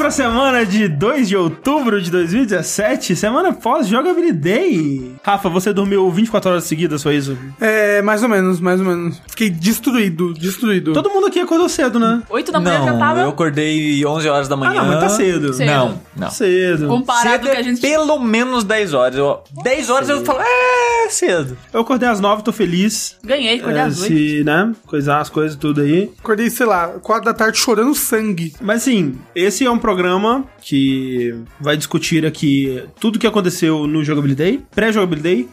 [0.00, 5.16] pra semana de 2 de outubro de 2017, semana pós Jogabilidade.
[5.22, 7.36] Rafa, você dormiu 24 horas seguidas, foi isso?
[7.60, 9.20] É, mais ou menos, mais ou menos.
[9.28, 10.92] Fiquei destruído, destruído.
[10.92, 12.22] Todo mundo aqui acordou cedo, né?
[12.30, 14.70] 8 da manhã já Não, tava eu acordei 11 horas da manhã.
[14.70, 15.52] Ah, não, mas tá cedo.
[15.52, 15.66] Cedo.
[15.66, 16.30] Não, não.
[16.30, 16.86] Cedo.
[16.88, 17.80] comparado Cedo com que a é gente...
[17.80, 19.16] pelo menos 10 horas.
[19.16, 21.56] Eu, 10 horas eu falo, é cedo.
[21.72, 23.16] Eu acordei às 9, tô feliz.
[23.22, 24.06] Ganhei, acordei É, às 8.
[24.14, 26.10] se, né, coisar as coisas tudo aí.
[26.18, 28.54] Acordei, sei lá, 4 da tarde chorando sangue.
[28.60, 34.60] Mas assim, esse é um programa que vai discutir aqui tudo que aconteceu no Jogabilidade,
[34.74, 35.09] pré-Jogabilidade,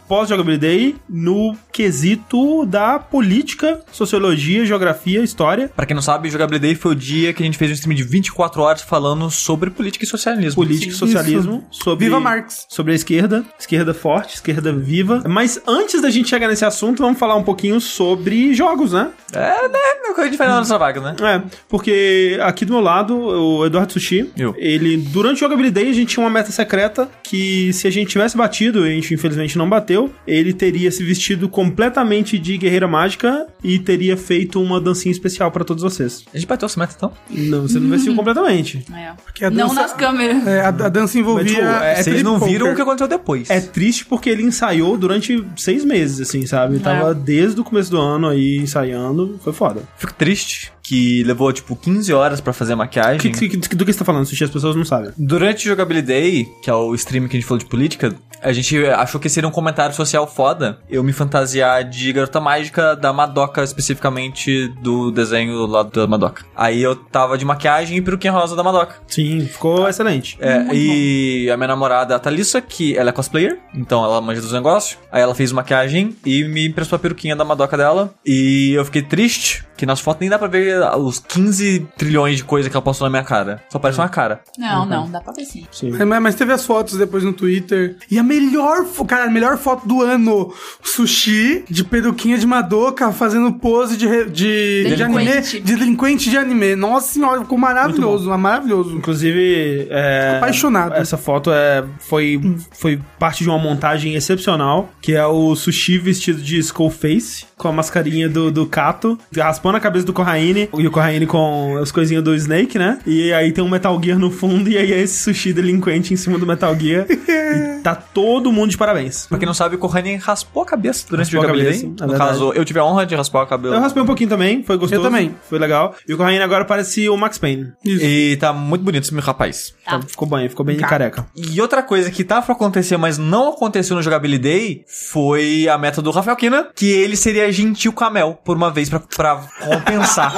[0.07, 5.69] pós-Jogabilidade, no quesito da política, sociologia, geografia, história.
[5.75, 8.03] Pra quem não sabe, Jogabilidade foi o dia que a gente fez um stream de
[8.03, 10.55] 24 horas falando sobre política e socialismo.
[10.63, 12.65] Política e socialismo, sobre Viva Marx.
[12.69, 15.23] sobre a esquerda, esquerda forte, esquerda viva.
[15.27, 19.09] Mas antes da gente chegar nesse assunto, vamos falar um pouquinho sobre jogos, né?
[19.33, 19.79] É, né?
[20.07, 21.15] É o que a gente faz na nossa vaga, né?
[21.21, 24.55] É, porque aqui do meu lado, o Eduardo Sushi, Eu.
[24.57, 28.35] ele, durante o Jogabilidade, a gente tinha uma meta secreta que se a gente tivesse
[28.37, 33.77] batido, a gente infelizmente não bateu, ele teria se vestido completamente de guerreira mágica e
[33.77, 36.23] teria feito uma dancinha especial pra todos vocês.
[36.33, 37.11] A gente bateu essa meta, então?
[37.29, 38.83] Não, você não vestiu completamente.
[38.93, 39.11] É.
[39.23, 40.47] Porque a Não dança- nas câmeras.
[40.47, 41.43] É, a, a dança envolvia.
[41.45, 42.73] Mas, tipo, é- Vocês não viram poker.
[42.73, 43.49] o que aconteceu depois.
[43.49, 46.75] É triste porque ele ensaiou durante seis meses, assim, sabe?
[46.75, 49.81] Ele Tava desde o começo do ano aí ensaiando, foi foda.
[49.97, 53.31] Fico triste que levou, tipo, 15 horas pra fazer a maquiagem.
[53.31, 54.45] Que- que- do que você tá falando, Sushi?
[54.45, 55.11] As pessoas não sabem.
[55.17, 58.77] Durante o Jogabilidade, que é o stream que a gente falou de política, a gente
[58.87, 63.63] achou que seria um comentário social foda eu me fantasiar de garota mágica da Madoka,
[63.63, 66.45] especificamente do desenho lá da Madoka.
[66.55, 68.95] Aí eu tava de maquiagem e peruquinha rosa da Madoka.
[69.07, 70.37] Sim, ficou excelente.
[70.39, 74.53] É, e a minha namorada, a Thalissa, que ela é cosplayer, então ela manja dos
[74.53, 74.97] negócios.
[75.11, 78.13] Aí ela fez maquiagem e me emprestou a peruquinha da Madoka dela.
[78.25, 82.43] E eu fiquei triste, que nas fotos nem dá pra ver os 15 trilhões de
[82.43, 83.61] coisas que ela postou na minha cara.
[83.69, 84.41] Só parece uma cara.
[84.57, 85.65] Não, não, dá pra ver sim.
[85.71, 85.95] Sim.
[85.99, 87.95] É, mas, mas teve as fotos depois no Twitter.
[88.09, 90.51] E a melhor, cara, a melhor foto do ano:
[90.83, 95.25] sushi de peruquinha de Madoka fazendo pose de, re- de, de anime.
[95.25, 95.59] Delinquente.
[95.59, 96.75] De delinquente de anime.
[96.75, 98.95] Nossa senhora, ficou maravilhoso, maravilhoso.
[98.95, 100.93] Inclusive, é, Apaixonado.
[100.95, 102.39] Essa foto é, foi,
[102.71, 107.71] foi parte de uma montagem excepcional, que é o sushi vestido de Skullface, com a
[107.71, 112.23] mascarinha do, do Kato, raspando a cabeça do Corraine, e o Corraine com as coisinhas
[112.23, 112.99] do Snake, né?
[113.05, 116.17] E aí tem um Metal Gear no fundo, e aí é esse sushi delinquente em
[116.17, 117.05] cima do Metal Gear.
[117.09, 119.27] e tá todo mundo de parabéns.
[119.27, 121.81] Pra quem não sabe, o Kohane raspou a cabeça durante Raspou o Jogabilidade.
[121.83, 122.31] cabeça, é no verdade.
[122.31, 123.75] caso, eu tive a honra de raspar o cabelo.
[123.75, 125.01] Eu raspei um pouquinho também, foi gostoso.
[125.01, 125.35] Eu também.
[125.49, 125.95] Foi legal.
[126.07, 127.73] E o Corraine agora parece o Max Payne.
[127.85, 129.73] E tá muito bonito esse meu rapaz.
[129.85, 131.25] Tá, ficou bem, ficou bem careca.
[131.35, 136.01] E outra coisa que tava pra acontecer, mas não aconteceu no Jogabilidade, foi a meta
[136.01, 139.43] do Rafael Kina, que ele seria gentil com a Mel, por uma vez, pra, pra
[139.59, 140.33] compensar.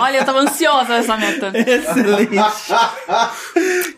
[0.00, 1.52] Olha, eu tava ansiosa nessa meta.
[1.54, 2.34] Excelente.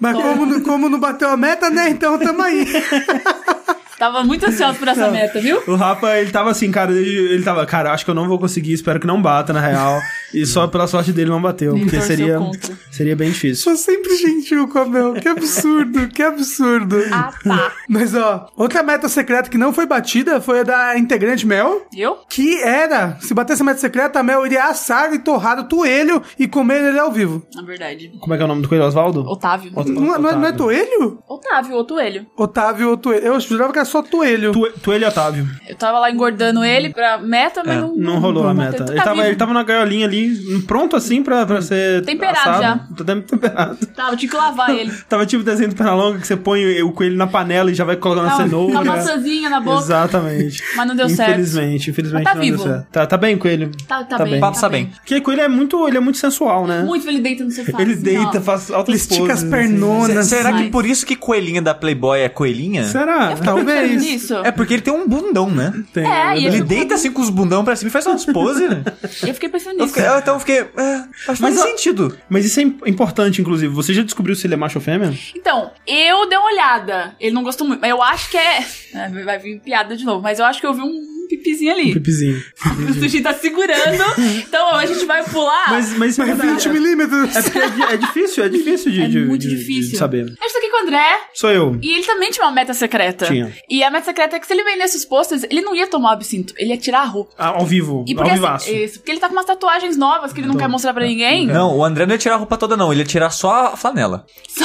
[0.01, 1.89] Mas como, não- como não bateu a meta, né?
[1.91, 2.67] Então tamo aí.
[4.05, 5.63] Tava muito ansiosa por essa meta, viu?
[5.67, 8.39] O Rafa, ele tava assim, cara, ele, ele tava, cara, acho que eu não vou
[8.39, 9.99] conseguir, espero que não bata, na real.
[10.35, 12.77] E só pela sorte dele não bateu, porque seria, contra.
[12.91, 13.63] seria bem difícil.
[13.65, 15.15] Sou sempre gentil com a Mel.
[15.15, 16.97] Que absurdo, que absurdo.
[17.13, 17.73] Ah, tá.
[17.89, 21.87] Mas ó, outra meta secreta que não foi batida foi a da integrante Mel.
[21.97, 22.19] Eu?
[22.29, 26.21] Que era, se batesse a meta secreta, a Mel iria assar e torrar o toelho
[26.39, 27.47] e comer ele ao vivo.
[27.55, 28.13] Na verdade.
[28.21, 29.21] Como é que é o nome do coelho, Oswaldo?
[29.27, 29.71] Otávio.
[29.75, 30.57] Ot- Não, é- não é, não é Otávio.
[30.57, 31.19] toelho?
[31.29, 32.27] Otávio, ou Toelho.
[32.37, 33.25] Otávio ou toelho?
[33.25, 34.53] Eu jurava que era só toelho.
[34.53, 35.49] Tu, Toelho Otávio.
[35.69, 37.95] Eu tava lá engordando ele pra meta, mas não...
[37.97, 38.85] Não rolou a não- meta.
[38.85, 39.27] tá Ele tava, vivo.
[39.27, 42.05] ele tava na gaiolinha ali, pronto assim pra, pra ser.
[42.05, 42.63] Temperado assado.
[42.63, 42.79] já.
[42.97, 43.87] Tá tem- temperado.
[43.95, 44.93] Tava, tinha que lavar ele.
[45.09, 47.97] Tava tipo desenho do Pernalonga que você põe o coelho na panela e já vai
[47.97, 48.73] colocando a Tava cenoura.
[48.73, 49.83] com a maçãzinha na boca.
[49.83, 50.63] Exatamente.
[50.77, 51.31] Mas não deu certo.
[51.31, 52.63] Infelizmente, infelizmente tá não deu vivo.
[52.65, 52.87] certo.
[52.91, 53.71] Tá, tá bem, coelho?
[53.87, 54.33] Tá, tá, Tá bem.
[54.33, 54.41] bem.
[54.41, 54.87] Passa bem.
[54.87, 56.83] Porque coelho é muito, ele é muito sensual, né?
[56.83, 57.81] Muito ele deita no sofá.
[57.81, 60.27] Ele assim, deita, faz altas Ele estica as pernonas.
[60.27, 62.83] Será que por isso que coelhinha da Playboy é coelhinha?
[62.83, 62.93] Assim.
[62.93, 63.35] Será?
[63.37, 63.74] Talvez.
[63.83, 64.35] Nisso.
[64.45, 65.73] É porque ele tem um bundão, né?
[65.93, 68.25] Tem, É, e Ele eu- deita assim com os bundão pra cima e faz umas
[68.25, 68.83] poses, né?
[69.27, 69.95] Eu fiquei pensando Eu nisso.
[69.95, 70.59] fiquei- eu- então eu fiquei.
[70.61, 72.17] É, faz Mas faz sentido.
[72.29, 73.73] Mas isso é im- importante, inclusive.
[73.75, 75.13] Você já descobriu se ele é macho ou fêmea?
[75.35, 77.15] Então, eu dei uma olhada.
[77.21, 78.59] Ele não gostou muito, mas eu acho que é.
[78.95, 81.93] é, Vai vir piada de novo, mas eu acho que eu vi um pipizinho ali.
[81.93, 82.43] Pipizinho.
[82.91, 84.05] O sushi tá segurando.
[84.39, 85.71] Então a gente vai pular.
[85.71, 86.69] Mas, mas isso é Mas verdade.
[86.69, 87.37] 20 milímetros.
[87.37, 89.99] É porque é, di- é difícil, é difícil de, É de- muito de- de difícil.
[89.99, 90.23] saber.
[90.25, 91.05] A gente tá aqui com o André.
[91.35, 91.79] Sou eu.
[91.83, 93.27] E ele também tinha uma meta secreta.
[93.27, 93.53] Tinha.
[93.69, 96.11] E a meta secreta é que se ele vendesse os posters, ele não ia tomar
[96.11, 97.33] o absinto, ele ia tirar a roupa.
[97.39, 98.05] Ah, Ao vivo.
[98.07, 98.69] E ao porque, vivaço.
[98.69, 101.05] assim, isso, porque ele tá com umas tatuagens novas que ele não quer mostrar pra
[101.05, 101.47] ninguém.
[101.47, 102.93] Não, o André não ia tirar a roupa toda, não.
[102.93, 104.25] Ele ia tirar só a flanela.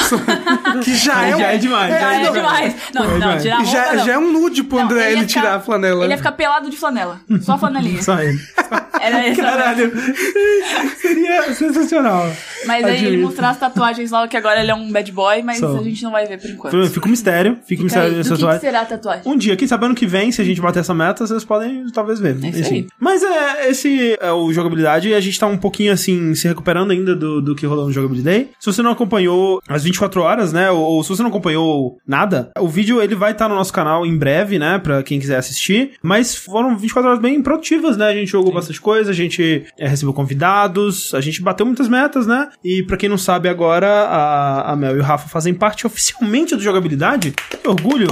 [0.84, 1.90] Que já é, um- já é demais.
[2.00, 2.74] Já é demais.
[2.94, 3.42] Não, não, demais.
[3.42, 4.04] tirar a roupa Já, não.
[4.06, 6.04] já é um nude pro Não, André ele ficar- tirar a flanela.
[6.04, 7.20] Ele ia ficar pelado de flanela.
[7.40, 8.02] Só a flanelinha.
[8.02, 8.38] Só ele.
[9.00, 9.40] Era isso.
[9.40, 9.92] Caralho.
[11.00, 12.30] Seria sensacional.
[12.66, 15.58] Mas aí ele mostrar as tatuagens lá, que agora ele é um bad boy, mas
[15.58, 15.78] Sou.
[15.78, 16.90] a gente não vai ver por enquanto.
[16.90, 17.58] Fica um mistério.
[17.66, 18.60] Fica um Fica aí, mistério dessa que, que tatuagem.
[18.60, 19.22] será a tatuagem?
[19.26, 21.86] Um dia, quem sabe ano que vem, se a gente bater essa meta, vocês podem
[21.92, 22.36] talvez ver.
[22.44, 22.86] É isso aí.
[22.98, 26.90] Mas é, esse é o jogabilidade e a gente tá um pouquinho assim, se recuperando
[26.90, 28.48] ainda do, do que rolou no Jogabilidade.
[28.58, 30.70] Se você não acompanhou as 24 horas, né?
[30.70, 34.04] Ou, ou se você não acompanhou nada, o vídeo ele vai estar no nosso canal
[34.04, 34.78] em breve, né?
[34.78, 35.92] Pra quem quiser assistir.
[36.02, 38.06] Mas foram 24 horas bem produtivas, né?
[38.06, 42.26] A gente jogou bastante coisa, a gente é, recebeu convidados, a gente bateu muitas metas,
[42.26, 42.48] né?
[42.64, 46.54] E pra quem não sabe agora, a, a Mel e o Rafa fazem parte oficialmente
[46.54, 47.32] do Jogabilidade.
[47.32, 48.08] Que orgulho!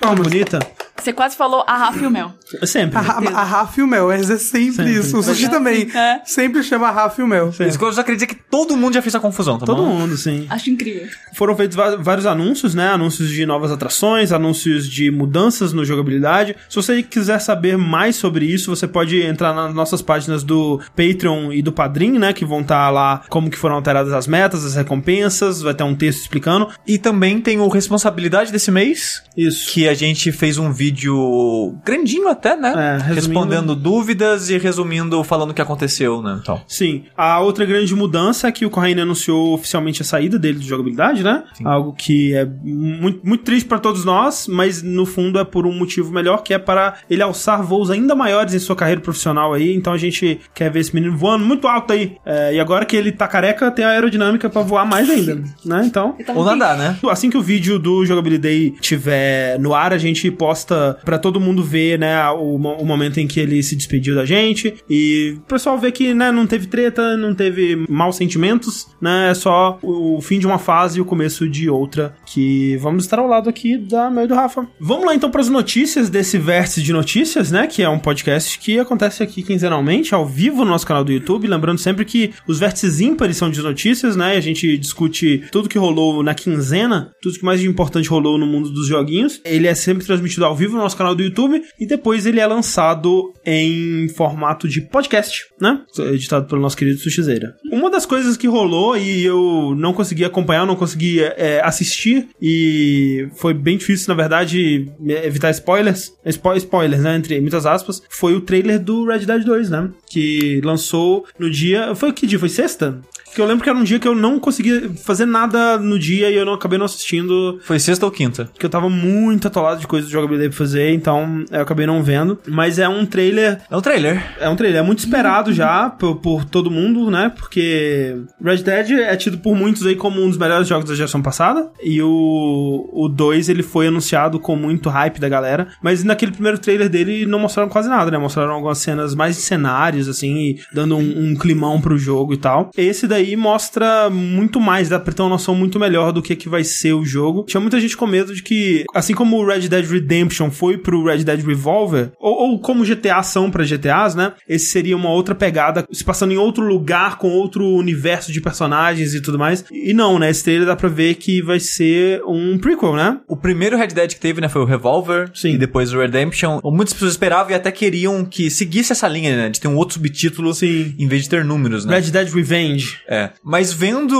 [0.00, 0.58] Que bonita.
[1.06, 2.32] Você quase falou a Rafa e o Mel.
[2.64, 2.98] Sempre.
[2.98, 3.00] A,
[3.40, 4.38] a Rafa e o Mel, é sempre,
[4.72, 4.92] Sempre.
[4.92, 5.16] isso.
[5.16, 5.88] O Sushi também.
[5.94, 6.20] É.
[6.24, 7.50] Sempre chama a Rafa e o Mel.
[7.60, 9.88] Isso que eu já dizer que todo mundo já fez essa confusão, tá Todo bom?
[9.88, 10.46] mundo, sim.
[10.48, 11.06] Acho incrível.
[11.34, 12.88] Foram feitos vários anúncios, né?
[12.88, 16.56] Anúncios de novas atrações, anúncios de mudanças no jogabilidade.
[16.68, 21.52] Se você quiser saber mais sobre isso, você pode entrar nas nossas páginas do Patreon
[21.52, 22.32] e do Padrim, né?
[22.32, 25.94] Que vão estar lá como que foram alteradas as metas, as recompensas, vai ter um
[25.94, 26.68] texto explicando.
[26.86, 29.70] E também tem o responsabilidade desse mês, Isso.
[29.72, 32.98] que a gente fez um vídeo grandinho até, né?
[33.00, 36.38] É, Respondendo dúvidas e resumindo, falando o que aconteceu, né?
[36.42, 36.60] Então.
[36.66, 37.04] Sim.
[37.16, 41.22] A outra grande mudança é que o Corraine anunciou oficialmente a saída dele de jogabilidade,
[41.22, 41.44] né?
[41.64, 45.72] Algo que é muito, muito triste pra todos nós, mas no fundo é por um
[45.72, 49.74] motivo melhor, que é para ele alçar voos ainda maiores em sua carreira profissional aí.
[49.74, 52.16] Então a gente quer ver esse menino voando muito alto aí.
[52.24, 55.82] É, e agora que ele tá careca, tem a aerodinâmica pra voar mais ainda, né?
[55.84, 56.16] Então.
[56.24, 56.96] Tava Ou nadar, né?
[57.10, 61.62] Assim que o vídeo do Jogabilidade tiver no ar, a gente posta pra todo mundo
[61.62, 65.78] ver, né, o, o momento em que ele se despediu da gente e o pessoal
[65.78, 70.38] ver que, né, não teve treta, não teve maus sentimentos, né, é só o fim
[70.38, 74.10] de uma fase e o começo de outra, que vamos estar ao lado aqui da
[74.10, 74.66] Mel e do Rafa.
[74.80, 78.78] Vamos lá então pras notícias desse Vértice de Notícias, né, que é um podcast que
[78.78, 83.00] acontece aqui quinzenalmente, ao vivo no nosso canal do YouTube, lembrando sempre que os vértices
[83.00, 87.38] ímpares são de notícias, né, e a gente discute tudo que rolou na quinzena, tudo
[87.38, 89.40] que mais de importante rolou no mundo dos joguinhos.
[89.44, 92.46] Ele é sempre transmitido ao vivo no nosso canal do YouTube e depois ele é
[92.46, 95.80] lançado em formato de podcast, né?
[95.98, 97.54] Editado pelo nosso querido Sushizeira.
[97.70, 103.28] Uma das coisas que rolou e eu não consegui acompanhar, não consegui é, assistir e
[103.36, 104.90] foi bem difícil, na verdade,
[105.24, 107.16] evitar spoilers, spo spoilers, né?
[107.16, 109.90] Entre muitas aspas, foi o trailer do Red Dead 2, né?
[110.08, 111.94] Que lançou no dia.
[111.94, 112.38] Foi que dia?
[112.38, 113.00] Foi sexta?
[113.36, 116.30] Porque eu lembro que era um dia que eu não conseguia fazer nada no dia
[116.30, 118.46] e eu não acabei não assistindo Foi sexta ou quinta?
[118.46, 122.02] porque eu tava muito atolado de coisas de jogabilidade pra fazer, então eu acabei não
[122.02, 122.38] vendo.
[122.48, 123.60] Mas é um trailer.
[123.70, 124.24] É um trailer.
[124.40, 127.30] É um trailer, é muito esperado já por, por todo mundo, né?
[127.36, 131.20] Porque Red Dead é tido por muitos aí como um dos melhores jogos da geração
[131.20, 131.68] passada.
[131.82, 135.68] E o, o 2 ele foi anunciado com muito hype da galera.
[135.82, 138.16] Mas naquele primeiro trailer dele não mostraram quase nada, né?
[138.16, 142.70] Mostraram algumas cenas mais de cenários, assim, dando um, um climão pro jogo e tal.
[142.74, 146.48] Esse daí mostra muito mais, dá pra ter uma noção muito melhor do que, que
[146.48, 147.44] vai ser o jogo.
[147.44, 151.04] Tinha muita gente com medo de que, assim como o Red Dead Redemption foi pro
[151.04, 154.34] Red Dead Revolver, ou, ou como GTA são pra GTAs, né?
[154.48, 159.14] Esse seria uma outra pegada, se passando em outro lugar, com outro universo de personagens
[159.14, 159.64] e tudo mais.
[159.72, 160.30] E não, né?
[160.30, 163.18] Esse trailer dá pra ver que vai ser um prequel, né?
[163.26, 165.30] O primeiro Red Dead que teve, né, foi o Revolver.
[165.34, 165.54] Sim.
[165.54, 166.60] E depois o Redemption.
[166.64, 169.48] Muitas pessoas esperavam e até queriam que seguisse essa linha, né?
[169.48, 170.94] De ter um outro subtítulo Sim.
[170.98, 171.98] em vez de ter números, né?
[171.98, 172.98] Red Dead Revenge.
[173.08, 173.15] É.
[173.42, 174.16] Mas vendo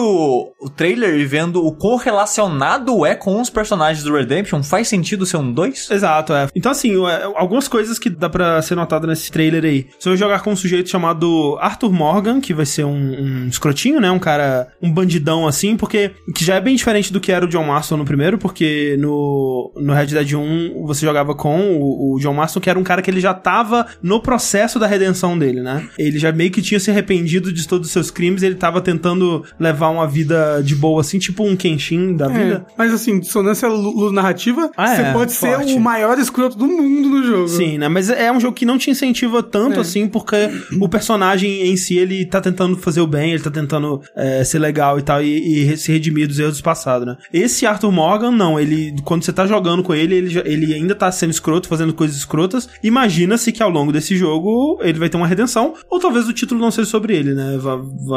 [0.60, 5.26] o trailer e vendo o quão relacionado é com os personagens do Redemption, faz sentido
[5.26, 5.90] ser um 2?
[5.90, 6.48] Exato, é.
[6.54, 9.86] Então, assim, é, algumas coisas que dá pra ser notada nesse trailer aí.
[9.98, 14.00] Você vai jogar com um sujeito chamado Arthur Morgan, que vai ser um, um escrotinho,
[14.00, 14.10] né?
[14.10, 17.48] Um cara, um bandidão assim, porque que já é bem diferente do que era o
[17.48, 22.18] John Marston no primeiro, porque no, no Red Dead 1 você jogava com o, o
[22.18, 25.60] John Marston, que era um cara que ele já tava no processo da redenção dele,
[25.60, 25.88] né?
[25.98, 29.42] Ele já meio que tinha se arrependido de todos os seus crimes, ele tava tentando
[29.58, 32.66] levar uma vida de boa, assim, tipo um Kenshin da É, vida.
[32.78, 33.68] mas assim, dissonância
[34.12, 35.68] narrativa, Ah, você é, pode forte.
[35.70, 37.48] ser o maior escroto do mundo no jogo.
[37.48, 37.88] Sim, né?
[37.88, 39.80] Mas é um jogo que não te incentiva tanto É.
[39.80, 40.36] assim, porque
[40.80, 44.60] o personagem em si, ele tá tentando fazer o bem, ele tá tentando é, ser
[44.60, 47.16] legal e tal, e, e se redimir dos erros do passado, né?
[47.32, 51.10] Esse Arthur Morgan, não, ele, quando você tá jogando com ele, ele, ele ainda tá
[51.10, 52.68] sendo escroto, fazendo coisas escrotas.
[52.82, 56.60] Imagina-se que ao longo desse jogo ele vai ter uma redenção, ou talvez o título
[56.60, 57.56] não seja sobre ele, né?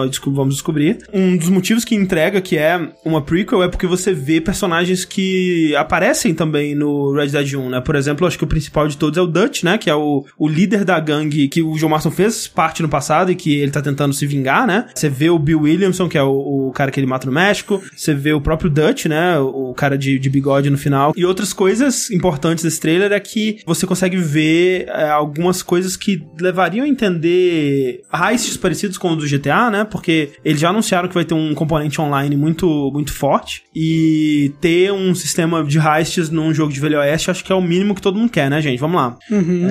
[0.09, 0.97] Desculpa, vamos vamos descobrir.
[1.13, 5.75] Um dos motivos que entrega que é uma prequel é porque você vê personagens que
[5.75, 7.81] aparecem também no Red Dead 1, né?
[7.81, 9.77] Por exemplo, acho que o principal de todos é o Dutch, né?
[9.77, 13.31] Que é o, o líder da gangue que o John Marston fez parte no passado
[13.31, 14.87] e que ele tá tentando se vingar, né?
[14.93, 17.81] Você vê o Bill Williamson, que é o, o cara que ele mata no México.
[17.95, 19.37] Você vê o próprio Dutch, né?
[19.39, 21.13] O, cara de, de bigode no final.
[21.15, 26.25] E outras coisas importantes desse trailer é que você consegue ver é, algumas coisas que
[26.39, 29.83] levariam a entender heists parecidos com o do GTA, né?
[29.83, 33.63] Porque eles já anunciaram que vai ter um componente online muito, muito forte.
[33.75, 37.61] E ter um sistema de heists num jogo de Velho Oeste, acho que é o
[37.61, 38.79] mínimo que todo mundo quer, né, gente?
[38.79, 39.17] Vamos lá.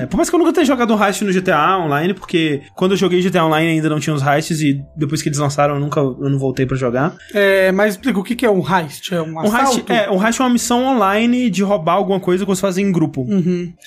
[0.00, 2.92] É, por mais que eu nunca tenha jogado um heist no GTA Online, porque quando
[2.92, 5.80] eu joguei GTA Online ainda não tinha os heists e depois que eles lançaram eu
[5.80, 7.14] nunca eu não voltei pra jogar.
[7.34, 9.12] É, mas explica, o que que é um heist?
[9.14, 9.92] É um Um heist, assalto?
[9.92, 12.90] é, um heist é uma missão online de roubar alguma coisa que você faz em
[12.90, 13.26] grupo.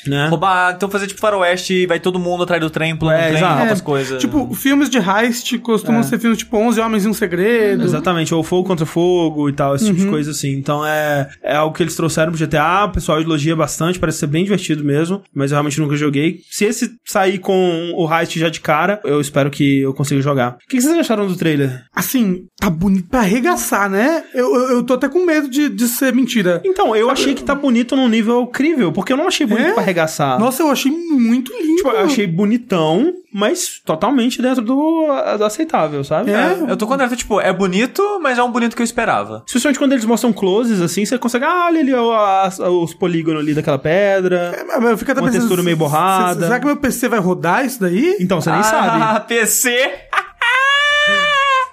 [0.07, 0.27] Né?
[0.29, 3.38] Roubar, então fazer tipo faroeste e vai todo mundo atrás do trem, pulando É, no
[3.38, 4.21] trem, rouba É, as coisas.
[4.21, 6.03] Tipo, filmes de heist costumam É.
[6.03, 7.83] ser filmes tipo 11 Homens e um Segredo.
[7.83, 10.11] Exatamente, ou fogo contra fogo e tal, esse tipo de Uhum.
[10.11, 10.51] coisa assim.
[10.53, 14.27] Então é, é algo que eles trouxeram pro GTA, o pessoal elogia bastante, parece ser
[14.27, 16.39] bem divertido mesmo, mas eu realmente nunca joguei.
[16.49, 20.53] Se esse sair com o heist já de cara, eu espero que eu consiga jogar.
[20.53, 21.81] O que que vocês acharam do trailer?
[21.93, 24.23] Assim, tá bonito pra arregaçar, né?
[24.33, 26.61] Eu, eu, eu tô até com medo de, de ser mentira.
[26.65, 29.73] Então, eu achei que tá bonito num nível crível, porque eu não achei bonito É?
[29.73, 30.39] pra arregaçar.
[30.39, 31.75] Nossa, eu achei muito lindo.
[31.77, 35.07] Tipo, eu achei bonitão, mas totalmente dentro do,
[35.45, 36.31] aceitável, sabe?
[36.31, 36.57] É.
[36.67, 39.43] Eu tô contente, tipo, é bonito, mas é um bonito que eu esperava.
[39.45, 43.79] Especialmente quando eles mostram closes, assim, você consegue, ah, olha ali os polígonos ali daquela
[43.79, 44.53] pedra.
[44.57, 46.41] É, mas eu fico até Uma pensando, textura meio borrada.
[46.41, 48.17] se- Será que meu PC vai rodar isso daí?
[48.19, 49.27] Então, você nem ah, sabe.
[49.27, 49.91] PC!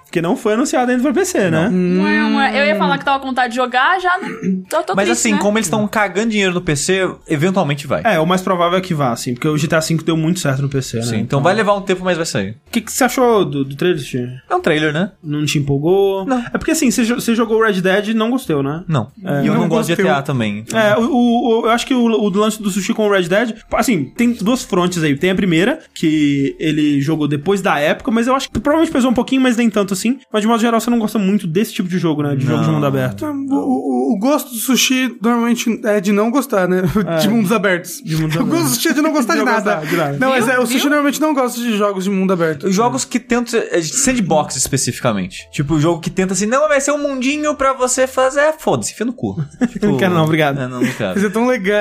[0.09, 1.69] Porque não foi anunciado ainda pra PC, né?
[1.69, 2.59] Ué.
[2.61, 4.61] Eu ia falar que tava com vontade de jogar, já não.
[4.63, 5.37] Tô, tô Mas triste, assim, né?
[5.39, 8.01] como eles estão cagando dinheiro no PC, eventualmente vai.
[8.03, 10.63] É, o mais provável é que vá, assim, porque o GTA V deu muito certo
[10.63, 11.03] no PC, né?
[11.03, 12.51] Sim, então vai levar um tempo, mas vai sair.
[12.67, 14.31] O que, que você achou do, do trailer, Steve?
[14.49, 15.11] É um trailer, né?
[15.23, 16.25] Não te empolgou?
[16.25, 16.39] Não.
[16.39, 18.83] É porque assim, você, você jogou Red Dead e não gostou, né?
[18.87, 19.11] Não.
[19.43, 20.01] e eu não não, gosto de.
[20.01, 20.59] GTA também.
[20.59, 23.11] então- É, o, o- o- eu acho que o, o lance do Sushi com o
[23.11, 25.15] Red Dead, assim, tem duas frontes aí.
[25.15, 29.11] Tem a primeira, que ele jogou depois da época, mas eu acho que provavelmente pesou
[29.11, 30.19] um pouquinho, mas nem tanto assim.
[30.31, 32.35] Mas de modo geral, você não gosta muito desse tipo de jogo, né?
[32.35, 32.75] De jogo de Não.
[32.75, 33.25] mundo aberto.
[33.25, 36.81] O, o- o gosto do sushi normalmente é de não gostar, né?
[37.21, 38.01] De mundos abertos.
[38.03, 39.75] De mundos o gosto do sushi é de não gostar de, De não nada.
[39.75, 40.17] gostar, de nada.
[40.17, 40.53] Não, mas Viu?
[40.55, 40.89] é, o sushi Viu?
[40.89, 42.63] normalmente não gosta de jogos de mundo aberto.
[42.67, 43.59] Os jogos que tentam.
[43.59, 45.47] é, de Sandbox especificamente.
[45.51, 48.39] Tipo, o jogo que tenta assim, não, vai ser um mundinho pra você fazer.
[48.39, 49.35] É, Foda-se, enfia no cu.
[49.69, 50.59] Tipo, Não quero não, obrigado.
[50.59, 51.13] É, não, não quero.
[51.15, 51.77] Mas é tão legal.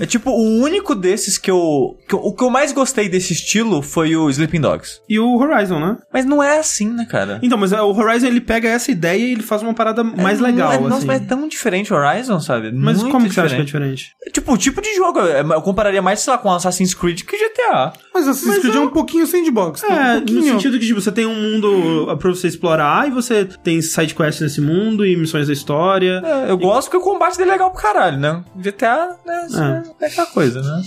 [0.00, 3.32] É tipo, o único desses que eu, que eu- O que eu mais gostei desse
[3.32, 5.00] estilo foi o Sleeping Dogs.
[5.08, 5.96] E o Horizon, né?
[6.12, 7.33] Mas não é assim, né, cara?
[7.42, 10.42] Então, mas o Horizon ele pega essa ideia e ele faz uma parada mais É,
[10.42, 10.88] legal, não é, assim.
[10.88, 12.70] Nossa, mas é tão diferente o Horizon, sabe?
[12.72, 14.12] Mas Muito como que você acha que é diferente?
[14.32, 15.20] Tipo, o tipo de jogo.
[15.20, 17.92] é, Eu compararia mais, sei lá, com Assassin's Creed que GTA.
[18.12, 19.82] Mas Assassin's Creed é um pouquinho sandbox.
[19.82, 19.88] né?
[19.88, 20.42] É, um no pouquinho.
[20.44, 24.60] sentido que, tipo, você tem um mundo pra você explorar e você tem sidequests nesse
[24.60, 26.22] mundo e missões da história.
[26.24, 28.42] É, eu gosto porque o combate dele é legal pro caralho, né?
[28.56, 29.82] GTA, né?
[30.00, 30.82] É, é aquela coisa, né?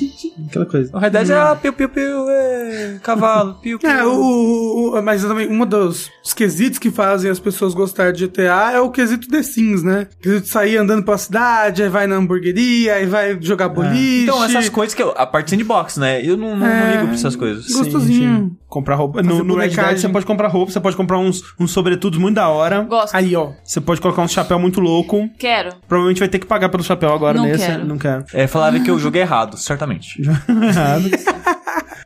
[0.49, 0.95] Aquela coisa.
[0.95, 3.89] O Red Dead é ah, piu, piu, piu, é, cavalo, piu, piu.
[3.89, 8.13] É, o, o- o- mas também, uma dos os quesitos que fazem as pessoas gostar
[8.13, 10.07] de GTA é o quesito The Sims, né?
[10.19, 14.23] O quesito de sair andando pela cidade, aí vai na hamburgueria, aí vai jogar boliche.
[14.23, 15.13] Então, essas coisas que eu.
[15.17, 16.21] A parte sandbox, né?
[16.23, 16.91] Eu não, não, não É.
[16.91, 17.65] ligo pra essas coisas.
[17.65, 18.55] Gosto- Gostosinho.
[18.67, 19.23] Comprar roupa.
[19.23, 22.19] Fazer No, no Red Dead você pode comprar roupa, você pode comprar uns, uns sobretudos
[22.19, 22.81] muito da hora.
[22.83, 23.15] Gosto.
[23.15, 23.51] Aí, ó.
[23.63, 25.27] Você pode colocar um chapéu muito louco.
[25.39, 25.71] Quero.
[25.87, 27.65] Provavelmente vai ter que pagar pelo chapéu agora Não nesse.
[27.65, 27.85] quero.
[27.85, 28.25] Não quero.
[28.33, 30.21] É, falaram que eu joguei errado, certamente.
[30.21, 31.09] Errado.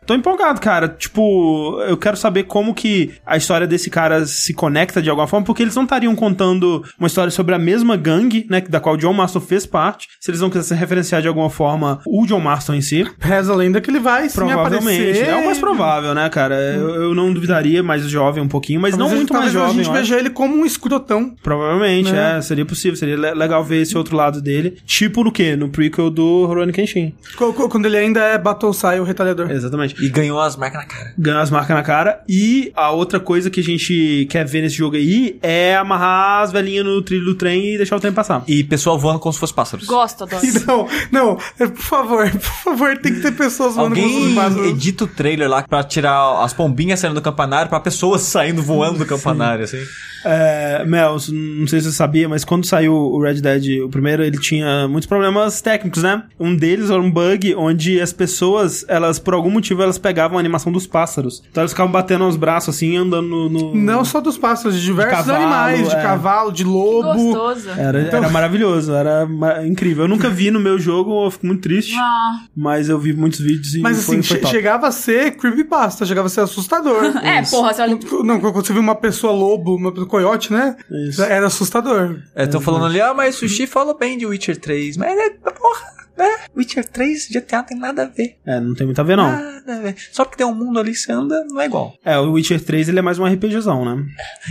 [0.05, 0.87] Tô empolgado, cara.
[0.89, 5.45] Tipo, eu quero saber como que a história desse cara se conecta de alguma forma,
[5.45, 8.97] porque eles não estariam contando uma história sobre a mesma gangue, né, da qual o
[8.97, 12.73] John Marston fez parte, se eles não quisessem referenciar de alguma forma o John Marston
[12.73, 13.05] em si.
[13.19, 15.01] Reza a lenda que ele vai sim Provavelmente.
[15.01, 15.27] aparecer.
[15.27, 16.55] É o mais provável, né, cara?
[16.55, 19.69] Eu, eu não duvidaria, mais jovem um pouquinho, mas Talvez não muito mais jovem.
[19.69, 21.33] a gente veja ele como um escrotão.
[21.43, 22.37] Provavelmente, Né?
[22.37, 22.41] é.
[22.41, 22.97] Seria possível.
[22.97, 24.77] Seria le- legal ver esse outro lado dele.
[24.85, 25.55] Tipo no quê?
[25.55, 27.13] No prequel do Rurouni Kenshin.
[27.37, 29.49] Quando ele ainda é Battlesai, o retalhador.
[29.51, 29.90] Exatamente.
[29.99, 31.13] E ganhou as marcas na cara.
[31.17, 32.21] Ganhou as marcas na cara.
[32.27, 36.51] E a outra coisa que a gente quer ver nesse jogo aí é amarrar as
[36.51, 38.43] velhinhas no trilho do trem e deixar o trem passar.
[38.47, 39.85] E pessoal voando como se fosse pássaros.
[39.87, 40.41] Gosto, adoro.
[40.65, 41.35] Não, não,
[41.69, 44.67] por favor, por favor, tem que ter pessoas voando com os Alguém pássaros.
[44.67, 48.99] edita o trailer lá pra tirar as pombinhas saindo do campanário pra pessoas saindo voando
[48.99, 49.79] do campanário, assim.
[50.23, 54.23] É, Mel, não sei se você sabia, mas quando saiu o Red Dead, o primeiro,
[54.23, 56.23] ele tinha muitos problemas técnicos, né?
[56.39, 60.39] Um deles era um bug onde as pessoas, elas, por algum motivo, elas pegavam a
[60.39, 61.41] animação dos pássaros.
[61.49, 63.49] Então eles ficavam batendo os braços assim, andando no.
[63.49, 66.01] no- Não só dos pássaros, de diversos cavalo, animais, de é.
[66.01, 67.13] cavalo, de lobo.
[67.13, 67.69] Gostoso.
[67.71, 70.05] Era, era maravilhoso, era ma- incrível.
[70.05, 71.95] Eu nunca vi no meu jogo, eu fico muito triste.
[71.97, 72.41] Ah.
[72.55, 76.27] Mas eu vi muitos vídeos e Mas foi, assim, foi chegava a ser creepypasta, chegava
[76.27, 77.01] a ser assustador.
[77.23, 77.97] É, porra, você olha.
[78.23, 80.75] Não, quando você viu uma pessoa lobo, uma pessoa coiote, né?
[81.07, 81.21] Isso.
[81.23, 82.19] Era assustador.
[82.35, 84.97] É, tô falando ali, ah, mas Sushi falou bem de Witcher 3.
[84.97, 85.81] Mas é, porra,
[86.21, 86.37] né?
[86.55, 88.37] Witcher 3 GTA não tem nada a ver.
[88.45, 89.31] É, não tem muito a ver, não.
[89.31, 89.95] Nada a ver.
[90.11, 91.93] Só porque tem um mundo ali que você anda, não é igual.
[92.05, 94.03] É, o Witcher 3 ele é mais um RPGzão, né?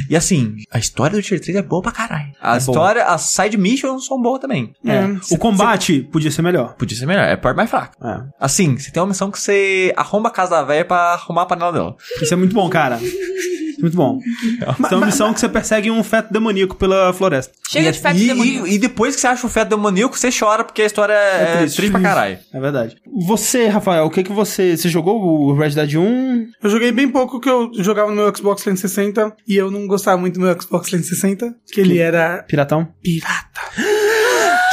[0.08, 2.32] E assim, a história do Witcher 3 é boa pra caralho.
[2.40, 4.74] A É história, as side missions são boas também.
[4.84, 4.90] É.
[4.96, 5.06] É.
[5.30, 6.74] O combate podia ser melhor.
[6.74, 7.96] Podia ser melhor, é a parte mais fraca.
[8.02, 8.22] É.
[8.38, 11.46] Assim, você tem uma missão que você arromba a casa da velha pra arrumar a
[11.46, 11.96] panela dela.
[12.20, 12.98] Isso é muito bom, cara.
[13.80, 14.18] Muito bom.
[14.80, 17.52] Então é uma missão que você persegue um feto demoníaco pela floresta.
[17.68, 18.66] Chega e, de feto e, demoníaco.
[18.66, 21.66] e, e depois que você acha o feto demoníaco, você chora porque a história é,
[21.66, 21.90] triste.
[21.90, 22.38] pra caralho.
[22.52, 22.96] É verdade.
[23.26, 24.76] Você, Rafael, o que que você...
[24.76, 26.46] Você jogou o Red Dead 1?
[26.62, 30.18] Eu joguei bem pouco que eu jogava no meu Xbox 360 e eu não gostava
[30.18, 32.88] muito do meu Xbox 360, que ele era Piratão?
[33.02, 33.60] pirata.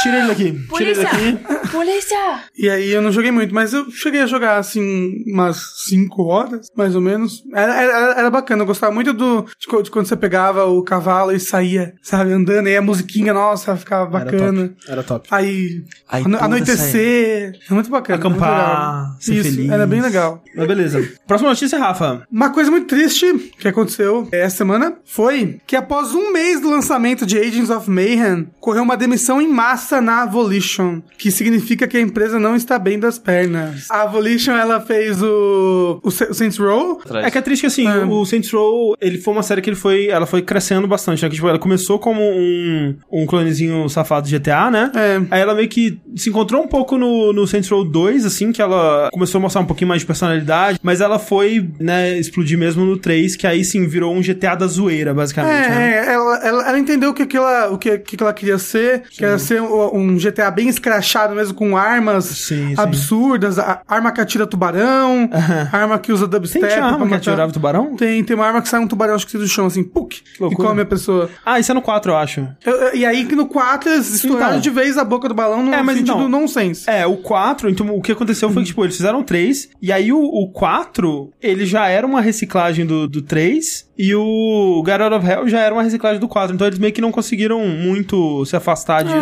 [0.02, 0.44] Tira ele daqui.
[0.44, 1.04] Tira ele Polícia!
[1.04, 1.68] daqui.
[1.70, 2.40] Polícia!
[2.56, 6.66] E aí eu não joguei muito, mas eu cheguei a jogar assim umas 5 horas,
[6.76, 7.42] mais ou menos.
[7.54, 11.32] Era, era, era bacana, eu gostava muito do de, de quando você pegava o cavalo
[11.32, 14.68] e saía, sabe, andando, e a musiquinha, nossa, ficava Era bacana.
[14.68, 14.90] top.
[14.90, 15.28] Era top.
[15.30, 18.18] Aí, Aí anoitecer, é muito bacana.
[18.18, 19.70] muito Acampar, ser Isso, feliz.
[19.70, 20.42] era bem legal.
[20.54, 21.08] Mas beleza.
[21.26, 22.22] Próxima notícia, Rafa.
[22.30, 27.24] Uma coisa muito triste que aconteceu essa semana foi que após um mês do lançamento
[27.26, 32.00] de Agents of Mayhem, ocorreu uma demissão em massa na Volition, que significa que a
[32.00, 33.90] empresa não está bem das pernas.
[33.90, 37.66] A Volition, ela fez o, o, Sa- o Saints Row, É que é triste que
[37.66, 38.04] assim, É.
[38.04, 41.28] o Saints Row, ele foi uma série que ele foi, ela foi crescendo bastante, né?
[41.28, 44.92] Que, tipo, ela começou como um, um clonezinho safado de GTA, né?
[44.94, 45.20] É.
[45.30, 48.60] Aí ela meio que se encontrou um pouco no, no Saints Row 2, assim, que
[48.62, 52.84] ela começou a mostrar um pouquinho mais de personalidade, mas ela foi, né, explodir mesmo
[52.84, 55.92] no 3, que aí sim virou um GTA da zoeira, basicamente, né?
[55.92, 58.58] É, é, ela, ela, ela entendeu o que, que, ela, o que, que ela queria
[58.58, 62.74] ser, que era ser um, um GTA bem escrachado mesmo, com armas Sim, sim.
[62.76, 65.28] absurdas, a- arma que atira tubarão,
[65.72, 67.96] arma que usa dubstep Tem arma que atirava tubarão?
[67.96, 70.54] Tem, tem uma arma que sai um tubarão, acho que do chão, assim, puk, e
[70.54, 71.30] come a pessoa.
[71.44, 72.46] Ah, isso é no 4, eu acho.
[72.64, 74.60] Eu- e aí que no 4 eles estouraram Então.
[74.60, 76.88] de vez a boca do balão no É, mas sentido então- nonsense.
[76.88, 80.12] É, o 4, então o que aconteceu foi que, tipo, eles fizeram 3, e aí
[80.12, 85.26] o, o 4, ele já era uma reciclagem do, do 3, e o God of
[85.26, 88.54] Hell já era uma reciclagem do 4, então eles meio que não conseguiram muito se
[88.56, 89.16] afastar disso.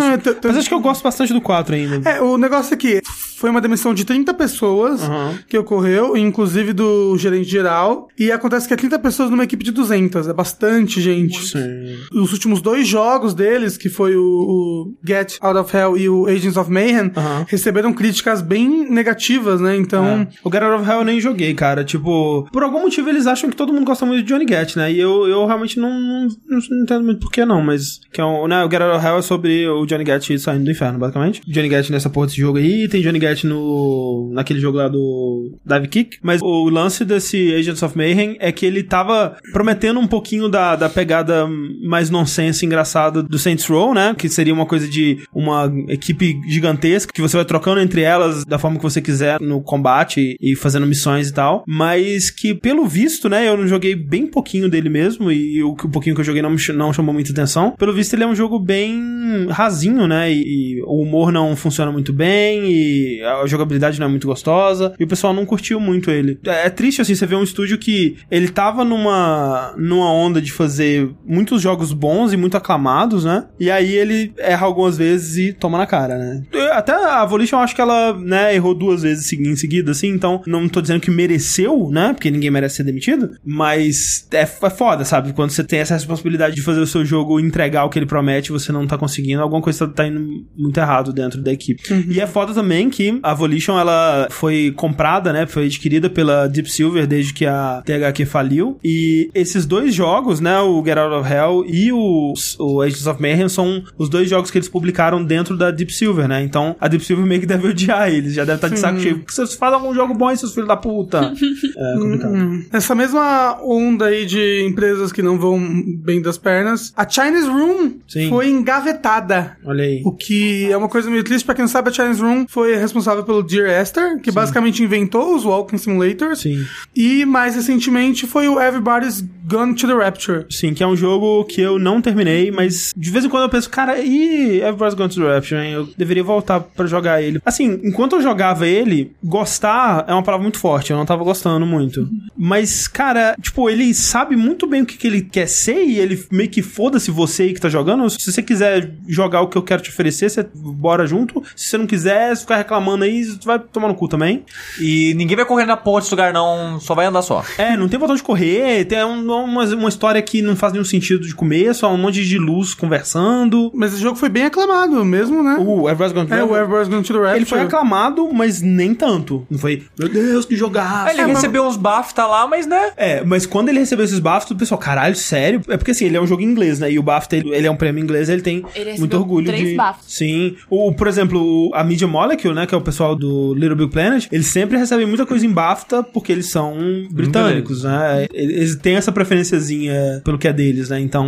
[0.46, 2.08] Mas acho que eu gosto bastante do 4 ainda.
[2.10, 3.02] É, o negócio é que
[3.36, 5.38] foi uma demissão de 30 pessoas Aham.
[5.48, 8.08] que ocorreu, inclusive do gerente geral.
[8.18, 10.28] E acontece que é 30 pessoas numa equipe de 200.
[10.28, 11.46] É bastante gente.
[11.46, 11.96] Sim.
[12.12, 16.26] Os últimos dois jogos deles, que foi o, o Get Out of Hell e o
[16.26, 17.44] Agents of Mayhem, Aham.
[17.48, 19.76] receberam críticas bem negativas, né?
[19.76, 20.28] Então, É.
[20.42, 21.84] O God Out of Hell eu nem joguei, cara.
[21.84, 24.90] Tipo, por algum motivo eles acham que todo mundo gosta muito de Johnny Gat, né?
[24.92, 28.00] E eu, eu realmente não, não, não entendo muito por que não, mas.
[28.12, 30.04] Que é um, né, o Get Out of Hell é sobre o Johnny
[30.38, 31.40] Saindo do inferno, basicamente.
[31.46, 34.30] Johnny Gat nessa porra desse jogo aí, tem Johnny Gat no.
[34.32, 36.18] naquele jogo lá do Dive Kick.
[36.22, 40.76] Mas o lance desse Agents of Mayhem é que ele tava prometendo um pouquinho da,
[40.76, 41.46] da pegada
[41.84, 44.14] mais nonsense engraçada do Saints Row, né?
[44.16, 48.58] Que seria uma coisa de uma equipe gigantesca que você vai trocando entre elas da
[48.58, 51.64] forma que você quiser no combate e fazendo missões e tal.
[51.66, 53.48] Mas que, pelo visto, né?
[53.48, 56.54] Eu não joguei bem pouquinho dele mesmo e o, o pouquinho que eu joguei não,
[56.74, 57.72] não chamou muita atenção.
[57.72, 60.25] Pelo visto, ele é um jogo bem rasinho, né?
[60.30, 64.94] E, e o humor não funciona muito bem e a jogabilidade não é muito gostosa.
[64.98, 66.38] E o pessoal não curtiu muito ele.
[66.44, 70.52] É, é triste, assim, você ver um estúdio que ele tava numa, numa onda de
[70.52, 73.44] fazer muitos jogos bons e muito aclamados, né?
[73.58, 76.42] E aí ele erra algumas vezes e toma na cara, né?
[76.72, 80.42] Até a Volition, eu acho que ela, né, errou duas vezes em seguida, assim, então
[80.46, 82.12] não tô dizendo que mereceu, né?
[82.12, 85.32] Porque ninguém merece ser demitido, mas é, é foda, sabe?
[85.32, 88.52] Quando você tem essa responsabilidade de fazer o seu jogo entregar o que ele promete
[88.52, 90.15] você não tá conseguindo, alguma coisa tá indo
[90.56, 91.82] muito errado dentro da equipe.
[92.08, 95.46] E é foda também que a Volition, ela foi comprada, né?
[95.46, 98.78] Foi adquirida pela Deep Silver desde que a THQ faliu.
[98.82, 100.60] E esses dois jogos, né?
[100.60, 104.50] O Get Out of Hell e o, o Agents of Mayhem são os dois jogos
[104.50, 106.42] que eles publicaram dentro da Deep Silver, né?
[106.42, 109.18] Então a Deep Silver meio que deve odiar eles, já deve estar de saco cheio.
[109.18, 111.32] Porque vocês fazem algum jogo bom aí, seus filhos da puta.
[111.76, 112.34] É complicado.
[112.34, 112.64] Hum.
[112.72, 115.60] Essa mesma onda aí de empresas que não vão
[115.98, 118.28] bem das pernas, a Chinese Room Sim.
[118.28, 119.56] foi engavetada.
[119.64, 120.02] Olha aí.
[120.06, 122.76] O que é uma coisa meio triste, pra quem não sabe, a Chinese Room foi
[122.76, 126.42] responsável pelo Dear Esther, que basicamente inventou os Walking Simulators.
[126.42, 126.64] Sim.
[126.94, 130.46] E mais recentemente foi o Everybody's Gone to the Rapture.
[130.48, 133.48] Sim, que é um jogo que eu não terminei, mas de vez em quando eu
[133.48, 135.72] penso, cara, e Everybody's Gone to the Rapture, hein?
[135.72, 137.40] Eu deveria voltar pra jogar ele.
[137.44, 141.66] Assim, enquanto eu jogava ele, gostar é uma palavra muito forte, eu não tava gostando
[141.66, 142.08] muito.
[142.36, 146.24] Mas, cara, tipo, ele sabe muito bem o que, que ele quer ser e ele
[146.30, 148.08] meio que foda-se você aí que tá jogando.
[148.08, 151.42] Se você quiser jogar o que eu quero te oferecer, você bora junto.
[151.54, 154.44] Se você não quiser, se ficar reclamando aí, você vai tomar no cu também.
[154.80, 156.78] E ninguém vai correr na ponte desse lugar, não.
[156.80, 157.44] Só vai andar só.
[157.58, 160.84] É, não tem botão de correr, tem um- uma, uma história que não faz nenhum
[160.84, 163.70] sentido de comer, só um monte de luz conversando.
[163.74, 165.56] Mas esse jogo foi bem aclamado mesmo, né?
[165.60, 166.60] O Everybody's Gone to é, the o Rapture.
[166.62, 167.36] Everybody's Gone to the Rapture.
[167.38, 169.46] Ele foi aclamado, mas nem tanto.
[169.50, 171.08] Não foi, meu Deus, que jogar.
[171.10, 172.92] Ele recebeu uns BAFTA lá, mas né?
[172.96, 175.60] É, mas quando ele recebeu esses BAFTA, o pessoal, caralho, sério?
[175.68, 176.90] É porque assim, ele é um jogo em inglês, né?
[176.90, 179.70] E o BAFTA, ele, ele é um prêmio inglês, ele tem Ele muito orgulho três
[179.70, 179.75] de...
[179.76, 180.04] BAFTAs.
[180.06, 180.56] Sim.
[180.68, 182.66] O, por exemplo, a Media Molecule, né?
[182.66, 186.02] Que é o pessoal do Little Big Planet, eles sempre recebem muita coisa em BAFTA
[186.02, 186.76] porque eles são
[187.10, 188.26] britânicos, né?
[188.32, 191.00] Eles têm essa preferenciazinha pelo que é deles, né?
[191.00, 191.26] Então,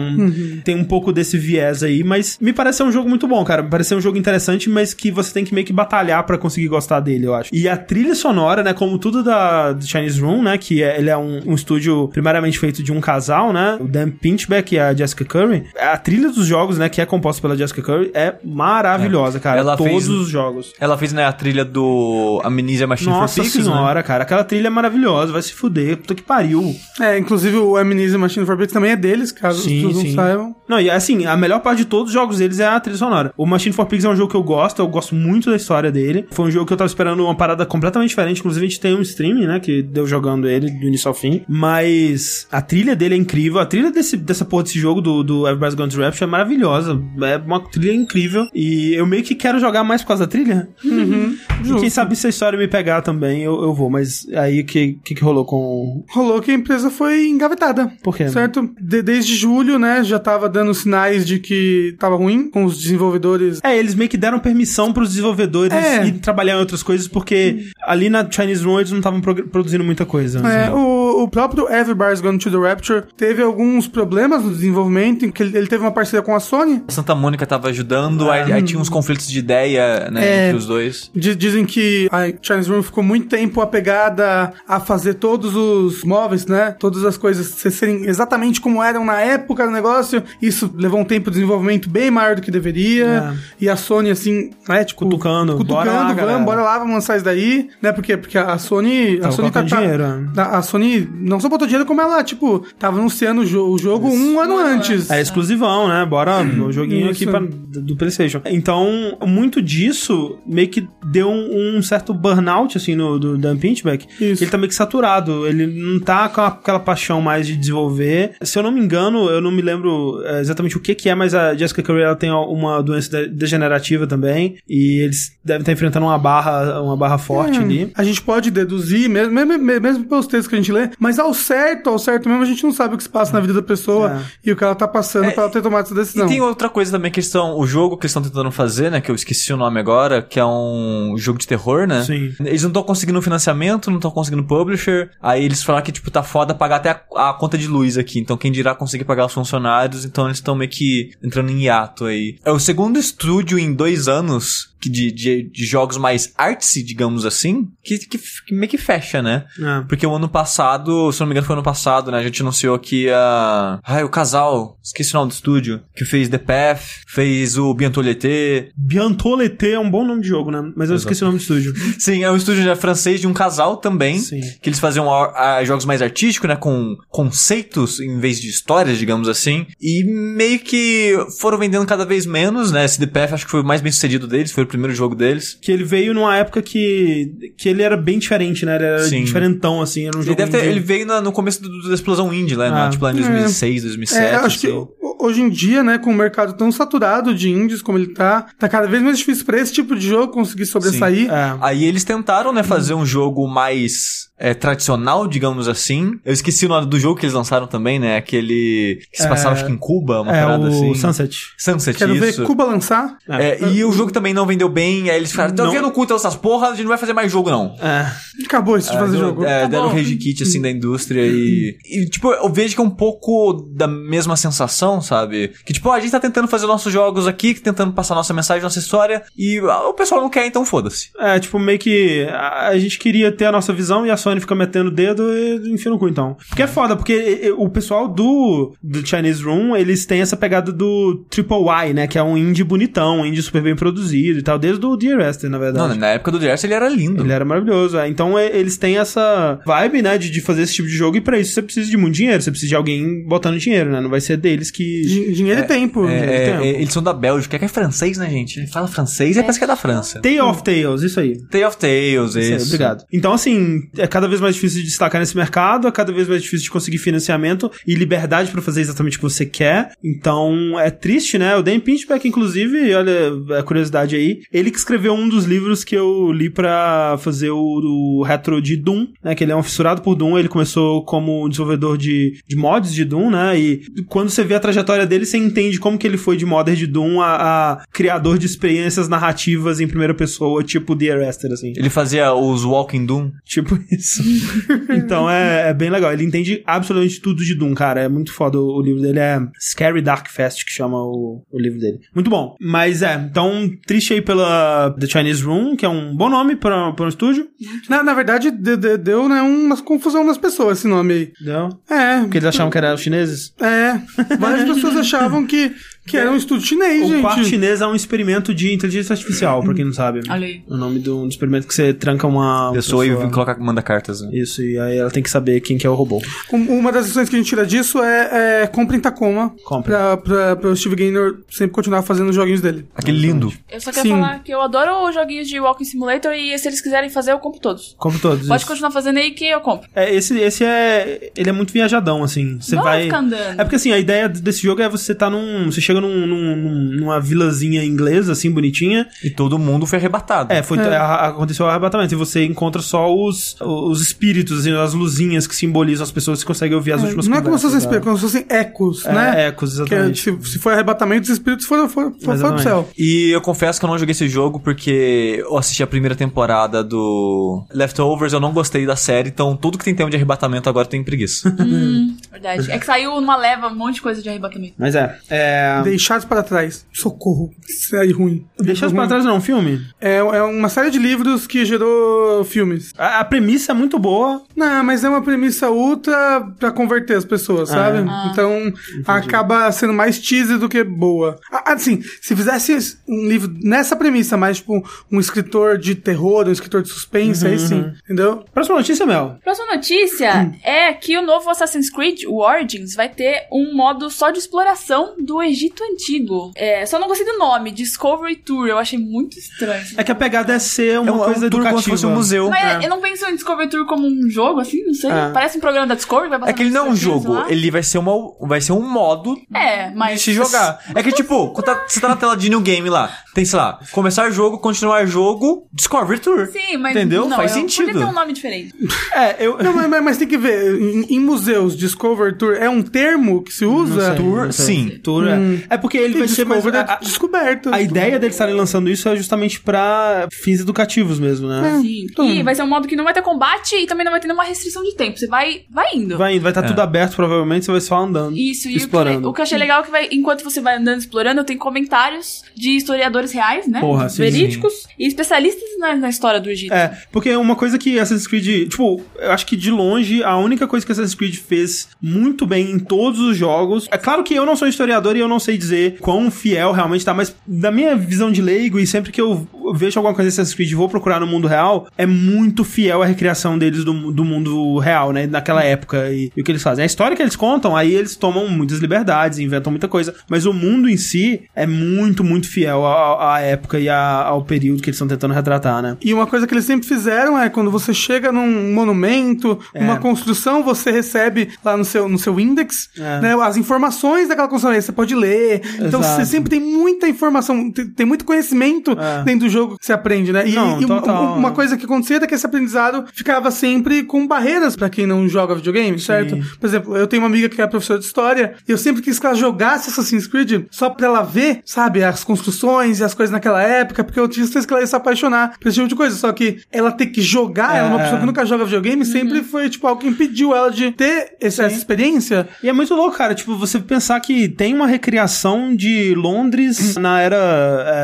[0.64, 3.62] tem um pouco desse viés aí, mas me parece ser um jogo muito bom, cara.
[3.62, 6.38] Me parece ser um jogo interessante, mas que você tem que meio que batalhar pra
[6.38, 7.50] conseguir gostar dele, eu acho.
[7.52, 8.72] E a trilha sonora, né?
[8.72, 10.58] Como tudo da do Chinese Room, né?
[10.58, 13.78] Que é, ele é um, um estúdio primariamente feito de um casal, né?
[13.80, 15.64] O Dan Pinchbeck e a Jessica Curry.
[15.78, 16.88] A trilha dos jogos, né?
[16.88, 19.61] Que é composta pela Jessica Curry, é maravilhosa, cara.
[19.61, 20.72] Ela Todos fez- os jogos.
[20.81, 23.72] Ela fez, né, a trilha do Amnesia Machine Nossa for Pixies, né?
[23.72, 24.22] senhora, cara.
[24.22, 25.33] Aquela trilha é maravilhosa.
[25.33, 25.96] Vai se fuder.
[25.98, 26.74] Puta que pariu.
[27.01, 30.14] É, inclusive o Amnesia Machine for Pixies também é deles, caso Sim, os não sim.
[30.14, 30.55] saibam.
[30.68, 33.33] Não, e assim, a melhor parte de todos os jogos deles é a trilha sonora.
[33.37, 35.90] O Machine for Pigs é um jogo que eu gosto, eu gosto muito da história
[35.90, 36.27] dele.
[36.31, 38.40] Foi um jogo que eu tava esperando uma parada completamente diferente.
[38.40, 39.61] Inclusive, a gente tem um streaming, né?
[39.61, 41.42] Que deu jogando ele do início ao fim.
[41.48, 43.61] Mas a trilha dele é incrível.
[43.61, 47.01] A trilha desse, dessa porra desse jogo do, do Everybody's Gone to Rapture é maravilhosa.
[47.22, 48.28] É uma trilha incrível.
[48.55, 50.69] E eu meio que quero jogar mais por causa da trilha.
[51.64, 53.91] E quem sabe se a história me pegar também, eu, eu vou.
[53.91, 56.05] Mas aí o que, que, que rolou com.
[56.11, 57.91] Rolou que a empresa foi engavetada.
[58.03, 58.29] Por quê?
[58.29, 58.71] Certo?
[58.81, 63.61] De- desde julho, né, já tava dando sinais de que tava ruim com os desenvolvedores.
[63.64, 66.07] É, eles meio que deram permissão pros desenvolvedores É.
[66.07, 70.07] ir trabalhar em outras coisas, porque ali na Chinese Room eles não estavam produzindo muita
[70.07, 70.38] coisa.
[70.47, 70.73] É, assim.
[70.75, 75.43] o, o próprio Everybody's Gone to the Rapture teve alguns problemas no desenvolvimento, em que
[75.43, 76.83] ele, ele teve uma parceria com a Sony.
[76.87, 80.44] A Santa Mônica tava ajudando, aí, aí tinha uns conflitos de ideia, né, É.
[80.46, 81.11] entre os dois.
[81.14, 86.46] Di- Dizem que a Chinese Room ficou muito tempo apegada a fazer todos os móveis,
[86.46, 86.74] né?
[86.78, 90.22] Todas as coisas serem exatamente como eram na época do negócio.
[90.42, 93.35] Isso levou um tempo de desenvolvimento bem maior do que deveria.
[93.61, 94.85] E a Sony, assim, né?
[94.85, 97.68] Tipo, Cutucando, Cutucando, bora lá, vamos, bora lá, vamos lançar isso daí.
[97.81, 97.92] Né?
[97.92, 99.16] Porque, porque a Sony.
[99.18, 100.31] A Tava Sony tá, colocando dinheiro, né?
[100.37, 103.78] a, a Sony não só botou dinheiro, como ela, tipo, tava anunciando o, jo- o
[103.78, 105.11] jogo um ano antes.
[105.11, 106.04] É exclusivão, né?
[106.07, 107.31] Bora, o joguinho aqui Isso.
[107.31, 108.40] pra- do PlayStation.
[108.47, 114.07] Então, muito disso meio que deu um, um certo burnout, assim, no do Dan Pinchback.
[114.21, 114.42] Isso.
[114.44, 115.47] Ele tá meio que saturado.
[115.47, 118.33] Ele não tá com aquela paixão mais de desenvolver.
[118.42, 121.14] Se eu não me engano, eu não me lembro é, exatamente o que que é,
[121.14, 124.57] mas a Jessica Curry ela tem uma doença de- degenerativa também.
[124.68, 127.90] E eles devem estar enfrentando uma barra, uma barra forte Hum, ali.
[127.94, 131.33] A gente pode deduzir, mesmo, mesmo, mesmo pelos textos que a gente lê, mas ao
[131.35, 133.62] certo, ao certo mesmo, a gente não sabe o que se passa na vida da
[133.62, 136.27] pessoa e o que ela tá passando pra ela ter tomado essa decisão.
[136.27, 137.59] E tem outra coisa também que eles estão.
[137.59, 139.00] O jogo que eles estão tentando fazer, né?
[139.00, 142.04] Que eu esqueci o nome agora, que é um jogo de terror, né?
[142.04, 142.34] Sim.
[142.40, 145.11] Eles não estão conseguindo financiamento, não estão conseguindo publisher.
[145.22, 148.18] Aí eles falaram que, tipo, tá foda pagar até a, a conta de luz aqui.
[148.18, 150.04] Então quem dirá conseguir pagar os funcionários.
[150.04, 152.37] Então eles estão meio que entrando em hiato aí.
[152.44, 157.69] É o segundo estúdio em dois anos de, de, de jogos mais artsy, digamos assim,
[157.83, 159.47] que, que, que meio que fecha, né?
[159.59, 159.81] É.
[159.88, 162.19] Porque o ano passado, se não me engano foi ano passado, né?
[162.19, 163.81] A gente anunciou que a...
[163.85, 168.73] Ai, o casal, esqueci o nome do estúdio, que fez The Path, fez o Bientolete.
[168.77, 170.73] Bientolete é um bom nome de jogo, né?
[170.77, 171.75] Mas eu esqueci o nome do estúdio.
[171.99, 174.19] Sim, é um estúdio francês de um casal também.
[174.19, 174.41] Sim.
[174.61, 176.57] Que eles faziam ah, jogos mais artísticos, né?
[176.57, 179.67] Com conceitos em vez de histórias, digamos assim.
[179.81, 182.85] E meio que foram vendendo cada vez menos, né?
[182.85, 185.59] Esse The Path acho que foi o mais bem sucedido deles, foi primeiro jogo deles.
[185.61, 188.76] Que ele veio numa época que, que ele era bem diferente, né?
[188.76, 189.24] Ele era Sim.
[189.24, 190.07] diferentão, assim.
[190.07, 192.57] Era um Ele, jogo deve ter- ele veio na- no começo do- da explosão indie,
[192.57, 192.68] né?
[192.68, 192.70] Ah.
[192.70, 194.24] na- tipo lá em 2006, 2007.
[194.24, 194.76] É, eu acho que assim.
[194.76, 194.88] ho-
[195.20, 198.68] hoje em dia, né, com o mercado tão saturado de indies como ele tá, tá
[198.68, 201.28] cada vez mais difícil pra esse tipo de jogo conseguir sobressair.
[201.31, 201.57] É.
[201.61, 206.12] Aí eles tentaram, né, fazer um jogo mais é, tradicional, digamos assim.
[206.24, 208.16] Eu esqueci o nome do jogo que eles lançaram também, né?
[208.16, 210.94] Aquele que se passava, acho que em Cuba, uma É, parada o assim.
[210.94, 211.37] Sunset.
[211.59, 212.40] Sunset, Quero isso.
[212.42, 213.16] ver Cuba lançar.
[213.28, 215.71] É, e o jogo também não vendeu bem, aí eles falaram, tô Não.
[215.73, 217.77] vendo culto essas porra, a gente não vai fazer mais jogo, não.
[217.79, 218.11] É.
[218.47, 219.44] Acabou isso de fazer Deu- jogo.
[219.44, 219.94] É, Tá deram bom.
[219.94, 221.77] rage kit, assim, da indústria e...
[221.85, 225.53] E, tipo, eu vejo que é um pouco da mesma sensação, sabe?
[225.66, 228.79] Que, tipo, a gente tá tentando fazer nossos jogos aqui, tentando passar nossa mensagem, nossa
[228.79, 231.11] história, e ah, o pessoal não quer, então foda-se.
[231.18, 234.29] É, tipo, meio que a, a gente queria ter a nossa visão e a Sony
[234.29, 236.37] Sony fica metendo o dedo e enfia no cu, então.
[236.49, 240.37] Porque é foda, porque e- e- o pessoal do, do Chinese Room, eles têm essa
[240.37, 242.07] pegada do Triple Y, né?
[242.07, 245.12] Que é um indie bonitão, um indie super bem produzido e tal, desde o The
[245.12, 245.88] Arrested, na verdade.
[245.90, 247.22] Não, na época do Jesse ele era lindo.
[247.22, 247.98] Ele era maravilhoso.
[247.98, 248.08] é.
[248.08, 251.20] Então é, eles têm essa vibe, né, de, de fazer esse tipo de jogo, e
[251.20, 254.00] pra isso você precisa de muito dinheiro, você precisa de alguém botando dinheiro, né?
[254.00, 255.02] Não vai ser deles que.
[255.02, 256.06] Din- Dinheiro e tempo.
[256.06, 256.64] É, Dinheiro é, tempo.
[256.64, 258.58] é, eles são da Bélgica, que é francês, né, gente?
[258.61, 260.20] Ele fala francês e parece que é da França.
[260.20, 261.38] Tale of Tales, isso aí.
[261.50, 262.66] Tale of Tales, Isso aí, isso.
[262.66, 263.04] obrigado.
[263.12, 266.42] Então, assim, é cada vez mais difícil de destacar nesse mercado, é cada vez mais
[266.42, 269.90] difícil de conseguir financiamento e liberdade pra fazer exatamente o que você quer.
[270.02, 271.56] Então, é triste, né?
[271.56, 275.94] O Dan Pinchback, inclusive, olha a curiosidade aí, ele que escreveu um dos livros que
[275.94, 279.35] eu li pra fazer o, o retro de Doom, né?
[279.35, 283.05] Que ele é um fissurado por Doom, ele começou como desenvolvedor de, de mods de
[283.05, 283.59] Doom, né?
[283.59, 286.74] E quando você vê a trajetória dele, você entende como que ele foi de modder
[286.74, 291.72] de Doom a, a criador de experiências narrativas em primeira pessoa, tipo The Arrested, assim.
[291.77, 293.31] Ele fazia os Walking Doom.
[293.44, 294.22] Tipo isso.
[294.90, 296.12] então é, é bem legal.
[296.12, 298.03] Ele entende absolutamente tudo de Doom, cara.
[298.03, 298.59] É muito foda.
[298.59, 301.98] O, o livro dele é Scary Dark Fest, que chama o, o livro dele.
[302.14, 302.57] Muito bom.
[302.61, 306.93] Mas é, então, triste aí pela The Chinese Room, que é um bom nome pra,
[306.93, 307.49] pra um estúdio.
[307.88, 311.33] Na, na verdade, de- de- deu né, uma confusão nas pessoas esse nome aí.
[311.41, 311.71] Entendeu?
[311.88, 312.21] É.
[312.21, 313.55] Porque eles achavam que eram chineses.
[313.59, 313.99] É.
[314.38, 315.73] Várias pessoas achavam que,
[316.09, 317.21] que era um estúdio chinês, O gente.
[317.21, 320.21] quarto chinês é um experimento de inteligência artificial, pra quem não sabe.
[320.29, 320.62] Olha aí.
[320.66, 324.21] O nome do, do experimento que você tranca uma Pessoa e coloca, manda cartas.
[324.21, 324.31] né?
[324.33, 326.21] Isso, e aí ela tem que saber quem que é o robô.
[326.53, 329.55] Um- Uma das lições que a gente tira disso é, é compra em Tacoma.
[329.64, 329.92] Compre.
[329.92, 332.87] Pra, pra, pra o Steve Gaynor sempre continuar fazendo os joguinhos dele.
[332.94, 333.53] Aquele lindo.
[333.71, 334.14] Eu só quero Sim.
[334.14, 337.38] falar que eu adoro os joguinhos de Walking Simulator e se eles quiserem fazer, eu
[337.38, 337.94] compro todos.
[337.99, 338.47] Compre todos.
[338.47, 338.71] Pode isso.
[338.71, 339.88] continuar fazendo aí que eu compro.
[339.94, 341.31] É, esse, esse é.
[341.37, 342.59] Ele é muito viajadão, assim.
[342.61, 343.05] Você Não vai.
[343.05, 343.61] ficar andando.
[343.61, 345.66] É porque assim, a ideia desse jogo é você tá num.
[345.71, 349.06] Você chega num, num- num- numa vilazinha inglesa, assim, bonitinha.
[349.22, 350.52] E todo mundo foi arrebatado.
[350.52, 352.14] É, foi, a- aconteceu o arrebatamento.
[352.14, 356.46] E você encontra só os, os espíritos, assim, as luzinhas que simbolizam as pessoas que
[356.46, 359.14] conseguem ouvir as últimas Não é como se fossem espíritos, como se fossem ecos, dela.
[359.32, 359.44] né?
[359.44, 360.20] É, ecos, Que é, exatamente.
[360.22, 362.88] se, se for arrebatamento, os espíritos foram, foram, foram, foram pro céu.
[362.98, 366.82] E eu confesso que eu não joguei esse jogo porque eu assisti a primeira temporada
[366.84, 370.87] do Leftovers, eu não gostei da série, então tudo que tem tema de arrebatamento agora
[370.87, 371.48] eu tenho preguiça.
[371.61, 372.70] Hum, verdade.
[372.70, 374.74] É que saiu numa leva um monte de coisa de arrebatamento.
[374.78, 375.18] Mas é.
[375.28, 375.80] é...
[375.90, 376.87] Deixados para trás.
[376.92, 377.51] Socorro.
[377.66, 378.46] Série ruim.
[378.59, 379.09] Deixa Livro pra ruim.
[379.09, 379.81] trás não, filme.
[380.01, 382.92] É, é uma série de livros que gerou filmes.
[382.96, 384.42] A, a premissa é muito boa.
[384.57, 388.07] Não, mas é uma premissa ultra pra converter as pessoas, sabe?
[388.09, 388.29] Ah.
[388.33, 388.72] Então
[389.07, 391.38] acaba sendo mais cheesy do que boa.
[391.53, 396.53] Ah, Assim, se fizesse um livro nessa premissa, mais tipo um escritor de terror, um
[396.53, 398.44] escritor de suspense, aí sim, entendeu?
[398.53, 399.37] Próxima notícia, Mel.
[399.44, 404.31] Próxima notícia é que o novo Assassin's Creed, o Origins, vai ter um modo só
[404.31, 406.51] de exploração do Egito Antigo.
[406.55, 408.67] É, só não gostei do nome, Discovery Tour.
[408.69, 409.85] Eu achei muito estranho.
[409.97, 411.71] É que a pegada é ser uma É um- é um coisa tour educativa.
[411.71, 412.51] como se fosse um museu.
[412.51, 412.87] Mas é.
[412.87, 415.11] eu não penso em Discovery Tour como um jogo, assim, não sei.
[415.11, 415.31] É.
[415.33, 417.47] Parece um programa da Discovery, vai passar É que ele não é um jogo, lá.
[417.51, 420.14] ele vai ser, uma, vai ser um modo É, mas...
[420.19, 420.79] de se jogar.
[420.95, 423.59] É que tipo, quando tá- você tá na tela de New Game lá, tem, sei
[423.59, 426.49] lá, começar jogo, continuar jogo, Discovery Tour.
[426.53, 426.97] Sim, mas...
[426.97, 427.27] Entendeu?
[427.29, 427.87] Não, Faz sentido.
[427.87, 428.75] Podia ter um nome diferente.
[429.12, 429.59] É, eu.
[429.59, 433.43] Não, mas, mas- mas tem que ver, em, em museus, Discover Tour é um termo
[433.43, 434.09] que se usa?
[434.09, 434.17] sei.
[434.17, 434.67] Tour, Não sei.
[434.67, 434.88] sim.
[435.03, 435.37] Tour, é.
[435.71, 436.66] É porque ele E vai ser mais.
[436.66, 437.73] A, é descoberto.
[437.73, 441.79] a ideia deles estarem lançando isso é justamente pra fins educativos mesmo, né?
[441.81, 442.07] Sim.
[442.11, 444.21] então- E vai ser um modo que não vai ter combate e também não vai
[444.21, 445.18] ter nenhuma restrição de tempo.
[445.18, 446.16] Você vai, vai indo.
[446.18, 448.37] Vai indo, vai estar tudo aberto, provavelmente, você vai só andando.
[448.37, 449.29] Isso, e o que, explorando.
[449.29, 452.42] o que eu achei legal é que vai, enquanto você vai andando explorando, tem comentários
[452.55, 453.81] de historiadores reais, né?
[453.81, 456.73] Porra, sim, Verídicos e especialistas na, na história do Egito.
[456.73, 460.66] É, porque uma coisa que Assassin's Creed, tipo, eu acho que de longe a única
[460.66, 463.87] coisa que Assassin's Creed fez muito bem em todos os jogos.
[463.90, 467.04] É claro que eu não sou historiador e eu não sei dizer quão fiel realmente
[467.04, 470.34] tá, mas da minha visão de leigo e sempre que eu vejo alguma coisa de
[470.34, 474.11] Assassin's Creed e vou procurar no mundo real, é muito fiel a recriação deles do,
[474.12, 475.26] do mundo real, né?
[475.26, 476.82] Naquela época e, e o que eles fazem.
[476.82, 480.52] A história que eles contam, aí eles tomam muitas liberdades, inventam muita coisa, mas o
[480.52, 484.88] mundo em si é muito, muito fiel à, à época e à- ao período que
[484.88, 485.96] eles estão tentando retratar, né?
[486.02, 489.80] E uma coisa que eles sempre fizeram é quando você chega num monumento, É.
[489.84, 493.20] uma construção, você recebe lá no seu, no seu index É.
[493.20, 494.74] né, as informações daquela construção.
[494.74, 495.38] Aí você pode ler.
[495.81, 496.16] Então Exato.
[496.20, 499.22] você sempre tem muita informação, tem, tem muito conhecimento É.
[499.24, 500.48] dentro do jogo que você aprende, né?
[500.48, 501.37] E, Não, e total.
[501.37, 505.29] uma coisa que acontecia é que esse aprendizado ficava sempre com barreiras pra quem não
[505.29, 506.37] joga videogame, certo?
[506.59, 509.18] Por exemplo, eu tenho uma amiga que é professora de história e eu sempre quis
[509.18, 513.33] que ela jogasse Assassin's Creed só pra ela ver, sabe, as construções e as coisas
[513.33, 515.94] naquela época, porque eu tinha certeza que ela ia se apaixonar por esse tipo de
[515.94, 516.16] coisa.
[516.16, 518.03] Só que ela ter que jogar, ela é uma É.
[518.05, 521.62] pessoa que nunca joga videogame, sempre foi, tipo, algo que impediu ela de ter esse-
[521.62, 522.48] essa experiência.
[522.62, 525.28] E é muito louco, cara, tipo, você pensar que tem uma recriação
[525.77, 527.37] de Londres na era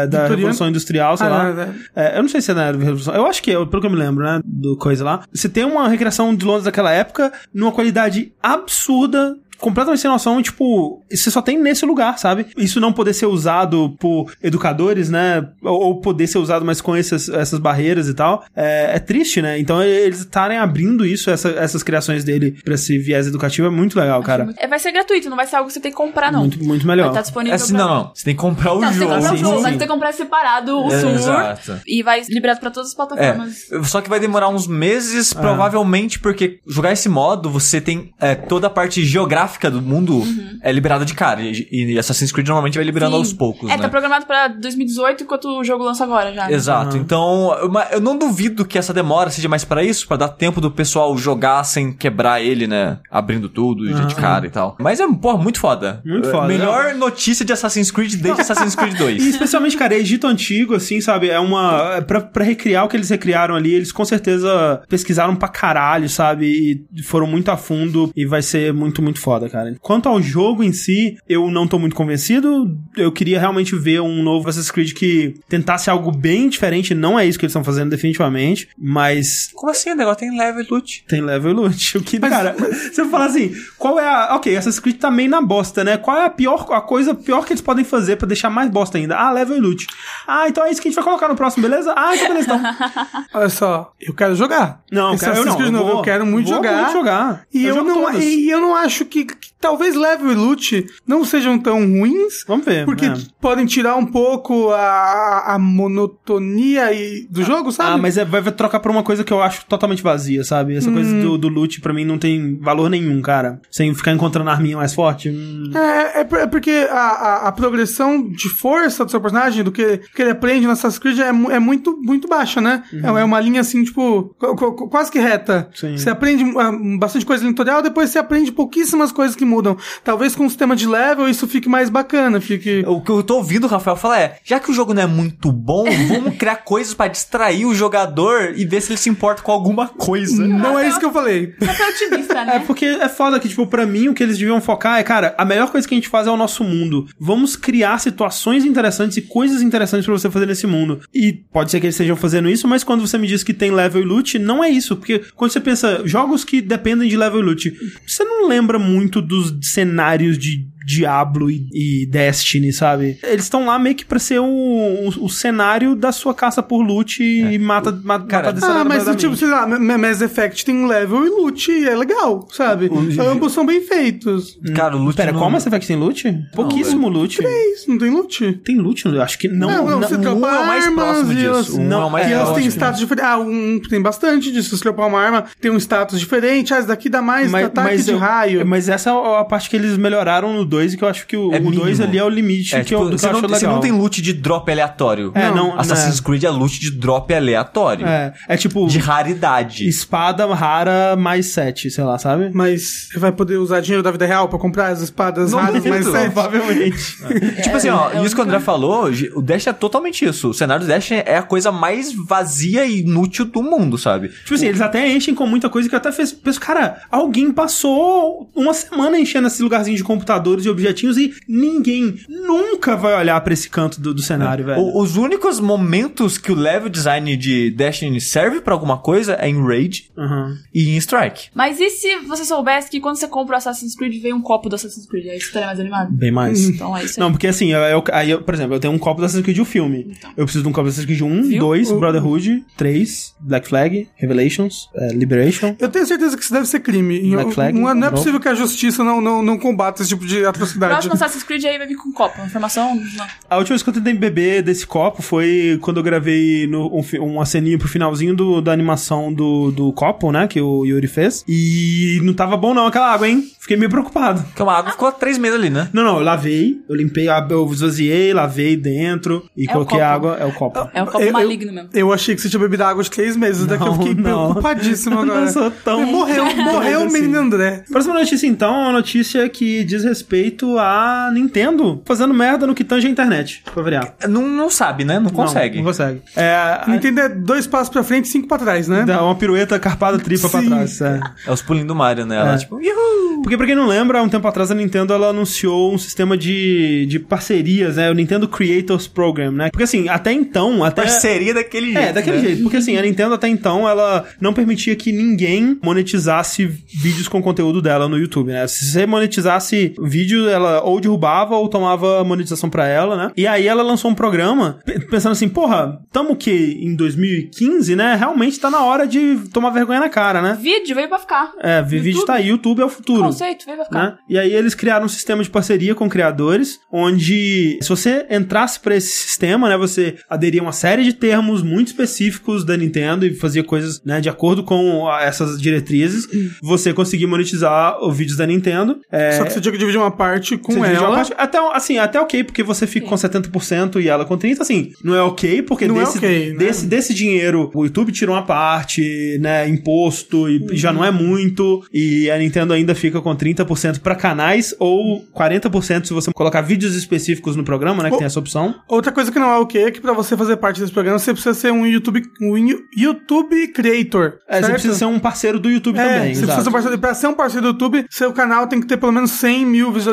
[0.02, 0.26] é, da?
[0.26, 1.68] Revolução Industrial, sei Ah, lá.
[1.94, 3.14] É, eu não sei se é na era da Revolução.
[3.14, 4.40] Eu acho que é, pelo que eu me lembro, né?
[4.44, 5.22] Do coisa lá.
[5.32, 9.36] Você tem uma recriação de Londres daquela época numa qualidade absurda.
[9.58, 12.46] Completamente sem noção, tipo, você só tem nesse lugar, sabe?
[12.56, 15.46] Isso não poder ser usado por educadores, né?
[15.62, 19.40] Ou, ou poder ser usado, mas com essas, essas barreiras e tal, é, é triste,
[19.40, 19.58] né?
[19.58, 23.98] Então eles estarem abrindo isso, essa- essas criações dele pra esse viés educativo é muito
[23.98, 24.52] legal, cara.
[24.58, 26.40] É, vai ser gratuito, não vai ser algo que você tem que comprar, não.
[26.40, 27.08] Muito, muito Vai melhor.
[27.10, 27.52] estar disponível.
[27.52, 28.12] É assim, pra- não, não.
[28.14, 29.14] Você tem que comprar o Não, você tem que jogo.
[29.14, 29.72] comprar o jogo, sim, mas sim.
[29.72, 31.10] você tem que comprar separado o É, Sur.
[31.10, 31.80] exato.
[31.86, 33.70] E vai liberado pra todas as plataformas.
[33.72, 38.34] É, só que vai demorar uns meses, provavelmente, porque jogar esse modo, você tem é,
[38.34, 40.22] toda a parte geográfica do mundo
[40.62, 41.40] é liberada de cara.
[41.42, 43.18] E, e Assassin's Creed normalmente vai liberando Sim.
[43.18, 43.82] aos poucos, É, né?
[43.82, 46.46] tá programado pra 2018, enquanto o jogo lança agora já.
[46.48, 46.52] né?
[46.54, 46.96] Exato.
[46.96, 47.54] Então,
[47.92, 51.16] eu, não duvido que essa demora seja mais pra isso, pra dar tempo do pessoal
[51.16, 52.98] jogar sem quebrar ele, né?
[53.10, 54.76] Abrindo tudo de- de cara e tal.
[54.80, 56.02] Mas é, porra, muito foda.
[56.04, 56.46] Muito É, foda.
[56.46, 59.22] Melhor notícia de Assassin's Creed desde Assassin's Creed 2.
[59.24, 61.28] E especialmente, cara, Egito Antigo, assim, sabe?
[61.30, 61.94] É uma.
[61.96, 66.08] é Pra, pra recriar o que eles recriaram ali, eles com certeza pesquisaram pra caralho,
[66.08, 66.84] sabe?
[66.96, 69.74] E foram muito a fundo e vai ser muito, muito foda, cara.
[69.80, 72.76] Quanto ao jogo em si, eu não tô muito convencido.
[72.96, 76.94] Eu queria realmente ver um novo Assassin's Creed que tentasse algo bem diferente.
[76.94, 78.68] Não é isso que eles estão fazendo, definitivamente.
[78.78, 79.90] Mas Como assim?
[79.90, 81.04] O negócio tem level e loot.
[81.08, 81.98] tem level e loot.
[81.98, 82.54] O que, cara,
[82.92, 84.34] se eu falar assim, qual é a.
[84.36, 85.96] Ok, Assassin's Creed tá meio na bosta, né?
[85.96, 88.98] Qual é a pior, a coisa pior que eles podem fazer pra deixar mais bosta
[88.98, 89.16] ainda?
[89.16, 89.86] Ah, level e loot.
[90.26, 91.94] Ah, então é isso que a gente vai colocar no próximo, beleza?
[91.96, 92.62] Ah, então beleza, então.
[93.34, 94.82] Olha só, eu quero jogar.
[94.90, 95.54] Não, cara, eu não.
[95.70, 96.76] Novo, vou- eu quero muito vou jogar.
[96.82, 97.44] muito jogar.
[97.52, 98.22] E eu, jogo não, todos.
[98.24, 102.44] e eu não acho que, que talvez level e loot não sejam tão ruins.
[102.46, 102.84] Vamos ver.
[102.84, 103.14] Porque é.
[103.40, 107.90] podem tirar um pouco a, a monotonia e- do jogo, sabe?
[107.90, 110.76] Ah, mas é, vai trocar por uma coisa que eu acho totalmente vazia, sabe?
[110.76, 110.94] Essa Hum.
[110.94, 113.60] coisa do, do loot pra mim não tem valor nenhum, cara.
[113.70, 115.28] Sem ficar encontrando a arminha mais forte.
[115.30, 115.70] hum.
[115.74, 119.72] É, é por- é porque a, a, a progressão de força do seu personagem, do
[119.72, 122.82] que, que ele aprende no Assassin's Creed, é, é muito, muito baixa, né?
[122.92, 125.68] É, é uma linha assim, tipo, qu- qu- quase que reta.
[125.74, 125.96] Sim.
[125.96, 129.76] Você aprende ah, bastante coisa no tutorial, depois você aprende pouquíssimas coisas que mudam.
[130.02, 132.84] Talvez com o sistema de level isso fique mais bacana, fique.
[132.86, 135.06] O que eu tô ouvindo o Rafael falar é: já que o jogo não é
[135.06, 139.42] muito bom, vamos criar coisas pra distrair o jogador e ver se ele se importa
[139.42, 140.46] com alguma coisa.
[140.46, 141.54] Não é isso que eu falei.
[141.60, 142.56] É otimista, né?
[142.56, 145.34] É porque é foda que, tipo, pra mim o que eles deviam focar é, cara,
[145.38, 147.06] a melhor coisa que a gente faz é o nosso mundo.
[147.18, 151.00] Vamos criar situações interessantes e coisas interessantes pra você fazer nesse mundo.
[151.14, 153.70] E pode ser que eles estejam fazendo isso, mas quando você me diz que tem
[153.70, 154.96] level e loot, não é isso.
[154.96, 157.74] Porque quando você pensa, jogos que dependem de level e loot,
[158.06, 163.18] você não lembra muito dos cenários de Diablo e, e Destiny, sabe?
[163.22, 166.82] Eles estão lá meio que pra ser o, o, o cenário da sua caça por
[166.82, 170.74] loot e mata, ma- Cara, mata Ah, mas tipo, sei lá, Ma- Mass Effect tem
[170.74, 172.90] um level e loot, e é legal, sabe?
[173.20, 174.58] Ambos são bem feitos.
[174.74, 175.38] Cara, o loot Pera, não...
[175.38, 176.24] qual Mass Effect tem loot?
[176.54, 177.44] Pouquíssimo loot.
[177.44, 178.52] É isso, não tem loot?
[178.64, 179.04] Tem loot?
[179.06, 179.68] Eu acho que não.
[179.68, 181.46] Não, não, você troca um é o mais armas próximo disso.
[181.46, 183.28] elas- Um não, é o mais e elas têm status diferentes.
[183.30, 184.70] Ah, um tem bastante disso.
[184.70, 186.72] Se você dropar uma arma, tem um status diferente.
[186.74, 188.66] Ah, esse daqui dá mais ataque de eu- raio.
[188.66, 191.36] mas essa é a parte que eles melhoraram no 2 e que eu acho que
[191.36, 192.02] o, É 2 mínimo.
[192.04, 193.54] ali é o limite É, que tipo, eu, do que você, eu não, acho você
[193.54, 193.72] legal.
[193.74, 195.32] não tem loot de drop aleatório.
[195.34, 198.06] É, não, Assassin's Creed é loot de drop aleatório.
[198.06, 199.88] É, é tipo De raridade.
[199.88, 202.50] espada rara mais 7, sei lá, sabe?
[202.52, 205.84] Mas você vai poder usar dinheiro da vida real pra comprar as espadas Não raras
[205.84, 206.12] mais duvido.
[206.12, 206.32] sete?
[206.32, 207.16] Provavelmente.
[207.62, 210.50] Tipo assim, ó, é isso que o André falou, o Dash é totalmente isso.
[210.50, 214.28] O cenário do Dash é a coisa mais vazia e inútil do mundo, sabe?
[214.28, 217.50] tipo assim, eles até enchem com muita coisa que eu até fez, penso, cara, alguém
[217.52, 223.40] passou uma semana enchendo esse lugarzinho de computadores e objetinhos e ninguém nunca vai olhar
[223.40, 224.80] pra esse canto do, do cenário, velho.
[224.80, 229.48] O- os únicos momentos que o level design de Destiny serve pra alguma coisa é
[229.48, 230.56] em Raid Aham.
[230.72, 231.48] e em Strike.
[231.54, 234.68] Mas e se você soubesse que quando você compra o Assassin's Creed vem um copo
[234.68, 235.26] do Assassin's Creed?
[235.26, 236.12] Aí você estaria mais animado?
[236.12, 236.64] Bem mais.
[236.68, 237.24] Então é isso aí.
[237.24, 239.44] Não, porque assim, eu, eu- aí eu, por exemplo, eu tenho um copo do Assassin's
[239.44, 240.14] Creed o filme.
[240.36, 241.58] Eu preciso de um copo do Assassin's Creed 1, Viu?
[241.60, 245.74] 2, Brotherhood, 3, Black Flag, Revelations, eh, Liberation.
[245.78, 247.20] Eu tenho certeza que isso deve ser crime.
[247.20, 250.02] E Black Flag, não, é, não é possível que a justiça não, não, não combata
[250.02, 250.92] esse tipo de atrocidade.
[250.92, 252.40] Próximo Assassin's Creed aí vai vir com copo.
[252.44, 252.94] Informação?
[252.94, 253.26] Não.
[253.50, 257.02] A última vez que eu tentei beber desse copo foi quando eu gravei no, um,
[257.24, 260.46] uma ceninha pro finalzinho do, da animação do, do copo, né?
[260.46, 261.44] Que o Yuri fez.
[261.48, 263.44] E não tava bom não aquela água, hein?
[263.60, 264.42] Fiquei meio preocupado.
[264.42, 265.88] Porque uma água ficou três meses ali, né?
[265.92, 270.00] Não, não, eu lavei, eu limpei, a- eu esvaziei, lavei dentro e É o coloquei
[270.00, 270.36] água.
[270.38, 270.78] É o copo.
[270.92, 271.88] É um copo Eu- eu- maligno mesmo.
[271.94, 274.22] Eu achei que você tinha bebido água de três meses, daqui eu Não, fiquei não.
[274.50, 275.40] preocupadíssimo Eu agora.
[275.42, 277.12] não sou tão- Morreu, morreu o assim.
[277.20, 277.84] menino André.
[277.90, 280.43] Próxima notícia, então, é uma notícia que diz respeito
[280.78, 284.14] a Nintendo fazendo merda no que tange a internet, pra variar.
[284.28, 285.18] Não, não sabe, né?
[285.18, 285.76] Não consegue.
[285.76, 286.22] Não, não consegue.
[286.36, 289.04] É, Nintendo é dois passos pra frente e cinco pra trás, né?
[289.04, 290.68] dá uma pirueta carpada tripa pra Sim.
[290.68, 291.00] trás.
[291.00, 291.20] É.
[291.46, 292.36] É os pulinhos do Mario, né?
[292.36, 292.58] Ela, É.
[292.58, 293.42] tipo, Yuhu!
[293.42, 296.36] Porque pra quem não lembra, há um tempo atrás a Nintendo ela anunciou um sistema
[296.36, 298.10] de, de parcerias, né?
[298.10, 299.68] O Nintendo Creators Program, né?
[299.70, 301.02] Porque assim, até então, até...
[301.02, 301.98] Parceria daquele jeito.
[301.98, 302.42] É, daquele né?
[302.42, 302.62] jeito.
[302.62, 307.82] Porque assim, a Nintendo até então, ela não permitia que ninguém monetizasse vídeos com conteúdo
[307.82, 308.66] dela no YouTube, né?
[308.66, 313.30] Se você monetizasse vídeo, ela ou derrubava ou tomava monetização pra ela, né?
[313.36, 318.14] E aí ela lançou um programa pe- pensando assim, porra, tamo que em 2015, né?
[318.14, 320.58] Realmente tá na hora de tomar vergonha na cara, né?
[320.60, 321.52] Vídeo veio pra ficar.
[321.60, 322.26] É, vídeo YouTube.
[322.26, 323.22] tá aí, YouTube é o futuro.
[323.24, 324.02] Conceito veio pra ficar.
[324.02, 324.16] Né?
[324.28, 328.96] E aí eles criaram um sistema de parceria com criadores, onde se você entrasse para
[328.96, 333.34] esse sistema, né, você aderia a uma série de termos muito específicos da Nintendo e
[333.34, 336.26] fazia coisas, né, de acordo com essas diretrizes,
[336.62, 338.98] você conseguia monetizar os vídeos da Nintendo.
[339.10, 341.14] É, Só que você tinha que dividir uma parte com você ela.
[341.16, 344.92] parte- até, assim, até ok, porque você fica com 70% e ela com 30%, assim,
[345.02, 346.56] não é ok, porque Não é desse, ok, né?
[346.58, 351.84] desse, desse dinheiro o YouTube tira uma parte, né, imposto, e já não é muito,
[351.92, 356.94] e a Nintendo ainda fica com 30% pra canais, ou 40% se você colocar vídeos
[356.94, 358.18] específicos no programa, né, que Oh.
[358.18, 358.74] tem essa opção.
[358.88, 361.32] Outra coisa que não é ok é que pra você fazer parte desse programa, você
[361.32, 362.56] precisa ser um YouTube, um
[362.96, 364.34] YouTube Creator.
[364.48, 366.46] É, você precisa ser um parceiro do YouTube É, também, você exato.
[366.46, 368.96] precisa ser um parceiro, pra ser um parceiro do YouTube, seu canal tem que ter
[368.96, 370.03] pelo menos 100 mil visualizações.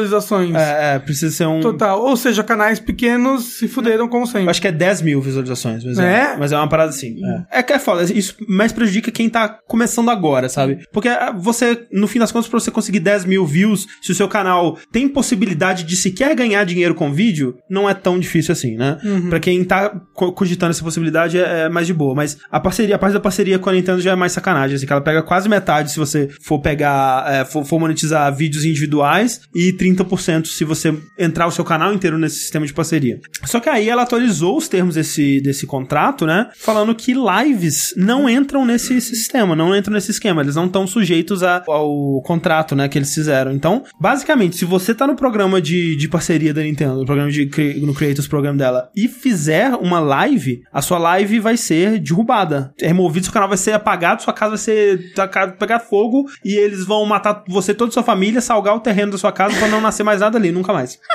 [0.56, 1.60] É, é, precisa ser um...
[1.60, 2.02] Total.
[2.02, 4.44] Ou seja, canais pequenos se fuderam com 100.
[4.44, 6.34] Eu acho que é 10 mil visualizações, mas É?
[6.34, 7.16] é, mas é uma parada assim.
[7.52, 7.60] É.
[7.60, 10.80] é que é foda, isso mais prejudica quem tá começando agora, sabe?
[10.92, 14.16] Porque ah, você, no fim das contas, pra você conseguir 10 mil views, se o
[14.16, 18.76] seu canal tem possibilidade de sequer ganhar dinheiro com vídeo, não é tão difícil assim,
[18.76, 18.98] né?
[19.30, 22.14] Pra quem tá co- cogitando essa possibilidade, é, é mais de boa.
[22.16, 24.86] Mas a parceria, a parte da parceria com a Nintendo já é mais sacanagem, assim,
[24.86, 29.42] que ela pega quase metade se você for pegar, é, for, for monetizar vídeos individuais
[29.54, 33.20] e 30% se você entrar o seu canal inteiro nesse sistema de parceria.
[33.46, 36.50] Só que aí ela atualizou os termos desse, desse contrato, né?
[36.58, 40.42] Falando que lives não entram nesse sistema, não entram nesse esquema.
[40.42, 42.88] Eles não estão sujeitos a- ao contrato, né?
[42.88, 43.52] Que eles fizeram.
[43.52, 47.50] Então, basicamente, se você tá no programa de, de parceria da Nintendo, no programa de
[47.82, 52.74] no Creators Program dela, e fizer uma live, a sua live vai ser derrubada.
[52.80, 56.54] É removido, seu canal vai ser apagado, sua casa vai ser tacado, pegar fogo e
[56.56, 59.68] eles vão matar você, toda a sua família, salgar o terreno da sua casa pra
[59.72, 61.00] não nascer mais nada ali, nunca mais.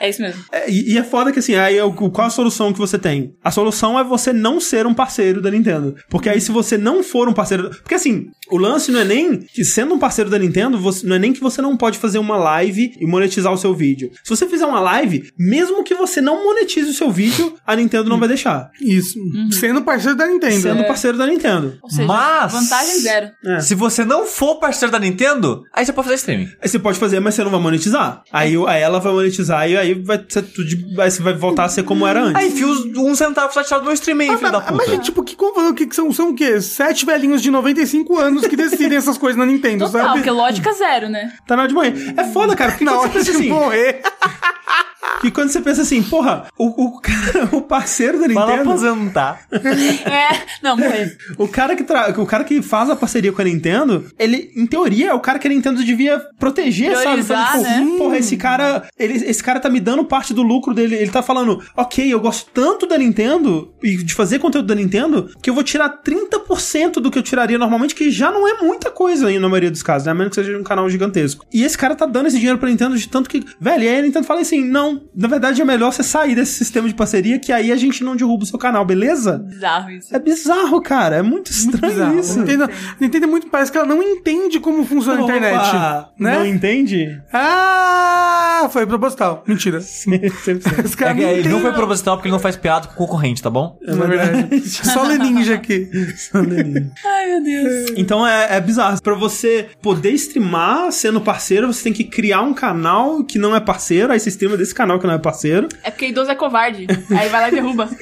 [0.00, 0.42] É isso mesmo.
[0.52, 3.34] É, e, e é foda que assim, aí é qual a solução que você tem?
[3.42, 5.94] A solução é você não ser um parceiro da Nintendo.
[6.08, 7.70] Porque aí se você não for um parceiro.
[7.70, 11.16] Porque assim, o lance não é nem que sendo um parceiro da Nintendo, você- não
[11.16, 14.10] é nem que você não pode fazer uma live e monetizar o seu vídeo.
[14.22, 18.08] Se você fizer uma live, mesmo que você não monetize o seu vídeo, a Nintendo
[18.08, 18.70] não vai deixar.
[18.80, 19.18] Isso.
[19.52, 20.60] Sendo parceiro da Nintendo.
[20.60, 21.78] Sendo parceiro da Nintendo.
[21.82, 23.30] Ou seja, Mas- vantagem zero.
[23.46, 23.60] É.
[23.60, 26.48] Se você não for parceiro da Nintendo, aí você pode fazer streaming.
[26.60, 28.22] Aí você pode fazer, mas você não vai monetizar.
[28.32, 31.34] Aí, o- aí ela vai monetizar e aí vai ser tudo de, aí você vai
[31.34, 32.36] voltar a ser como era antes.
[32.40, 34.90] Aí enfia os um centavo só tirado do meu streaming, Ah, filho da mas, puta.
[34.96, 36.60] mas, tipo, que, como, que, que são, são o quê?
[36.62, 40.14] Sete velhinhos de 95 anos que decidem essas coisas na Nintendo, Total, sabe?
[40.14, 41.32] porque lógica zero, né?
[41.46, 42.14] Tá na hora de morrer.
[42.16, 42.70] É foda, cara.
[42.70, 44.00] Porque hora você pensa de assim, morrer.
[45.22, 48.70] E quando você pensa assim, porra, o, o, cara- o parceiro da Fala Nintendo.
[48.70, 49.40] aposentar.
[49.50, 51.16] É, não, morrer.
[51.38, 52.10] O cara, que tra...
[52.20, 55.38] o cara que faz a parceria com a Nintendo, ele, em teoria, é o cara
[55.38, 57.64] que a Nintendo devia proteger, Priorizar, sabe?
[57.64, 57.98] Fazer, tipo, né?
[57.98, 58.86] Porra, esse cara.
[58.98, 60.94] Ele, esse cara tá me dando parte do lucro dele.
[60.94, 65.30] Ele tá falando, ok, eu gosto tanto da Nintendo e de fazer conteúdo da Nintendo
[65.42, 68.90] que eu vou tirar 30% do que eu tiraria normalmente, que já não é muita
[68.90, 70.12] coisa aí na maioria dos casos, né?
[70.12, 71.44] A menos que seja um canal gigantesco.
[71.52, 73.44] E esse cara tá dando esse dinheiro pra Nintendo de tanto que.
[73.60, 76.52] Velho, e aí a Nintendo fala assim: não, na verdade é melhor você sair desse
[76.54, 79.38] sistema de parceria que aí a gente não derruba o seu canal, beleza?
[79.38, 80.14] Bizarro isso.
[80.14, 81.16] É bizarro, cara.
[81.16, 82.18] É muito estranho Bizarro.
[82.18, 82.38] isso.
[82.38, 82.70] Nintendo,
[83.00, 85.54] Nintendo é muito, parece que ela não entende como funciona a internet.
[85.56, 86.38] Opa, né?
[86.38, 87.20] Não entende?
[87.32, 89.44] Ah, foi proposital.
[89.46, 89.78] Mentira.
[89.78, 90.84] 100%.
[90.84, 92.96] Os É caras que não não foi proposital porque ele não faz piada com o
[93.06, 93.78] concorrente, tá bom?
[93.86, 94.68] Na verdade.
[94.68, 95.88] Só Leninja aqui.
[96.34, 97.92] Ai, meu Deus.
[97.96, 99.00] Então é, é bizarro.
[99.02, 103.60] Pra você poder streamar sendo parceiro, você tem que criar um canal que não é
[103.60, 104.12] parceiro.
[104.12, 105.68] Aí você streama desse canal que não é parceiro.
[105.82, 106.86] É porque idoso é covarde.
[107.10, 107.88] Aí vai lá e derruba.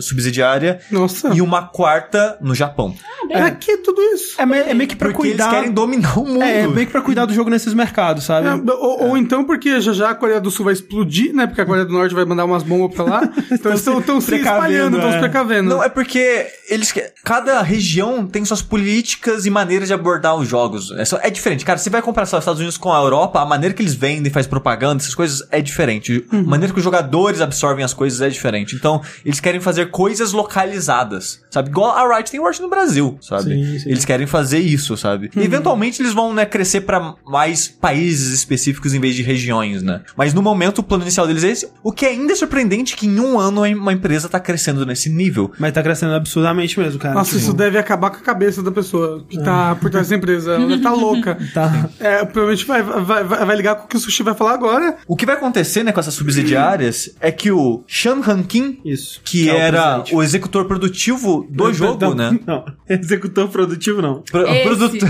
[0.00, 1.28] subsidiária Nossa.
[1.34, 2.94] e uma quarta no Japão.
[3.28, 4.40] Pra que tudo isso?
[4.40, 5.44] É, me- é meio que pra Porque cuidar.
[5.46, 6.42] eles querem dominar o mundo.
[6.42, 8.46] É, é meio que pra cuidar do jogo nesses mercados, sabe?
[8.48, 11.46] É, ou, ou então porque já já a Coreia do Sul vai explodir, né?
[11.46, 13.22] Porque a Coreia do Norte vai mandar umas bombas pra lá.
[13.54, 15.12] Então eles estão se precavendo, espalhando, estão é.
[15.12, 15.70] se precavendo.
[15.70, 16.92] Não, é porque eles
[17.24, 20.90] cada região tem suas políticas e maneiras de abordar os jogos.
[20.92, 21.53] É, só- é diferente.
[21.54, 21.64] Diferente.
[21.64, 23.94] Cara, você vai comparar só os Estados Unidos com a Europa, a maneira que eles
[23.94, 26.24] vendem, faz propaganda, essas coisas é diferente.
[26.32, 28.74] A maneira que os jogadores absorvem as coisas é diferente.
[28.76, 31.68] Então, eles querem fazer coisas localizadas, sabe?
[31.70, 33.54] Igual a Riot tem Riot no Brasil, sabe?
[33.54, 33.88] Sim, sim.
[33.90, 35.30] Eles querem fazer isso, sabe?
[35.36, 40.02] E, eventualmente eles vão, né, crescer pra mais países específicos em vez de regiões, né?
[40.16, 43.06] Mas no momento o plano inicial deles é esse, o que ainda é surpreendente que
[43.06, 45.52] em um ano uma empresa tá crescendo nesse nível.
[45.58, 47.14] Mas tá crescendo absurdamente mesmo, cara.
[47.14, 50.16] Nossa, Tipo, isso deve acabar com a cabeça da pessoa que tá por trás dessa
[50.16, 50.52] empresa.
[50.54, 51.33] Ela tá louca.
[51.52, 51.88] Tá.
[52.00, 54.96] É, provavelmente vai, vai, vai, vai ligar com o que o Sushi vai falar agora.
[55.06, 59.20] O que vai acontecer, né, com essas subsidiárias é que o Shan Han Kim, Isso.
[59.24, 60.14] que, é o era presidente.
[60.14, 62.38] o executor produtivo do Não, jogo, não, né?
[62.46, 64.22] Não, executor produtivo não.
[64.22, 64.62] Pro- Esse.
[64.64, 65.06] produto-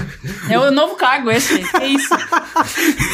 [0.49, 1.55] É o novo cargo esse.
[1.81, 2.09] É isso.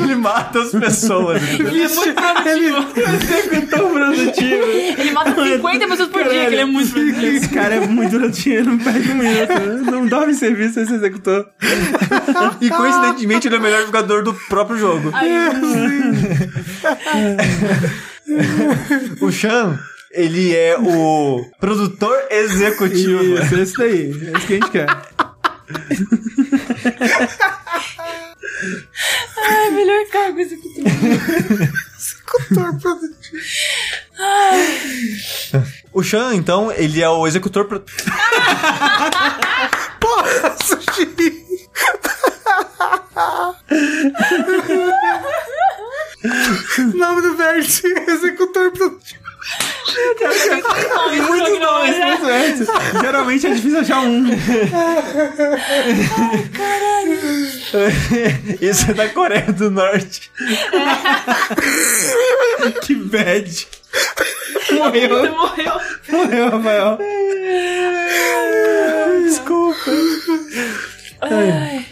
[0.00, 1.42] ele mata as pessoas.
[1.58, 2.84] Ele é muito produtivo.
[3.14, 4.64] Executor produtivo.
[5.00, 7.26] Ele mata 50 pessoas por dia, que ele é muito produtivo.
[7.26, 9.48] Esse cara é muito produtivo, não perde um minuto.
[9.48, 9.90] né?
[9.90, 11.46] Não dorme em serviço esse executor.
[12.60, 15.12] E coincidentemente ele é o melhor jogador do próprio jogo.
[19.20, 19.78] O Shan,
[20.10, 23.22] ele é o produtor executivo.
[23.22, 24.10] Isso, esse daí.
[24.12, 24.86] É isso que a gente quer.
[29.36, 30.74] ai, melhor cargo aqui.
[31.98, 33.42] Executor produtivo.
[35.92, 37.66] O Shan, então, ele é o executor.
[37.66, 37.80] pro-
[40.00, 41.44] Porra, Sushi!
[46.94, 49.23] Nome do vértice, executor produtivo.
[51.28, 53.00] Muito bom esse processo.
[53.00, 54.24] Geralmente é difícil achar um.
[58.60, 60.30] Isso é da Coreia do Norte.
[62.82, 63.66] Que bad.
[64.72, 65.32] Morreu.
[65.32, 65.80] Morreu.
[66.08, 66.98] Morreu, Rafael.
[69.24, 69.90] Desculpa.
[71.20, 71.86] Ai,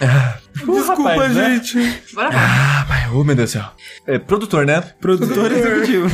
[0.54, 1.54] Desculpa, rapaz, né?
[1.54, 2.02] gente.
[2.14, 2.80] bora lá.
[2.80, 3.64] Ah, pai, oh, meu Deus do céu.
[4.06, 4.80] É produtor, né?
[5.00, 6.08] Produtor executivo.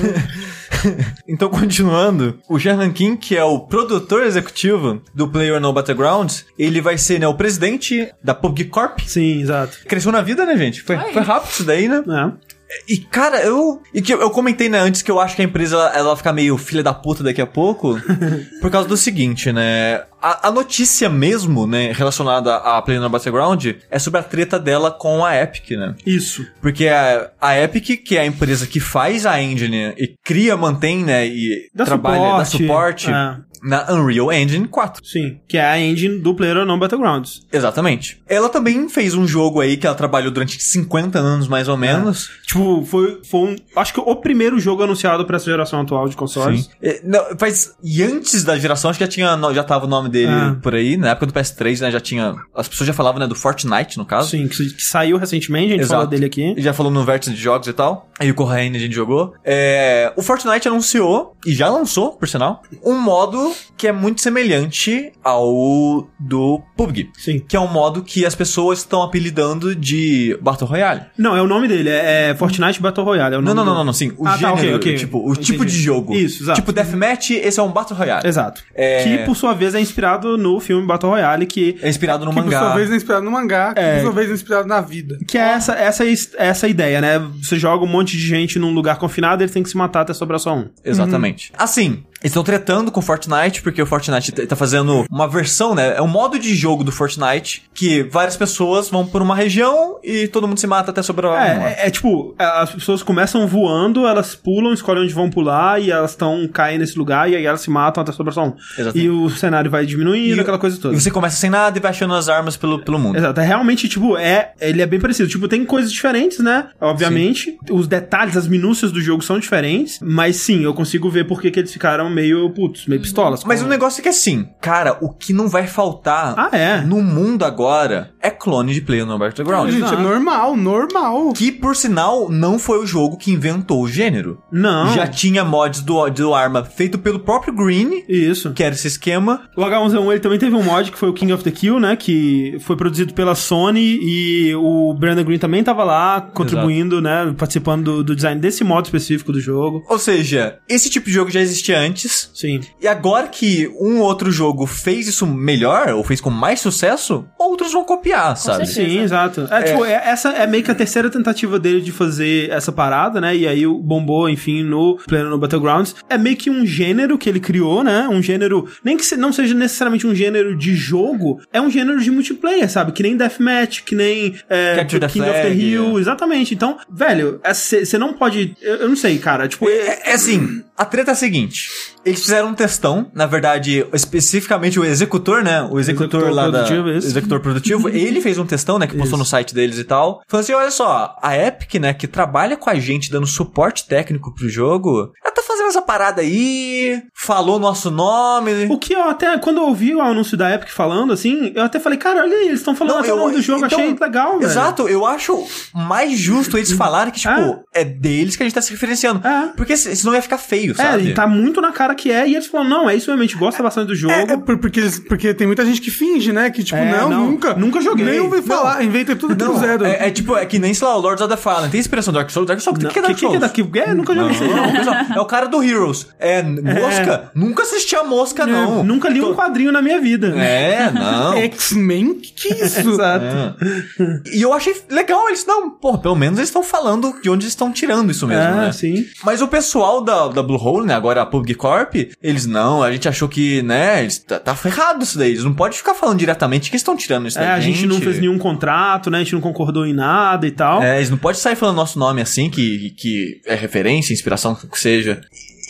[1.29, 6.47] Então, continuando, o Jean Han Kim, que é o produtor executivo do Player No Battlegrounds,
[6.59, 9.01] ele vai ser né, o presidente da PUBG Corp.
[9.01, 9.79] Sim, exato.
[9.87, 10.83] Cresceu na vida, né, gente?
[10.83, 12.03] Foi, foi rápido isso daí, né?
[12.09, 12.48] É.
[12.89, 13.83] E, cara, eu.
[13.95, 16.09] E que eu, eu comentei, né, antes que eu acho que a empresa ela, ela
[16.09, 17.99] vai ficar meio filha da puta daqui a pouco.
[18.61, 20.03] por causa do seguinte, né?
[20.21, 25.25] A, a notícia mesmo, né, relacionada Player No Battleground é sobre a treta dela com
[25.25, 25.95] a Epic, né?
[26.05, 26.45] Isso.
[26.61, 31.05] Porque a, a Epic, que é a empresa que faz a engine e cria, mantém,
[31.05, 33.37] né, e Dá trabalha, dá suporte, suporte é.
[33.63, 35.05] Na Unreal Engine 4.
[35.07, 35.39] Sim.
[35.49, 37.43] Que é a engine do PlayerUnknown Battlegrounds.
[37.53, 38.21] Exatamente.
[38.29, 42.31] Ela também fez um jogo aí que ela trabalhou durante 50 anos, mais ou menos.
[42.47, 43.57] Tipo, foi, foi um.
[43.77, 46.69] Acho que o primeiro jogo anunciado pra essa geração atual de consoles.
[46.83, 50.09] É, não, faz, e antes da geração, acho que já tinha, já tava o nome
[50.09, 50.57] dele Ah.
[50.63, 50.97] por aí.
[50.97, 52.35] Na época do PS3, né, já tinha...
[52.55, 54.31] As pessoas já falavam, né, do Fortnite, no caso.
[54.31, 55.93] Sim, que, que saiu recentemente, a gente Exato.
[55.95, 56.55] falou dele aqui.
[56.59, 58.09] Já falou no vértice de jogos e tal.
[58.19, 59.35] Aí o Corraine a gente jogou.
[59.45, 65.13] É, o Fortnite anunciou, e já lançou, por sinal, um modo que é muito semelhante
[65.23, 67.11] ao do PUBG.
[67.17, 67.39] Sim.
[67.47, 71.03] Que é um modo que as pessoas estão apelidando de Battle Royale.
[71.17, 73.35] Não, é o nome dele, é, é Fortnite Battle Royale.
[73.35, 74.13] É o Não, nome não, não, não, não, sim.
[74.17, 74.95] O Ah, tá, gênero, ok, ok.
[74.97, 75.47] tipo, o Entendi.
[75.53, 76.15] tipo de jogo.
[76.15, 76.61] Isso, exato.
[76.61, 78.27] Tipo Deathmatch, esse é um Battle Royale.
[78.27, 78.63] Exato.
[78.75, 82.31] É- Que, por sua vez, é inspirado no filme Battle Royale, que É inspirado no
[82.33, 82.75] Que por sua mangá.
[82.75, 83.95] vez é inspirado no mangá, que É.
[83.97, 85.19] por sua vez é inspirado na vida.
[85.27, 86.05] Que é essa, essa,
[86.37, 87.19] essa ideia, né?
[87.43, 90.01] Você joga um monte de gente num lugar confinado e eles têm que se matar
[90.03, 90.69] até sobrar só um.
[90.85, 91.53] Exatamente.
[91.57, 95.75] Assim, eles estão tretando com o Fortnite, porque o Fortnite t- tá fazendo uma versão,
[95.75, 95.95] né?
[95.97, 100.27] É um modo de jogo do Fortnite que várias pessoas vão por uma região e
[100.29, 101.69] todo mundo se mata até sobrar uma.
[101.69, 105.81] É, é, é tipo, é, as pessoas começam voando, elas pulam, escolhem onde vão pular
[105.81, 108.55] e elas estão caindo nesse lugar e aí elas se matam até sobrar só um.
[108.79, 108.99] Exatamente.
[109.05, 110.95] E o cenário vai diminuindo, E- aquela coisa toda.
[110.95, 113.17] E você começa sem nada e vai achando as armas pelo, pelo mundo.
[113.17, 115.29] Exato, é realmente, tipo, é, ele é bem parecido.
[115.29, 116.69] Tipo, tem coisas diferentes, né?
[116.81, 117.57] Obviamente.
[117.71, 121.49] Os detalhes, as minúcias do jogo são diferentes, mas sim, eu consigo ver por que
[121.59, 123.45] eles ficaram meio, putz, meio pistolas.
[123.45, 126.81] Mas o negócio é que assim, cara, o que não vai faltar Ah, é?
[126.81, 129.71] no mundo agora é clone de Player no Battleground.
[129.71, 130.03] Gente, é Exato.
[130.03, 131.33] normal, normal.
[131.33, 134.39] Que, por sinal, não foi o jogo que inventou o gênero.
[134.53, 134.93] Não.
[134.95, 138.53] Já tinha mods do, do arma feito pelo próprio Green, Isso.
[138.53, 139.49] que era esse esquema.
[139.57, 141.97] O H1Z1 ele também teve um mod que foi o King of the Kill, né?
[141.97, 147.35] Que foi produzido pela Sony e o Brandon Green também tava lá contribuindo, né?
[147.37, 149.85] Participando do, do design desse modo específico do jogo.
[149.89, 152.31] Ou seja, esse tipo de jogo já existia antes.
[152.35, 152.61] Sim.
[152.81, 157.51] E agora que um outro jogo fez isso melhor, ou fez com mais sucesso, ou
[157.51, 158.67] outros vão copiar, sabe?
[158.67, 158.89] certeza.
[158.89, 159.49] Sim, exato.
[159.51, 163.21] É, tipo, é- essa é meio que a terceira tentativa dele de fazer essa parada,
[163.21, 163.37] né?
[163.37, 165.95] E aí o bombou, enfim, no Player no Battlegrounds.
[166.09, 168.09] É meio que um gênero que ele criou, né?
[168.11, 172.01] Um gênero, nem que se- não seja necessariamente um gênero de jogo, é um gênero
[172.01, 172.93] de multiplayer, sabe?
[172.93, 176.55] Que nem Deathmatch, que nem é, King of the Flag, Hill, exatamente.
[176.55, 178.55] Então, velho, você não pode.
[178.61, 179.47] Eu, eu não sei, cara.
[179.49, 181.69] Tipo, É, é assim, a treta é a seguinte.
[182.05, 185.63] Eles fizeram um testão, na verdade, especificamente o executor, né?
[185.63, 186.97] O executor, Executor lá produtivo, da...
[186.97, 187.07] isso.
[187.09, 188.87] Executor produtivo, ele fez um testão, né?
[188.87, 190.23] Que postou no site deles e tal.
[190.29, 191.93] Falando assim, olha só, a Epic, né?
[191.93, 195.35] Que trabalha com a gente dando suporte técnico pro jogo, ela
[195.69, 198.67] tá fazendo essa parada aí, falou nosso nome...
[198.71, 201.79] O que eu até, quando eu ouvi o anúncio da Epic falando, assim, eu até
[201.79, 203.97] falei, cara, olha aí, eles estão falando Não, até o nome do jogo, então, achei
[203.99, 204.45] legal, velho.
[204.51, 205.45] Exato, eu acho
[205.75, 209.27] mais justo eles falarem que, tipo, é, deles que a gente tá se referenciando.
[209.27, 209.49] É.
[209.57, 211.09] Porque se- senão ia ficar feio, É, sabe?
[211.11, 213.27] e tá muito na cara que é, e eles falam, não, é isso mesmo, a
[213.27, 214.13] gente gosta bastante do jogo.
[214.13, 216.51] É, é por- porque, eles, porque tem muita gente que finge, né?
[216.51, 217.55] Que tipo, É, não, não, nunca.
[217.55, 218.05] nunca joguei.
[218.05, 218.43] Nem ouvi Não.
[218.43, 219.85] falar, inventa tudo Não, do zero.
[219.85, 221.71] É, é tipo, é que nem, sei lá, o Lords of the Fallen.
[221.71, 222.47] Tem inspiração do Dark Souls.
[222.47, 223.37] Dark Souls, o Não, que, que é Dark que, que Souls?
[223.37, 223.69] é daqui?
[223.79, 224.73] É, nunca joguei Não, não.
[224.73, 226.07] pessoal, é o cara do Heroes.
[226.19, 227.31] É, mosca?
[227.35, 228.83] Nunca assisti a mosca, não.
[228.85, 230.29] Nunca li um quadrinho na minha vida.
[230.39, 231.37] É, não.
[231.39, 232.15] X-Men?
[232.15, 232.91] Que é isso?
[232.91, 233.25] Exato.
[233.25, 234.21] É.
[234.33, 237.53] E eu achei legal eles não, porra, pelo menos eles estão falando de onde eles
[237.53, 238.73] estão tirando isso mesmo, É, né?
[238.73, 239.05] sim.
[239.23, 242.91] Mas o pessoal da, da Blue Hole, né, agora a PUBG Corp, eles não, a
[242.93, 246.19] gente achou que, né, eles, tá, tá ferrado isso daí, eles não podem ficar falando
[246.19, 249.19] diretamente que eles estão tirando isso É, da a gente não fez nenhum contrato, né?
[249.19, 250.83] A gente não concordou em nada e tal.
[250.83, 254.69] É, eles não podem sair falando nosso nome assim, que, que é referência, inspiração, o
[254.69, 255.21] que seja.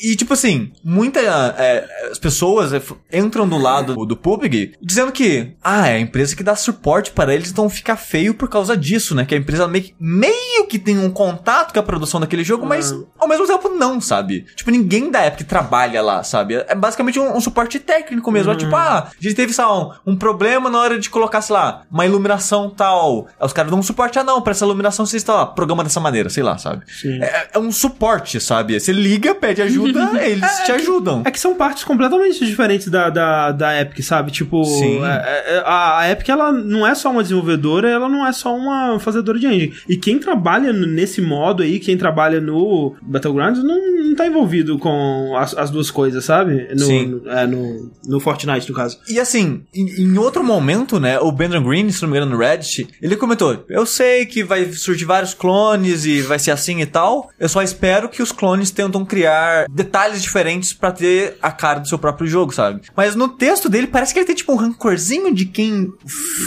[0.03, 1.25] E, tipo assim, muitas
[2.11, 2.81] as pessoas é,
[3.13, 7.35] entram do lado do, PUBG dizendo que, ah, é a empresa que dá suporte para
[7.35, 9.25] eles, então fica feio por causa disso, né?
[9.25, 12.67] Que a empresa meio, que- meio que tem um contato com a produção daquele jogo,
[12.67, 14.45] mas ao mesmo tempo não, sabe?
[14.55, 16.55] Tipo, ninguém da Epic trabalha lá, sabe?
[16.55, 18.53] É basicamente um, um suporte técnico mesmo.
[18.53, 21.55] É tipo, ah, a gente teve, sei um, um problema na hora de colocar, sei
[21.55, 23.27] lá, uma iluminação tal.
[23.41, 25.83] Aí os caras dão um suporte, ah, não, pra essa iluminação você está lá, programa
[25.85, 26.83] dessa maneira, sei lá, sabe?
[27.23, 28.79] É, é um suporte, sabe?
[28.79, 29.88] Você liga, pede ajuda,
[30.23, 31.23] eles te ajudam.
[31.25, 34.31] É que são partes completamente diferentes da, da, da Epic, sabe?
[34.31, 35.05] Tipo, Sim.
[35.05, 38.55] é- é- a, a Epic, ela não é só uma desenvolvedora, ela não é só
[38.55, 39.73] uma fazedora de engine.
[39.89, 45.35] E quem trabalha nesse modo aí, quem trabalha no Battlegrounds, não, não tá envolvido com
[45.37, 46.69] as, as duas coisas, sabe?
[46.75, 47.07] No, Sim.
[47.07, 48.99] No, é, no, no Fortnite, no caso.
[49.09, 52.39] E assim, em, em outro momento, né, o Brandon Green, se não me engano, no
[52.39, 56.87] Reddit, ele comentou: Eu sei que vai surgir vários clones e vai ser assim e
[56.87, 57.31] tal.
[57.39, 61.89] Eu só espero que os clones tentam criar detalhes diferentes pra ter a cara do
[61.89, 62.83] seu próprio jogo, sabe?
[62.97, 65.91] Mas no texto dele parece que ele tem tipo um rancorzinho de quem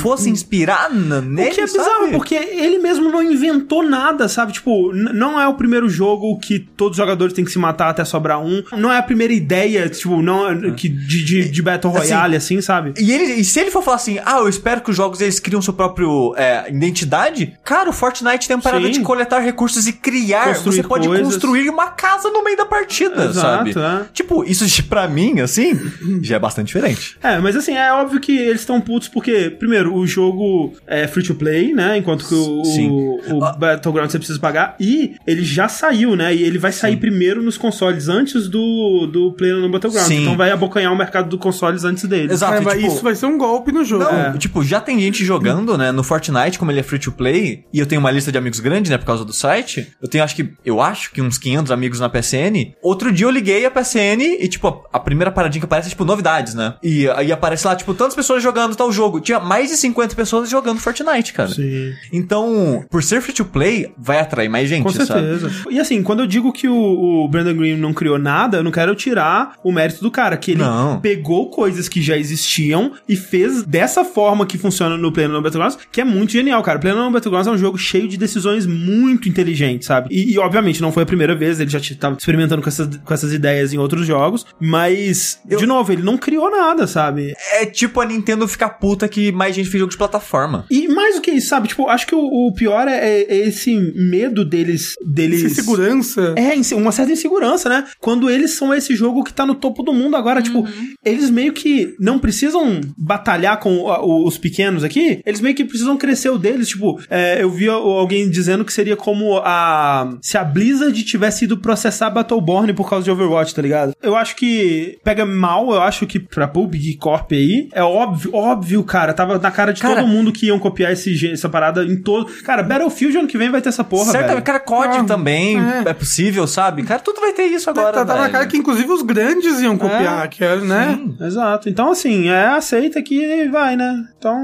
[0.01, 1.49] fosse inspirar nele.
[1.49, 2.11] O que é bizarro, sabe?
[2.11, 4.51] porque ele mesmo não inventou nada, sabe?
[4.53, 8.03] Tipo, não é o primeiro jogo que todos os jogadores têm que se matar até
[8.03, 8.61] sobrar um.
[8.77, 12.35] Não é a primeira ideia, tipo, não é- que de, de, de Battle Assim, Royale,
[12.35, 12.93] assim, sabe?
[12.99, 15.39] E, ele, e se ele for falar assim, ah, eu espero que os jogos eles
[15.39, 16.05] criam sua própria
[16.35, 18.91] é, identidade, cara, o Fortnite tem a parada Sim.
[18.91, 20.47] de coletar recursos e criar.
[20.49, 21.25] Construir você pode coisas.
[21.25, 24.03] construir uma casa no meio da partida, Exato, sabe?
[24.03, 24.05] é.
[24.13, 25.77] Tipo, isso pra mim, assim,
[26.21, 27.17] já é bastante diferente.
[27.21, 31.23] É, mas assim, é óbvio que eles estão putos porque, primeiro, o jogo é free
[31.23, 31.97] to play, né?
[31.97, 32.89] Enquanto que o, Sim.
[32.89, 34.75] o, o Battleground você precisa pagar.
[34.79, 36.33] E ele já saiu, né?
[36.33, 40.07] E ele vai sair primeiro nos consoles antes do, do Play no Battleground.
[40.07, 40.21] Sim.
[40.23, 42.31] Então vai abocanhar o mercado dos consoles antes dele.
[42.33, 42.51] Exato.
[42.53, 44.03] Caramba, tipo- isso vai ser um golpe no jogo.
[44.03, 44.37] Não, É.
[44.37, 47.79] tipo, já tem gente jogando, né, no Fortnite, como ele é free to play, e
[47.79, 49.87] eu tenho uma lista de amigos grande, né, por causa do site.
[50.01, 52.73] Eu tenho, acho que, eu acho que uns 500 amigos na PSN.
[52.81, 56.05] Outro dia eu liguei a PSN e, tipo, a, primeira paradinha que aparece é, tipo,
[56.05, 56.75] novidades, né?
[56.81, 59.19] E aí aparece lá, tipo, tantas pessoas jogando tal jogo.
[59.19, 61.49] Tinha mais de 50 pessoas jogando Fortnite, cara.
[61.49, 61.93] Sim.
[62.11, 65.07] Então, por ser free to play, vai atrair mais gente, Com sabe?
[65.07, 65.51] certeza.
[65.69, 66.75] E assim, quando eu digo que o,
[67.23, 70.51] o Brandon Green não criou nada, eu não quero tirar o mérito do cara, que
[70.51, 70.99] ele Não.
[70.99, 76.01] pegou coisas que já existiam e fez dessa forma que funciona no PlayerUnknown's Battlegrounds, que
[76.01, 76.79] é muito genial, cara.
[76.79, 80.09] PlayerUnknown's Battlegrounds é um jogo cheio de decisões muito inteligentes, sabe?
[80.11, 83.13] E, e, obviamente não foi a primeira vez, ele já estava experimentando com essas, com
[83.13, 87.33] essas ideias em outros jogos, mas, de novo, ele não criou nada, sabe?
[87.53, 90.65] É tipo a Nintendo ficar puta que mais gente fez jogo de plataforma.
[90.69, 91.67] E mais do que isso, sabe?
[91.67, 94.95] Tipo, acho que o, o pior é, é esse medo deles.
[95.05, 96.35] deles Essa segurança.
[96.37, 97.85] É, uma certa insegurança, né?
[97.99, 100.67] Quando eles são esse jogo que tá no topo do mundo agora, tipo,
[101.03, 103.85] eles meio que não precisam batalhar com
[104.25, 106.69] os pequenos aqui, eles meio que precisam crescer o deles.
[106.69, 110.17] Tipo, é, eu vi alguém dizendo que seria como a.
[110.21, 113.93] Se a Blizzard tivesse ido processar Battleborn por causa de Overwatch, tá ligado?
[114.01, 118.83] Eu acho que pega mal, eu acho que pra PUBG Corp aí, é óbvio, óbvio,
[118.83, 122.01] cara, tava na cara de Cara- todo mundo que iam copiar esse, essa parada em
[122.01, 122.31] todo...
[122.43, 124.41] Cara, Battlefield ano que vem vai ter essa porra, Certamente, velho.
[124.43, 125.89] cara, COD Ah, também é.
[125.89, 125.93] é.
[125.93, 126.83] possível, sabe?
[126.83, 129.77] Cara, tudo vai ter isso agora, tá, tá na cara que inclusive os grandes iam
[129.77, 130.99] copiar, que é, né?
[131.21, 131.69] Exato.
[131.69, 134.03] Então, assim, é aceita que vai, né?
[134.17, 134.37] Então,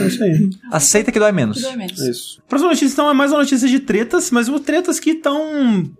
[0.00, 0.50] é isso aí.
[0.70, 1.56] Aceita que dói menos.
[1.58, 1.98] Tudo bem menos.
[2.00, 2.42] Isso.
[2.48, 5.36] Próxima notícia, então, é mais uma notícia de tretas, mas tretas que estão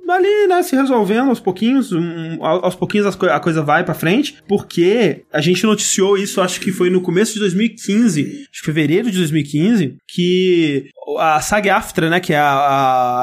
[0.08, 1.92] ali, né, se resolvendo aos pouquinhos.
[1.92, 6.61] um, ao- aos pouquinhos a coisa vai pra frente, porque a gente noticiou isso, acho
[6.61, 10.86] que foi no começo de 2015, acho que fevereiro de 2015, que
[11.18, 12.44] a SAG-AFTRA, né, que é a,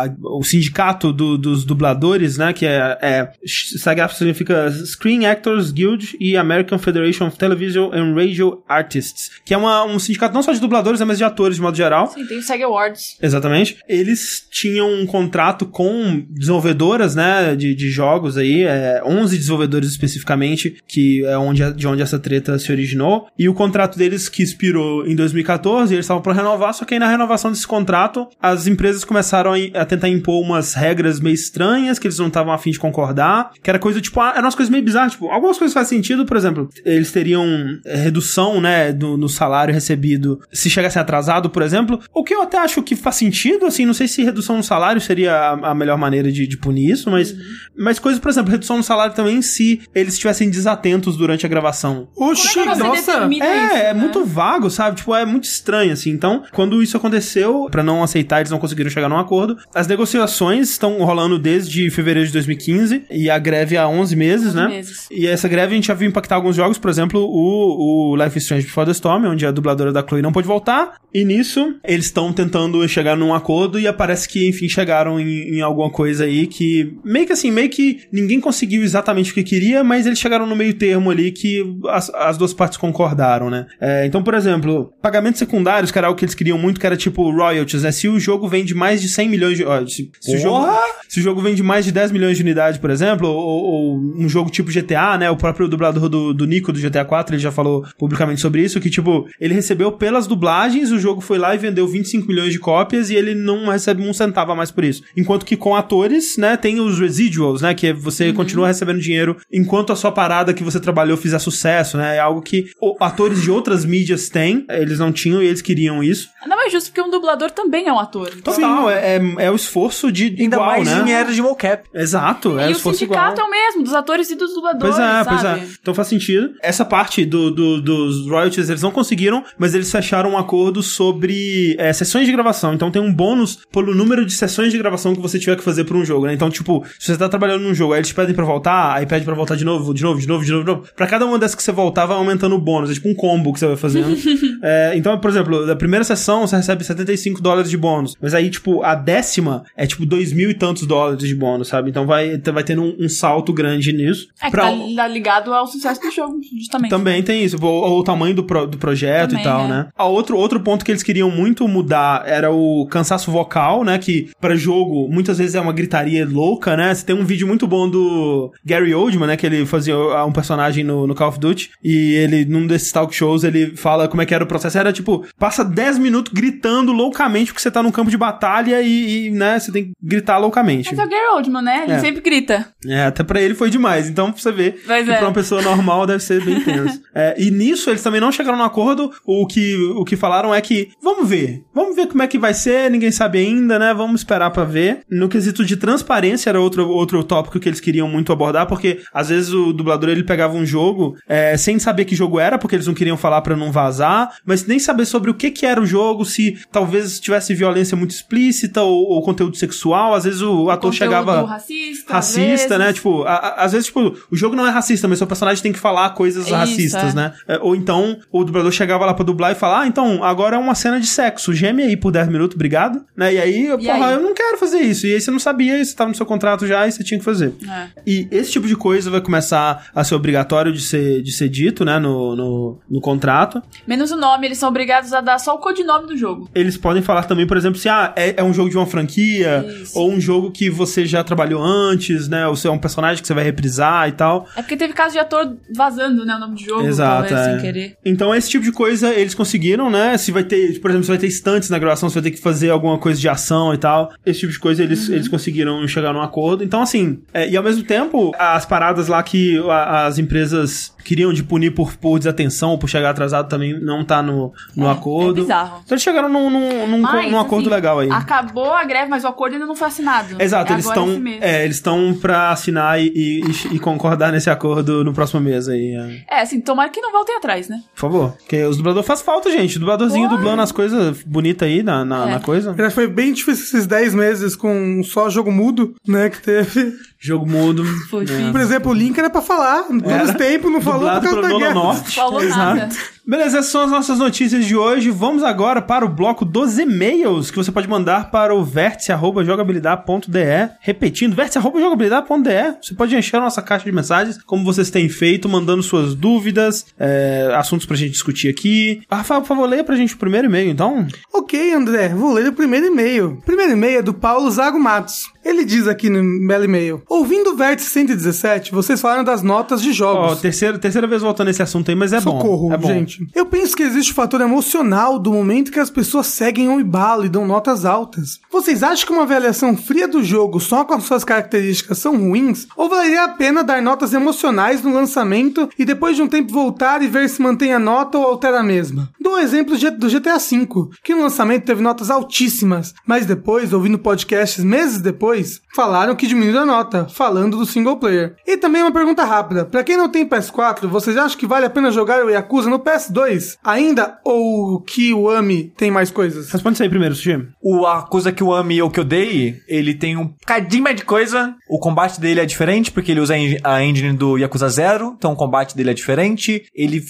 [0.05, 6.15] a- o sindicato do- dos dubladores, né, que é, é SAG-AFTRA significa Screen Actors Guild
[6.19, 10.51] e American Federation of Television and Radio Artists, que é uma- um sindicato não só
[10.51, 12.07] de dubladores, mas de atores de modo geral.
[12.07, 13.17] Sim, tem o SEG Awards.
[13.21, 13.77] Exatamente.
[13.87, 20.77] Eles tinham um contrato com desenvolvedoras, né, de, de jogos aí, é, 11 desenvolvedores especificamente,
[20.87, 23.27] que é onde, de onde essa treta se originou.
[23.37, 26.99] E o contrato deles que expirou em 2014, eles estavam para renovar, só que aí
[26.99, 31.97] na renovação desse contrato, as empresas começaram a, a tentar impor umas regras meio estranhas,
[31.97, 34.69] que eles não estavam afim de concordar, que era coisa, tipo, ah, eram umas coisas
[34.69, 37.45] meio bizarras, tipo, algumas coisas fazem sentido, por exemplo, eles teriam
[37.85, 42.41] é, redução, né, do, no salário recebido se chegasse atrasado, por exemplo, o que eu
[42.41, 45.75] até acho que faz sentido, assim, não sei se redução no salário seria a, a
[45.75, 47.33] melhor maneira de, de punir isso, mas,
[47.77, 52.09] mas coisas, por exemplo, redução no salário também se eles estivessem desatentos durante a gravação.
[52.15, 53.11] Oxi, é nossa.
[53.23, 53.93] É, isso, é né?
[53.93, 54.97] muito vago, sabe?
[54.97, 56.09] Tipo, é muito estranho, assim.
[56.09, 59.57] Então, quando isso aconteceu, pra não aceitar, eles não conseguiram chegar num acordo.
[59.73, 64.55] As negociações estão rolando desde fevereiro de 2015 e a greve há 11 meses, 11
[64.55, 64.67] né?
[64.67, 65.07] meses.
[65.11, 68.37] E essa greve a gente já viu impactar alguns jogos, por exemplo, o, o Life
[68.37, 70.95] is Strange Before the Storm, onde a dubladora da Chloe não pôde voltar.
[71.13, 75.61] E nisso, eles estão tentando chegar num acordo e parece que, enfim, chegaram em, em
[75.61, 79.83] alguma coisa aí que meio que assim, meio que ninguém conseguiu exatamente o que queria,
[79.83, 83.67] mas eles chegaram no meio termo ali que as, as duas partes concordaram, né?
[83.79, 86.95] É, então, por exemplo, pagamentos secundários, que era algo que eles queriam muito, que era
[86.95, 87.50] tipo royalties,
[87.83, 87.91] né?
[87.91, 89.65] Se o jogo vende mais de 100 milhões de...
[89.65, 90.67] Ó, se, se o jogo,
[91.07, 94.29] se o jogo vende mais de 10 milhões de unidades, por exemplo, ou, ou um
[94.29, 95.29] jogo tipo GTA, né?
[95.29, 98.79] O próprio dublador do, do Nico do GTA 4, ele já falou publicamente sobre isso,
[98.79, 102.59] que tipo, ele recebeu pelas dublagens, o jogo foi lá e vendeu 25 milhões de
[102.59, 105.03] cópias e ele não recebe um centavo a mais por isso.
[105.15, 107.73] Enquanto que com atores, né, tem os residuals, né?
[107.73, 111.97] Que é você continua recebendo dinheiro enquanto a sua parada que você trabalhou fizer sucesso,
[111.97, 112.17] né?
[112.17, 116.29] É algo que atores de outras mídias têm, eles não tinham e eles queriam isso.
[116.45, 118.29] Não é justo, porque um dublador também é um ator.
[118.37, 121.03] Então, Total, é, é, é o esforço de Ainda igual, mais né?
[121.07, 121.87] em era de mocap.
[121.93, 123.45] Exato, é o e o esforço sindicato igual.
[123.45, 125.29] é o mesmo, dos atores e dos dubladores, Pois é, sabe?
[125.29, 125.67] pois é.
[125.81, 126.51] Então faz sentido.
[126.61, 131.75] Essa parte do, do- dos royalties eles não conseguiram, mas eles fecharam um acordo sobre
[131.79, 132.73] é, sessões de gravação.
[132.73, 135.83] Então tem um bônus pelo número de sessões de gravação que você tiver que fazer
[135.85, 136.33] pra um jogo, né?
[136.33, 139.05] Então, tipo, se você tá trabalhando num jogo, aí eles te pedem pra voltar, aí
[139.05, 140.83] pede pra voltar de novo, de novo, de novo, de novo, de novo.
[140.95, 142.89] Pra cada uma dessas que você voltar, vai aumentando o bônus.
[142.89, 144.11] É tipo um combo que você vai fazendo.
[144.63, 148.17] É, então, por exemplo, da primeira sessão você recebe 75 dólares de bônus.
[148.19, 151.89] Mas aí, tipo, a décima é tipo dois mil e tantos dólares de bônus, sabe?
[151.89, 154.27] Então vai, vai tendo um, um salto grande nisso.
[154.41, 156.89] É que Pra tá, um- tá ligado ao sucesso do jogo, justamente.
[156.89, 159.67] também tem isso, ou, ou o tamanho do, pro- do projeto Também, e tal, é.
[159.67, 159.87] né?
[159.95, 163.97] A outro, outro ponto que eles queriam muito mudar era o cansaço vocal, né?
[163.99, 166.93] Que pra jogo muitas vezes é uma gritaria louca, né?
[166.93, 169.37] Você tem um vídeo muito bom do Gary Oldman, né?
[169.37, 172.91] Que ele fazia uh, um personagem no, no Call of Duty e ele, num desses
[172.91, 174.77] talk shows, ele fala como é que era o processo.
[174.77, 176.91] Era tipo, passa 10 minutos gritando
[177.21, 179.59] loucamente porque você tá num campo de batalha e, e, né?
[179.59, 180.89] Você tem que gritar loucamente.
[180.89, 181.83] Mas é o Gary Oldman, né?
[181.83, 181.99] Ele É.
[181.99, 182.67] sempre grita.
[182.87, 184.09] É, até pra ele foi demais.
[184.09, 185.17] Então, pra você ver Pois que é.
[185.17, 187.01] pra uma pessoa normal deve ser bem tenso.
[187.13, 189.11] É, e nisso eles também não chegaram no acordo.
[189.25, 191.61] O que, o que falaram é que, vamos ver.
[191.73, 193.93] Vamos ver como é que vai ser, ninguém sabe ainda, né?
[193.93, 195.01] Vamos esperar pra ver.
[195.09, 199.27] No quesito de transparência era outro, outro tópico que eles queriam muito abordar, porque às
[199.27, 202.87] vezes o dublador ele pegava um jogo é, sem saber que jogo era, porque eles
[202.87, 205.85] não queriam falar pra não vazar, mas nem saber sobre o que que era o
[205.85, 210.13] jogo, se talvez tivesse violência muito explícita ou, ou conteúdo sexual.
[210.13, 212.13] Às vezes o ator chegava racista.
[212.13, 212.85] racista, né?
[212.85, 212.95] vezes.
[212.97, 215.71] Tipo, a- a- às vezes, tipo, o jogo não é racista, mas seu personagem tem
[215.73, 217.15] que falar coisas racistas, é.
[217.15, 217.33] né?
[217.47, 220.59] É, Ou então, o dublador chegava lá pra dublar e falar, ah, então, agora é
[220.59, 223.03] uma cena de sexo, geme aí por 10 minutos, obrigado.
[223.15, 223.33] Né?
[223.35, 224.13] E aí, porra, aí?
[224.13, 225.05] eu não quero fazer isso.
[225.07, 227.17] E aí você não sabia, e você tava no seu contrato já e você tinha
[227.17, 227.53] que fazer.
[227.69, 227.87] É.
[228.05, 231.85] E esse tipo de coisa vai começar a ser obrigatório de ser, de ser dito,
[231.85, 233.61] né, no, no, no contrato.
[233.87, 236.49] Menos o nome, eles são obrigados a dar só o codinome do jogo.
[236.53, 239.63] Eles podem falar também, por exemplo, se ah, é, é um jogo de uma franquia,
[239.81, 239.97] Isso.
[239.97, 242.47] ou um jogo que você já trabalhou antes, né?
[242.47, 244.47] Ou se é um personagem que você vai reprisar e tal.
[244.55, 247.51] É porque teve caso de ator vazando, né, o nome do jogo, Exato, talvez, é.
[247.51, 247.97] sem querer.
[248.03, 250.17] Então, esse tipo de coisa eles conseguiram, né?
[250.17, 252.39] Se vai ter, por exemplo, se vai ter estantes na gravação, se vai ter que
[252.41, 254.11] fazer alguma coisa de ação e tal.
[254.25, 256.63] Esse tipo de coisa eles, eles conseguiram chegar num acordo.
[256.63, 261.43] Então, assim, é, e ao mesmo tempo, as paradas lá que as empresas queriam de
[261.43, 265.39] punir por, por desatenção ou por chegar atrasado também não tá no, no É, acordo.
[265.39, 265.81] é bizarro.
[265.83, 268.09] Então, eles chegaram num, num, num, Mas, num acordo assim, legal aí.
[268.11, 270.35] Acabou a greve, mas o acordo ainda não foi assinado.
[270.41, 271.07] Exato, é eles estão
[271.41, 275.95] é, eles estão pra assinar e, e, e concordar nesse acordo no próximo mês aí.
[276.29, 276.37] é.
[276.37, 277.81] É, assim, tomara que não voltem atrás, né?
[277.95, 278.31] Por favor.
[278.37, 279.77] Porque os dubladores faz falta, gente.
[279.77, 280.35] O dubladorzinho Pô.
[280.35, 282.31] dublando as coisas bonitas aí na, na, É.
[282.33, 282.75] na coisa.
[282.91, 286.93] Foi bem difícil esses 10 meses com só jogo mudo, né, que teve.
[287.23, 287.83] Jogo mudo.
[287.83, 288.23] É.
[288.25, 288.51] difícil.
[288.51, 290.23] Por exemplo, o Link era pra falar, todo Era.
[290.23, 291.73] esse tempo não falou por causa da guerra.
[291.75, 292.15] Norte.
[292.15, 292.89] Falou nada.
[293.25, 295.09] Beleza, essas são as nossas notícias de hoje.
[295.11, 300.69] Vamos agora para o bloco dos e-mails que você pode mandar para o vértice.jogabilidade.de.
[300.79, 302.77] Repetindo, vértice.jogabilidade.de.
[302.81, 306.87] Você pode encher a nossa caixa de mensagens, como vocês têm feito, mandando suas dúvidas,
[306.99, 309.01] é, assuntos pra gente discutir aqui.
[309.09, 311.05] Rafael, por favor, leia pra gente o primeiro e-mail, então.
[311.33, 313.37] Ok, André, vou ler o primeiro e-mail.
[313.39, 315.29] O primeiro e-mail é do Paulo Zago Matos.
[315.43, 319.89] Ele diz aqui no belo e-mail: Ouvindo o Vértice 117, vocês falaram das notas de
[319.89, 320.39] Ó, jogos.
[320.41, 322.73] terceira, terceira vez voltando nesse assunto aí, mas é Socorro, bom.
[322.73, 322.87] É bom.
[322.87, 323.20] gente.
[323.33, 327.25] Eu penso que existe o fator emocional do momento que as pessoas seguem o embalo
[327.25, 328.39] e dão notas altas.
[328.51, 332.67] Vocês acham que uma avaliação fria do jogo só com as suas características são ruins?
[332.75, 337.01] Ou valeria a pena dar notas emocionais no lançamento e depois de um tempo voltar
[337.01, 339.09] e ver se mantém a nota ou altera a mesma?
[339.19, 340.67] Dou o exemplo do GTA V,
[341.03, 346.59] que no lançamento teve notas altíssimas, mas depois, ouvindo podcasts meses depois, falaram que diminuiu
[346.59, 348.35] a nota, falando do single player.
[348.45, 351.69] E também uma pergunta rápida: pra quem não tem PS4, vocês acham que vale a
[351.69, 356.49] pena jogar o Yakuza no PS2 ainda ou que o AMI tem mais coisas?
[356.51, 357.47] Responde isso aí primeiro, Sushi.
[357.61, 360.83] O, a coisa que eu amo e o que eu dei, ele tem um cadinho
[360.83, 361.55] mais de coisa.
[361.69, 365.15] O combate dele é diferente, porque ele usa a en- a engine do Yakuza Zero,
[365.17, 366.63] então o combate dele é diferente.
[366.75, 367.03] Ele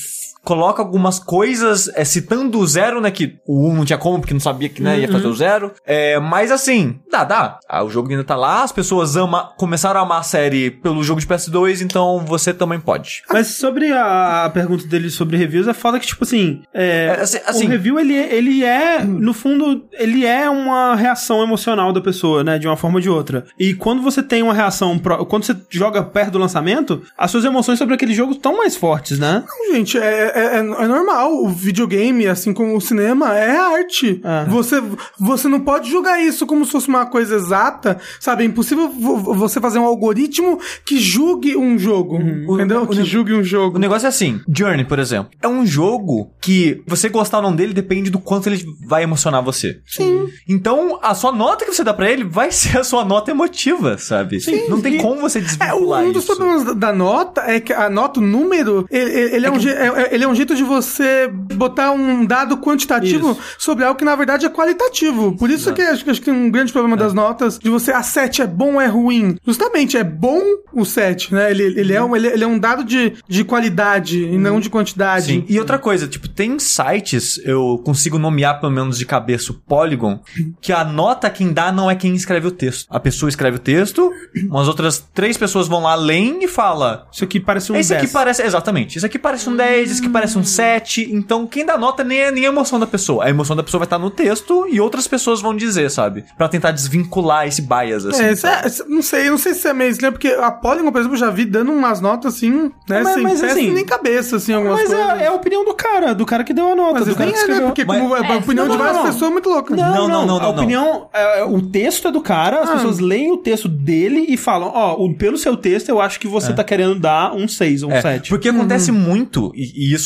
[0.43, 4.33] coloca algumas coisas é, citando o Zero, né, que o 1 não tinha como, porque
[4.33, 5.71] não sabia que né, ia fazer o Zero.
[5.85, 7.59] É, mas assim, dá, dá.
[7.69, 11.03] Ah, o jogo ainda tá lá, as pessoas ama, começaram a amar a série pelo
[11.03, 13.23] jogo de PS2, então você também pode.
[13.31, 17.39] Mas sobre a, pergunta dele sobre reviews, é foda que, tipo assim, é, É, assim-
[17.45, 22.43] assim- o review, ele, ele é, no fundo, ele é uma reação emocional da pessoa,
[22.43, 23.45] né, de uma forma ou de outra.
[23.59, 27.45] E quando você tem uma reação, pro- quando você joga perto do lançamento, as suas
[27.45, 29.43] emoções sobre aquele jogo estão mais fortes, né?
[29.47, 31.33] Não, gente, é, é, é- é normal.
[31.43, 34.21] O videogame, assim como o cinema, é arte.
[34.23, 34.45] É.
[34.49, 34.81] Você,
[35.19, 38.43] você não pode julgar isso como se fosse uma coisa exata, sabe?
[38.43, 42.81] É impossível vo- você fazer um algoritmo que julgue um jogo, entendeu?
[42.81, 43.77] O- o que julgue um jogo.
[43.77, 47.55] O negócio é assim, Journey, por exemplo, é um jogo que você gostar ou não
[47.55, 49.79] dele depende do quanto ele vai emocionar você.
[49.85, 50.27] Sim.
[50.47, 53.97] Então, a sua nota que você dá pra ele vai ser a sua nota emotiva,
[53.97, 54.39] sabe?
[54.39, 54.67] Sim.
[54.69, 56.35] Não tem como você É, desvincular um dos isso.
[56.35, 59.87] problemas da- nota é que a nota, o número, ele, ele- é, um, je- é-
[59.87, 63.41] é- ele é um jeito de você botar um dado quantitativo Isso.
[63.57, 65.35] sobre algo que na verdade é qualitativo.
[65.35, 67.91] Por isso que acho, que acho que tem um grande problema das notas de você,
[67.91, 69.35] a 7 é bom ou é ruim.
[69.45, 70.41] Justamente, é bom
[70.73, 71.49] o 7, né?
[71.49, 74.69] Ele, ele, é, um, ele, ele é um dado de, de qualidade e não de
[74.69, 75.25] quantidade.
[75.25, 75.45] Sim.
[75.49, 80.19] E outra coisa, tipo, tem sites, eu consigo nomear pelo menos de cabeça o Polygon,
[80.61, 82.85] que a nota quem dá não é quem escreve o texto.
[82.89, 84.11] A pessoa escreve o texto,
[84.49, 87.07] umas outras três pessoas vão lá, leem e fala.
[87.11, 88.03] Isso aqui parece um Esse 10.
[88.03, 88.43] aqui parece.
[88.43, 88.97] Exatamente.
[88.97, 91.09] Isso aqui parece um 10, esse aqui parece um 7.
[91.13, 93.25] Então, quem dá nota nem é, nem é a emoção da pessoa.
[93.25, 96.23] A emoção da pessoa vai estar no texto e outras pessoas vão dizer, sabe?
[96.37, 98.23] Pra tentar desvincular esse bias, assim.
[98.23, 101.15] É, é- não sei, não sei se é meio estranho, porque a Polygon, por exemplo,
[101.15, 103.01] eu já vi dando umas notas assim, né?
[103.03, 105.19] Mas- sem mas, assim, nem cabeça, assim, algumas Mas coisas.
[105.19, 107.25] é, é a opinião do cara, do cara que deu a nota, Mas do cara
[107.25, 107.41] nem que é, né?
[107.49, 107.67] escreveu.
[107.67, 109.05] Porque Mas- como a É, opinião não, de várias não.
[109.05, 109.75] pessoas é muito louca.
[109.75, 110.49] Não, não, não, A não, não.
[110.51, 112.73] opinião, é, o texto é do cara, as Ah.
[112.73, 116.27] pessoas leem o texto dele e falam, ó, o- pelo seu texto eu acho que
[116.27, 118.29] você tá querendo dar um 6 ou um É, 7.
[118.29, 120.00] porque acontece muito, e, e isso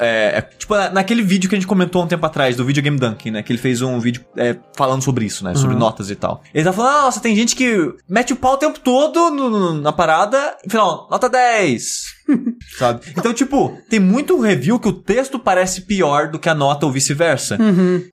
[0.00, 2.82] é, é, Tipo, na- naquele vídeo que a gente comentou um tempo atrás, do Video
[2.82, 3.42] Game Dunking, né?
[3.42, 5.54] Que ele fez um vídeo é, falando sobre isso, né?
[5.54, 6.42] Sobre notas e tal.
[6.54, 9.50] Ele tá falando, ah, nossa, tem gente que mete o pau o tempo todo no-
[9.50, 12.19] no- na parada, final, nota 10.
[12.78, 13.00] Sabe?
[13.16, 16.92] Então, tipo, tem muito review que o texto parece pior do que a nota ou
[16.92, 17.56] vice-versa.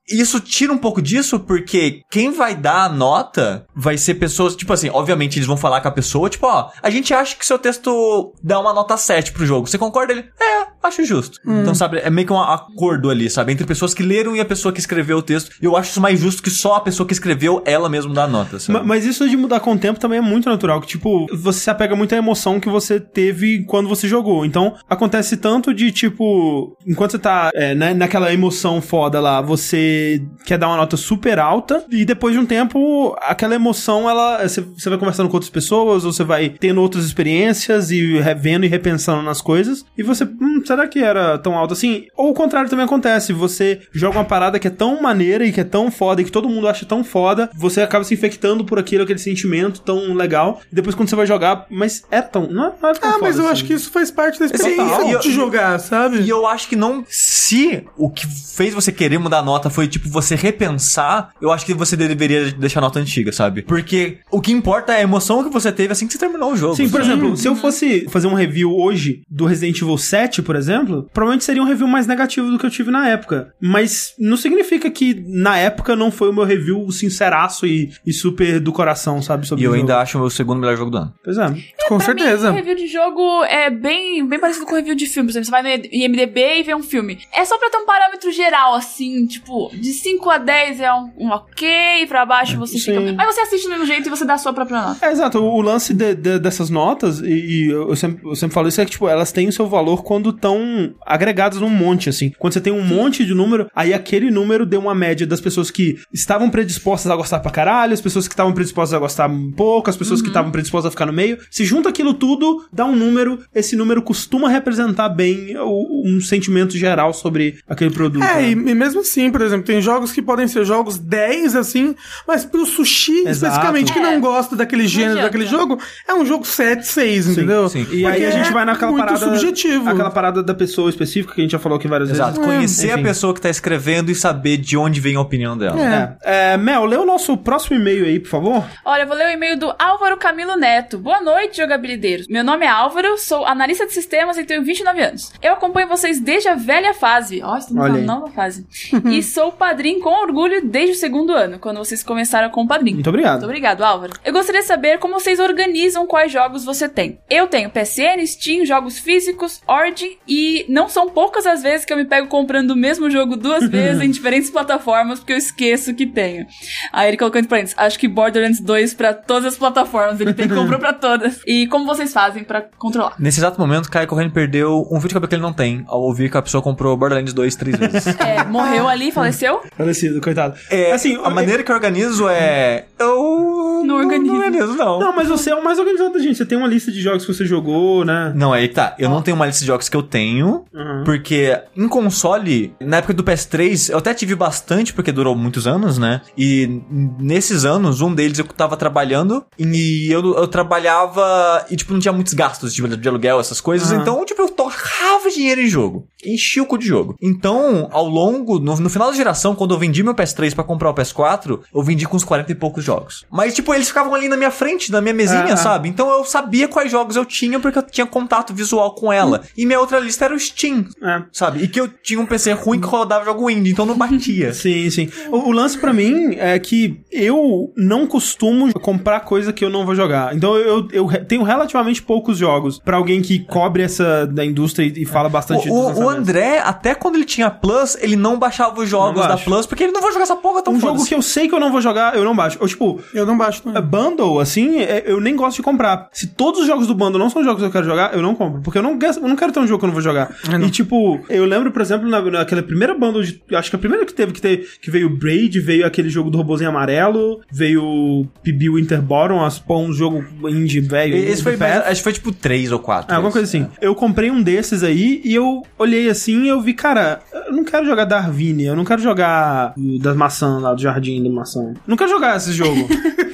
[0.08, 4.54] E isso tira um pouco disso, porque quem vai dar a nota vai ser pessoas,
[4.56, 7.46] tipo assim, obviamente eles vão falar com a pessoa, tipo, ó, a gente acha que
[7.46, 9.66] seu texto dá uma nota 7 pro jogo.
[9.66, 10.12] Você concorda?
[10.12, 11.38] Ele, é, acho justo.
[11.46, 13.52] Então, sabe, é meio que um acordo ali, sabe?
[13.52, 15.50] Entre pessoas que leram e a pessoa que escreveu o texto.
[15.60, 18.24] E eu acho isso mais justo que só a pessoa que escreveu, ela mesma dá
[18.24, 18.78] a nota, sabe?
[18.78, 20.80] Ma- Mas isso de mudar com o tempo também é muito natural.
[20.80, 24.44] Que, tipo, você se apega muito à emoção que você teve quando você jogou.
[24.44, 30.22] Então, acontece tanto de, tipo, enquanto você tá é, né, naquela emoção foda lá, você
[30.44, 34.38] quer dar uma nota super alta, e depois de um tempo, aquela emoção, ela.
[34.46, 38.64] Você você vai conversando com outras pessoas, ou você vai tendo outras experiências e revendo
[38.64, 42.06] e repensando nas coisas, e você, hum, será que era tão alto assim?
[42.16, 45.60] Ou o contrário também acontece, você joga uma parada que é tão maneira e que
[45.60, 48.78] é tão foda e que todo mundo acha tão foda, você acaba se infectando por
[48.78, 52.46] aquilo, aquele sentimento tão legal, e depois quando você vai jogar, mas é tão.
[52.48, 53.52] Não é, não é tão Ah, foda mas eu assim.
[53.52, 55.18] acho que isso faz parte da experiência Total.
[55.20, 56.20] de jogar, sabe?
[56.20, 57.04] E eu acho que não.
[57.08, 61.64] Se o que fez você querer mudar a nota foi, tipo, você repensar, eu acho
[61.66, 63.62] que você deveria deixar a nota antiga, sabe?
[63.62, 66.56] Porque o que importa é a emoção que você teve assim que você terminou o
[66.56, 66.76] jogo.
[66.76, 67.12] Sim, por sabe?
[67.12, 71.44] exemplo, se eu fosse fazer um review hoje do Resident Evil 7, por exemplo, provavelmente
[71.44, 73.52] seria um review mais negativo do que eu tive na época.
[73.60, 78.60] Mas não significa que na época não foi o meu review sinceraço e, e super
[78.60, 79.46] do coração, sabe?
[79.46, 79.82] Sobre E eu o jogo.
[79.82, 81.14] ainda acho o meu segundo melhor jogo do ano.
[81.24, 81.48] Pois é.
[81.88, 82.50] Com Pra certeza.
[82.50, 83.87] Mim, review de jogo é bem,
[84.26, 85.28] bem parecido com review de filme.
[85.28, 87.18] Por exemplo, você vai no IMDB e vê um filme.
[87.34, 91.10] É só pra ter um parâmetro geral, assim, tipo, de 5 a 10 é um,
[91.18, 92.94] um ok, pra baixo você Sim.
[92.98, 93.12] fica.
[93.12, 95.06] Mas você assiste do mesmo jeito e você dá a sua própria nota.
[95.06, 95.38] É, exato.
[95.38, 98.80] O, o lance de- de- dessas notas, e, e eu, sempre, eu sempre falo isso,
[98.80, 102.30] é que, tipo, elas têm o seu valor quando estão agregadas num monte, assim.
[102.38, 105.70] Quando você tem um monte de número, aí aquele número deu uma média das pessoas
[105.70, 109.50] que estavam predispostas a gostar pra caralho, as pessoas que estavam predispostas a gostar um
[109.52, 111.38] pouco, as pessoas que estavam predispostas a ficar no meio.
[111.50, 116.76] Se junta aquilo tudo, dá um número, esse número costuma representar bem o- um sentimento
[116.76, 118.22] geral sobre aquele produto.
[118.24, 118.48] É, né?
[118.48, 121.94] e, e mesmo assim, por exemplo, tem jogos que podem ser jogos 10, assim,
[122.26, 123.30] mas pro sushi, Exato.
[123.30, 124.02] especificamente, que É.
[124.02, 127.68] não gosta daquele gênero, daquele jogo, é um jogo 7, 6, entendeu?
[127.68, 127.86] sim.
[127.90, 129.24] E aí Porque a gente é vai naquela muito parada.
[129.24, 129.88] subjetivo.
[129.88, 132.40] Aquela parada da pessoa específica que a gente já falou aqui várias Exato.
[132.40, 132.46] vezes.
[132.46, 136.16] Conhecer a pessoa que tá escrevendo e saber de onde vem a opinião dela.
[136.22, 136.52] É.
[136.52, 138.64] É, Mel, lê o nosso próximo e-mail aí, por favor.
[138.84, 140.98] Olha, eu vou ler o e-mail do Álvaro Camilo Neto.
[140.98, 142.26] Boa noite, jogabilideiros.
[142.28, 145.32] Meu nome é Álvaro, sou analista de sistemas e tenho 29 anos.
[145.42, 147.42] Eu acompanho vocês desde a velha fase.
[147.42, 148.66] Ó, estamos Olha na nova fase.
[149.10, 152.96] e sou padrinho com orgulho desde o segundo ano, quando vocês começaram com o padrinho.
[152.96, 153.32] Muito obrigado.
[153.32, 154.12] Muito obrigado, Álvaro.
[154.24, 157.20] Eu gostaria de saber como vocês organizam quais jogos você tem.
[157.28, 161.96] Eu tenho PSN, Steam, jogos físicos, Origin e não são poucas as vezes que eu
[161.96, 166.06] me pego comprando o mesmo jogo duas vezes em diferentes plataformas porque eu esqueço que
[166.06, 166.46] tenho.
[166.92, 170.48] Aí ele colocou entre parênteses, acho que Borderlands 2 pra todas as plataformas, ele tem
[170.48, 171.40] comprou pra todas.
[171.46, 173.14] E como vocês fazem pra controlar?
[173.18, 176.02] Nesse exato momento, Caio Corrêa perdeu um vídeo de cabelo que ele não tem, ao
[176.02, 178.04] ouvir que a pessoa comprou Borderlands 2 três vezes.
[178.18, 179.60] É, morreu ali, faleceu?
[179.76, 180.54] Falecido, coitado.
[180.70, 182.84] É, assim, a maneira que eu organizo é.
[182.98, 183.82] Eu.
[183.86, 184.32] Não organizo.
[184.32, 184.98] Não organizo, não.
[184.98, 186.36] Não, mas você é o mais organizado da gente.
[186.36, 188.32] Você tem uma lista de jogos que você jogou, né?
[188.34, 188.94] Não, aí tá.
[188.98, 191.04] Eu não tenho uma lista de jogos que eu tenho, Uhum.
[191.04, 195.96] porque em console, na época do PS3, eu até tive bastante, porque durou muitos anos,
[195.96, 196.20] né?
[196.36, 196.82] E
[197.18, 202.12] nesses anos, um deles eu tava trabalhando e eu, eu trabalhava e, tipo, não tinha
[202.12, 203.90] muitos gastos de, de aluguel, essas coisas.
[203.90, 204.00] Uhum.
[204.00, 206.06] Então, tipo, eu torrava dinheiro em jogo.
[206.24, 207.16] Enchia o cu de jogo.
[207.22, 210.90] Então, ao longo, no, no final da geração, quando eu vendi meu PS3 pra comprar
[210.90, 213.24] o PS4, eu vendi com uns 40 e poucos jogos.
[213.30, 215.88] Mas, tipo, eles ficavam ali na minha frente, na minha mesinha, sabe?
[215.88, 219.42] Então eu sabia quais jogos eu tinha porque eu tinha contato visual com ela.
[219.56, 221.22] E minha outra lista era o Steam, É.
[221.32, 221.62] sabe?
[221.62, 224.52] E que eu tinha um PC ruim que rodava jogo indie, então não batia.
[224.58, 225.08] Sim, sim.
[225.30, 229.84] O, o lance pra mim é que eu não costumo comprar coisa que eu não
[229.86, 230.34] vou jogar.
[230.34, 235.04] Então eu, eu tenho relativamente poucos jogos pra alguém que cobre essa da indústria e,
[235.04, 236.08] fala bastante O, o- o.
[236.08, 239.36] André, até quando ele tinha Plus, ele não baixava os jogos Não da.
[239.36, 241.54] Plus, porque ele não vai jogar essa porra tão Um jogo que eu sei que
[241.54, 242.56] eu não vou jogar, eu não baixo.
[242.60, 243.82] Ou tipo, Eu não baixo é, também.
[243.90, 246.08] bundle, assim, é, eu nem gosto de comprar.
[246.12, 248.34] Se todos os jogos do bundle não são jogos que eu quero jogar, eu não
[248.34, 248.60] compro.
[248.62, 250.30] Porque eu não, quero- eu não quero ter um jogo que eu não vou jogar.
[250.64, 253.40] E tipo, eu lembro, por exemplo, na, naquela primeira bundle de.
[253.54, 256.30] Acho que a primeira que teve, que, teve, que veio o Braid, veio aquele jogo
[256.30, 261.16] do robozinho amarelo, veio PB Winterbottom, as, um jogo indie velho.
[261.16, 263.14] Esse foi, mais, acho que foi tipo 3 ou 4.
[263.18, 263.66] É, alguma coisa assim.
[263.80, 267.64] Eu comprei um desses aí e eu olhei assim e eu vi, cara, eu não
[267.64, 271.74] quero jogar Darwini, eu não quero jogar das maçãs lá, do Jardim da Maçã.
[271.86, 272.88] Não quero jogar esse jogo.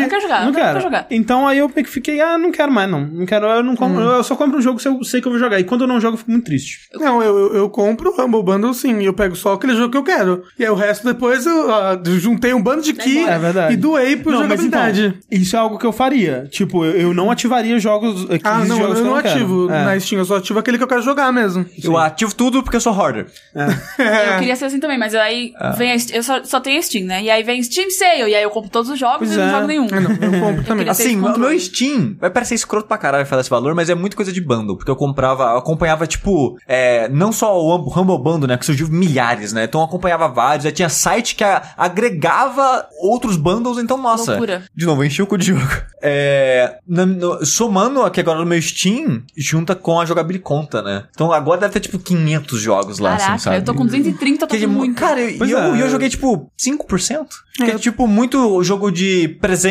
[0.00, 0.72] Não quero jogar, não quero jogar, não não quero.
[0.72, 1.06] quero jogar.
[1.10, 3.00] Então aí eu que fiquei, ah, não quero mais não.
[3.06, 5.32] Não quero, eu não compro, eu só compro um jogo se eu sei que eu
[5.32, 5.58] vou jogar.
[5.60, 6.80] E quando eu não jogo, eu fico muito triste.
[6.94, 9.90] Não, eu, eu, eu compro o Humble Bundle sim, e eu pego só aquele jogo
[9.90, 10.42] que eu quero.
[10.58, 13.74] E aí o resto depois eu ah, juntei um bando de key É verdade.
[13.74, 15.06] e doei por não, mas jogabilidade.
[15.06, 16.46] então, isso é algo que eu faria.
[16.50, 18.26] Tipo, eu, eu não ativaria jogos.
[18.30, 19.34] eh, ah, 15 não, jogos eu que não quero.
[19.34, 19.84] ativo É.
[19.84, 21.64] na Steam, eu só ativo aquele que eu quero jogar mesmo.
[21.82, 23.26] Eu ativo tudo porque eu sou hoarder.
[23.98, 25.70] Eu queria ser assim também, mas aí Ah.
[25.70, 27.22] vem a, Steam- eu só, só tenho a Steam, né?
[27.22, 29.44] E aí vem Steam Sale, e aí eu compro todos os jogos Pois e não
[29.46, 29.50] é.
[29.50, 29.81] jogo nenhum.
[29.82, 29.96] Nenhum.
[29.96, 30.84] Ah, não, eu compro também.
[30.84, 31.58] ter Assim, o meu.
[31.60, 34.76] Steam vai parecer escroto pra caralho falar esse valor, mas é muito coisa de bundle.
[34.76, 38.56] Porque eu comprava, eu acompanhava, tipo, é, não só o Hum- Humble Bundle, né?
[38.56, 39.64] Que surgiu milhares, né?
[39.64, 40.66] Então eu acompanhava vários.
[40.66, 44.32] Aí tinha site que a- agregava outros bundles, então, nossa.
[44.32, 44.62] Loucura.
[44.74, 45.62] De novo, enchi o cu de jogo.
[46.04, 51.04] É, na- no- somando aqui agora no meu Steam, junta com a jogabilidade conta, né?
[51.14, 53.56] Então agora deve ter, tipo, 500 jogos lá, Caraca, assim, sabe?
[53.58, 54.98] eu tô com 230, tá Que é tudo mu- muito.
[54.98, 55.80] Cara, e eu, é.
[55.80, 57.28] eu joguei, tipo, 5%.
[57.54, 57.78] Que é, É.
[57.78, 59.61] tipo, muito jogo de presente,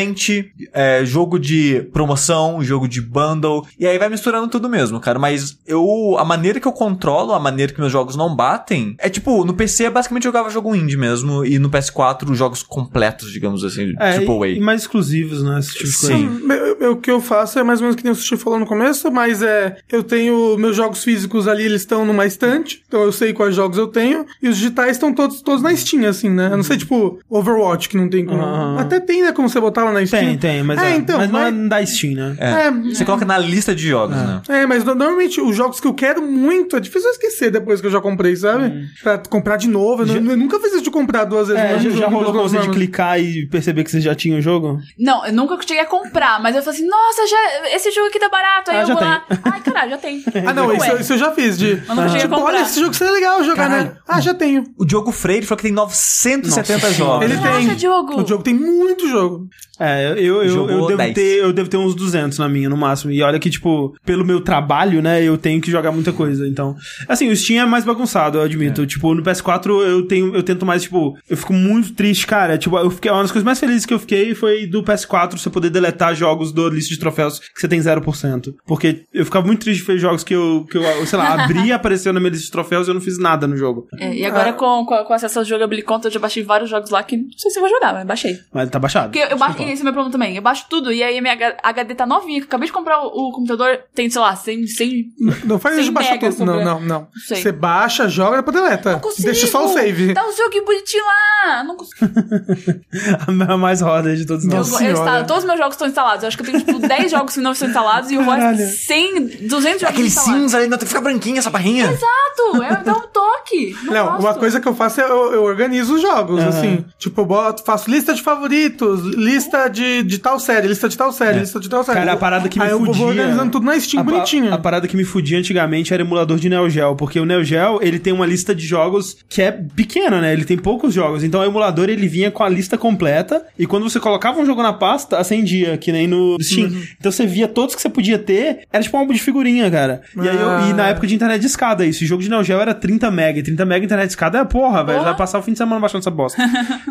[0.72, 3.64] é, jogo de promoção, jogo de bundle.
[3.78, 5.18] E aí vai misturando tudo mesmo, cara.
[5.18, 6.16] Mas eu...
[6.18, 8.94] A maneira que eu controlo, a maneira que meus jogos não batem...
[8.98, 11.44] É, tipo, no PC eu basicamente jogava jogo indie mesmo.
[11.44, 15.58] E no PS4, jogos completos, digamos assim, É, triple e, e mais exclusivos, né?
[15.58, 16.14] Esse tipo de coisa.
[16.16, 16.40] Sim.
[16.50, 18.58] Eu- eu- O que eu faço é mais ou menos que nem o Sushi falou
[18.58, 19.76] no começo, mas é.
[19.90, 23.78] Eu tenho meus jogos físicos ali, eles estão numa estante, então eu sei quais jogos
[23.78, 26.48] eu tenho, e os digitais estão todos, todos na Steam, assim, né?
[26.52, 28.42] Eu não sei, tipo, Overwatch, que não tem como.
[28.78, 29.32] Até tem, né?
[29.32, 30.20] Como você botar lá na Steam.
[30.24, 32.36] Tem, tem, mas, é, é, então, mas não mas- é da Steam, né?
[32.38, 32.50] É.
[32.66, 34.42] É, Você coloca na lista de jogos, né?
[34.48, 37.80] É, mas no- normalmente os jogos que eu quero muito, é difícil eu esquecer depois
[37.80, 38.88] que eu já comprei, sabe?
[39.02, 40.02] Pra comprar de novo.
[40.02, 41.62] Eu, nu- eu nunca fiz isso de comprar duas vezes.
[41.62, 44.40] É, já, já rolou com você de clicar e perceber que você já tinha o
[44.40, 44.78] jogo?
[44.98, 48.18] Não, eu nunca cheguei a comprar, mas eu falei assim, nossa, já, esse jogo aqui
[48.18, 48.70] tá barato.
[48.70, 49.10] Aí Ah, eu já vou tem.
[49.10, 49.24] lá.
[49.44, 50.24] Ai, caralho, já tem.
[50.46, 50.76] Ah, não, Ué.
[50.76, 51.56] isso, eu- isso eu já fiz.
[51.58, 53.76] De, Eu nunca cheguei a tipo, olha, esse jogo seria legal jogar, né?
[53.84, 53.96] Caralho.
[54.08, 54.64] Ah, já tenho.
[54.78, 57.24] O Diogo Freire falou que tem 970 Nossa jogos.
[57.30, 57.74] Ele tem.
[57.76, 58.20] Diogo.
[58.22, 59.48] O jogo tem muito jogo.
[59.78, 61.14] É, eu, eu, eu, devo 10.
[61.14, 63.10] ter, eu devo ter uns 200 na minha, no máximo.
[63.12, 66.46] E olha que, tipo, pelo meu trabalho, né, eu tenho que jogar muita coisa.
[66.46, 66.76] Então,
[67.08, 68.86] assim, o Steam é mais bagunçado, eu admito.
[68.86, 72.56] Tipo, no PS4 eu tenho, eu tento mais, tipo, eu fico muito triste, cara.
[72.58, 75.50] Tipo, eu fiquei, uma das coisas mais felizes que eu fiquei foi do PS4 você
[75.50, 78.54] poder deletar jogos do lista de troféus que você tem 0%.
[78.66, 81.66] Porque eu ficava muito triste de ver jogos que eu, que eu sei lá, abri
[81.66, 83.86] e apareceu na minha lista de troféus e eu não fiz nada no jogo.
[83.98, 84.52] É, e agora Ah.
[84.52, 87.26] com, com, com acesso ao jogabilidade conta, eu já baixei vários jogos lá que não
[87.36, 88.38] sei se eu vou jogar, mas baixei.
[88.52, 89.10] Mas tá baixado.
[89.10, 90.36] Porque eu baixo, esse é o meu problema também.
[90.36, 92.38] Eu baixo tudo e aí a minha HD tá novinha.
[92.40, 95.04] que eu acabei de comprar o, o computador, tem, sei lá, 100, 100
[95.44, 96.44] Não faz isso de baixar tudo.
[96.44, 97.08] Não, sobre- não, não.
[97.26, 97.42] sei.
[97.42, 98.92] Você baixa, joga e depois deleta.
[98.92, 99.24] Não consigo.
[99.26, 100.14] Deixa só o save.
[100.14, 101.64] Tá um jogo bonitinho lá.
[101.64, 101.98] Não consigo.
[103.48, 104.70] a mais roda de todos Eu, nós.
[104.72, 104.98] Eu senhora.
[104.98, 106.22] instalo- todos os meus jogos estão instalados.
[106.22, 108.76] Eu acho que eu tenho, tipo, 10 jogos que não estão instalados e o resto
[108.86, 111.84] 100, 200 jogos Aquele cinza ali, não tem que ficar branquinha essa barrinha.
[111.86, 112.62] Exato!
[112.62, 113.76] É, dá um toque.
[113.84, 116.48] Não, Não, uma coisa que eu faço é eu, eu organizo os jogos, Aham.
[116.48, 116.84] assim.
[116.98, 121.12] Tipo, eu boto, faço lista de favoritos, lista de, de tal série, lista de tal
[121.12, 121.98] série, lista de tal série.
[121.98, 122.94] Cara, a parada que me Aí eu fudia...
[122.94, 124.50] vou organizando tudo na Steam a, bonitinho.
[124.50, 127.44] A, a parada que me fudia antigamente era emulador de Neo Geo, porque o Neo
[127.44, 130.32] Geo, ele tem uma lista de jogos que é pequena, né?
[130.32, 131.22] Ele tem poucos jogos.
[131.24, 134.62] Então o emulador, ele vinha com a lista completa, e quando você colocava um jogo
[134.62, 136.68] na pasta, acendia, que nem no Steam.
[136.68, 136.82] Uhum.
[136.98, 140.02] Então você via todos que você podia ter, era tipo um álbum de figurinha, cara.
[140.16, 140.68] E, aí eu- Ah.
[140.70, 142.04] e na época de internet de escada, isso.
[142.04, 144.44] O jogo de Neo Geo era 30 mega, e 30 mega internet de escada é
[144.44, 144.98] porra, velho.
[144.98, 145.10] Porra.
[145.10, 146.42] Vai passar o fim de semana baixando essa bosta.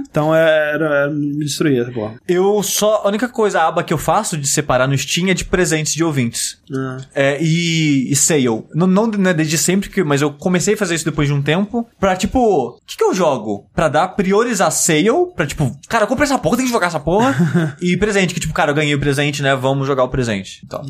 [0.10, 2.16] então era, era me destruía essa porra.
[2.28, 3.02] Eu só.
[3.04, 5.94] A única coisa, a aba que eu faço de separar no Steam é de presentes
[5.94, 6.58] de ouvintes.
[6.74, 6.98] Ah.
[7.14, 8.46] É, e, e sale.
[8.74, 11.42] Não, não, né, desde sempre, que, mas eu comecei a fazer isso depois de um
[11.42, 11.88] tempo.
[12.00, 13.66] Pra, tipo, o que, que eu jogo?
[13.74, 15.10] Pra dar priorizar sale.
[15.36, 17.78] Pra, tipo, cara, eu comprei essa porra, tem que jogar essa porra.
[17.82, 19.56] e presente, que, tipo, cara, eu ganhei o presente, né?
[19.56, 20.62] Vamos jogar o presente.
[20.66, 20.82] Então.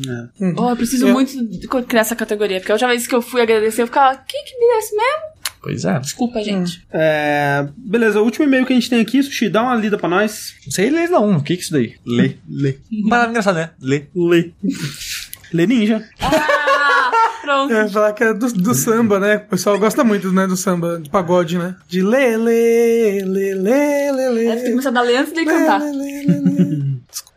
[0.56, 1.32] Oh, eu preciso Eu- muito
[1.86, 4.54] criar essa categoria, porque a última vez que eu fui agradecer, eu ficava, quem que
[4.58, 5.31] me deu esse mesmo?
[5.62, 5.98] Pois é.
[6.00, 6.84] Desculpa, gente.
[6.92, 10.08] É, beleza, o último e-mail que a gente tem aqui, Sushi, dá uma lida pra
[10.08, 10.54] nós.
[10.64, 11.36] Não sei ler, não.
[11.36, 11.94] O que que é isso daí?
[12.04, 12.34] Lê.
[12.48, 12.78] Lê.
[13.08, 13.70] Parada engraçada, né?
[13.80, 14.04] Lê.
[14.14, 14.50] Lê.
[15.52, 16.04] Lê Ninja.
[16.20, 17.10] Ah,
[17.42, 17.72] pronto.
[17.74, 19.36] É, falar que é do, do samba, né?
[19.36, 21.76] O pessoal gosta muito, né, do samba, de pagode, né?
[21.88, 24.44] De lê, lê, lê, lê, lê, lê.
[24.46, 25.80] Deve ter começado a ler antes de ele lê, cantar.
[25.80, 26.81] lê, lê, lê, lê.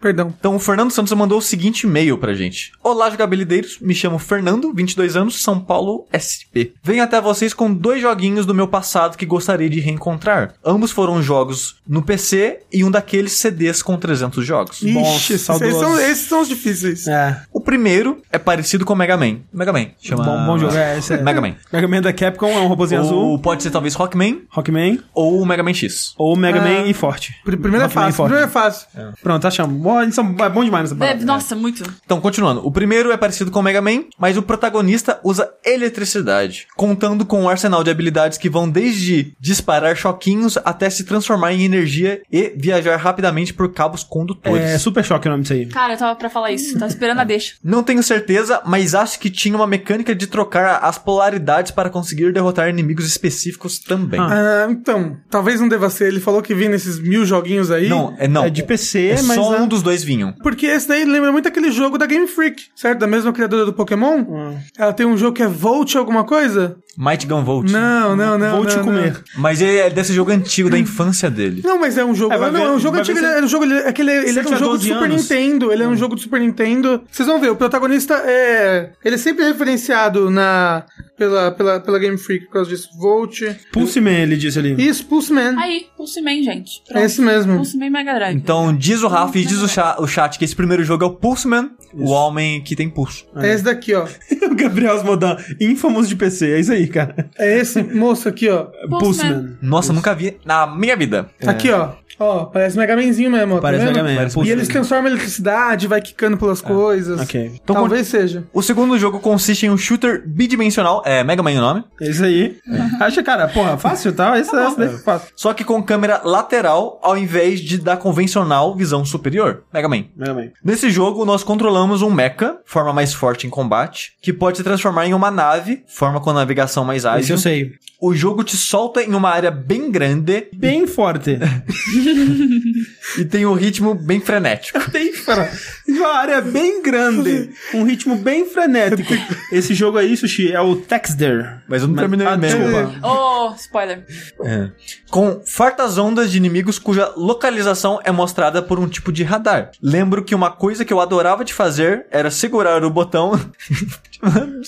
[0.06, 0.32] Perdão.
[0.40, 2.72] Então, o Fernando Santos mandou o seguinte e-mail pra gente.
[2.84, 3.80] Olá, jogabilideiros.
[3.82, 6.74] Me chamo Fernando, 22 anos, São Paulo, SP.
[6.84, 10.54] Venho até vocês com dois joguinhos do meu passado que gostaria de reencontrar.
[10.64, 14.80] Ambos foram jogos no PC e um daqueles CDs com 300 jogos.
[14.84, 15.80] Ixi, saudoso.
[15.80, 17.08] são, esses são os difíceis.
[17.08, 17.42] É.
[17.52, 19.38] O primeiro é parecido com o Mega Man.
[19.52, 19.88] Mega Man.
[20.00, 20.24] Chama...
[20.24, 20.76] Bom, bom jogo.
[20.78, 21.22] É, esse é.
[21.24, 21.56] Mega Man.
[21.74, 23.40] Mega Man da Capcom é um robôzinho Ou azul.
[23.40, 25.00] pode ser talvez Rockman Rockman.
[25.16, 26.14] ou o Mega Man X.
[26.16, 26.64] Ou Mega Ah.
[26.64, 27.34] Man e Forte.
[27.44, 28.88] Pr- Primeiro é Rockman e fácil, primeiro é fácil.
[29.24, 29.76] Pronto, achamos.
[29.82, 31.26] Bom, eles são, é bom demais nessa É, parada.
[31.26, 31.84] nossa, muito.
[32.06, 32.66] Então, continuando.
[32.66, 37.42] O primeiro é parecido com o Mega Man, mas o protagonista usa eletricidade, contando com
[37.44, 42.54] um arsenal de habilidades que vão desde disparar choquinhos até se transformar em energia e
[42.58, 44.62] viajar rapidamente por cabos condutores.
[44.62, 45.66] É Super Choque o nome disso aí.
[45.68, 46.74] Cara, eu tava pra falar isso.
[46.74, 47.56] Tava esperando a deixa.
[47.64, 52.34] Não tenho certeza, mas acho que tinha uma mecânica de trocar as polaridades para conseguir
[52.34, 54.20] derrotar inimigos específicos também.
[54.20, 54.66] Ah.
[54.68, 56.08] Ah, então, talvez não deva ser.
[56.08, 57.88] Ele falou que vinha nesses mil joguinhos aí.
[57.90, 58.46] Não, é não.
[58.46, 60.34] É de PC, é mas só é- um dos dois vinham.
[60.44, 63.00] Porque esse daí lembra muito aquele jogo da Game Freak, certo?
[63.00, 64.20] Da mesma criadora do Pokémon.
[64.28, 64.58] Hum.
[64.78, 66.76] Ela tem um jogo que é Volt alguma coisa.
[66.98, 67.70] Might Gun Volt.
[67.72, 68.56] Não, não, não.
[68.58, 69.22] Vou te não, comer.
[69.38, 71.62] Mas ele é desse jogo antigo da infância dele.
[71.64, 72.34] Não, mas é um jogo.
[72.34, 73.20] É, não, ver- é um jogo vai antigo.
[73.20, 73.66] ver Ele se- é um jogo.
[73.66, 75.22] Ele, é aquele, ele é um jogo do 12 Super anos.
[75.22, 75.72] Nintendo.
[75.74, 77.02] Ele é um jogo do Super Nintendo.
[77.12, 78.92] Vocês vão ver, o protagonista é.
[79.04, 80.84] Ele é sempre referenciado na.
[81.18, 82.90] Pela, pela, pela Game Freak por causa disso.
[83.00, 83.40] Volt.
[83.72, 84.76] Pulse Man, ele disse ali.
[84.78, 85.56] Isso, Pulse Man.
[85.58, 86.82] Aí, Pulse Man, gente.
[86.92, 87.56] É esse mesmo.
[87.56, 88.36] Pulse Man Mega Drive.
[88.36, 91.08] Então diz o Rafa e diz o, cha- o chat que esse primeiro jogo é
[91.08, 93.26] o Pulseman, o homem que tem pulso.
[93.36, 94.06] É esse daqui, ó.
[94.50, 96.52] o Gabriel Asmodan, ínfamos de PC.
[96.54, 97.30] É isso aí, cara.
[97.38, 98.68] É esse moço aqui, ó.
[98.90, 99.42] Pulse Man.
[99.42, 99.58] Man.
[99.62, 101.30] Nossa, nunca vi na minha vida.
[101.46, 101.92] Aqui, ó.
[102.20, 103.60] Ó, parece Mega Manzinho mesmo, ó.
[103.60, 104.04] Parece tá vendo?
[104.06, 107.20] Mega Man, E Pulse eles transformam a eletricidade, vai quicando pelas coisas.
[107.20, 107.52] ok.
[107.62, 108.46] Então, Talvez seja.
[108.54, 112.24] O segundo jogo consiste em um shooter bidimensional, é Mega Man o nome, É isso
[112.24, 112.58] aí.
[113.00, 114.40] Acha, cara, porra, fácil, tá?
[114.40, 115.30] Esse, esse daí é fácil.
[115.36, 119.64] só que com câmera lateral ao invés de da convencional visão superior.
[119.74, 120.06] Mega Man.
[120.16, 120.48] Mega Man.
[120.64, 125.06] Nesse jogo, nós controlamos um mecha, forma mais forte em combate, que pode se transformar
[125.06, 127.36] em uma nave, forma com navegação mais Esse ágil.
[127.36, 127.72] eu sei.
[128.02, 131.40] O jogo te solta em uma área bem grande Bem forte.
[133.18, 134.80] e tem um ritmo bem frenético.
[134.92, 135.50] Bem fra-
[135.88, 137.50] Uma área bem grande.
[137.74, 139.14] Um ritmo bem frenético.
[139.52, 141.62] Esse jogo aí, Sushi, é o Texter.
[141.68, 142.64] Mas eu não terminei ah, mesmo.
[142.64, 143.08] desculpa.
[143.08, 144.06] Oh, spoiler.
[144.44, 144.70] É.
[145.10, 149.72] Com fartas ondas de inimigos cuja localização é mostrada por um tipo de radar.
[149.82, 153.40] Lembro que uma coisa que eu adorava de fazer era segurar o botão.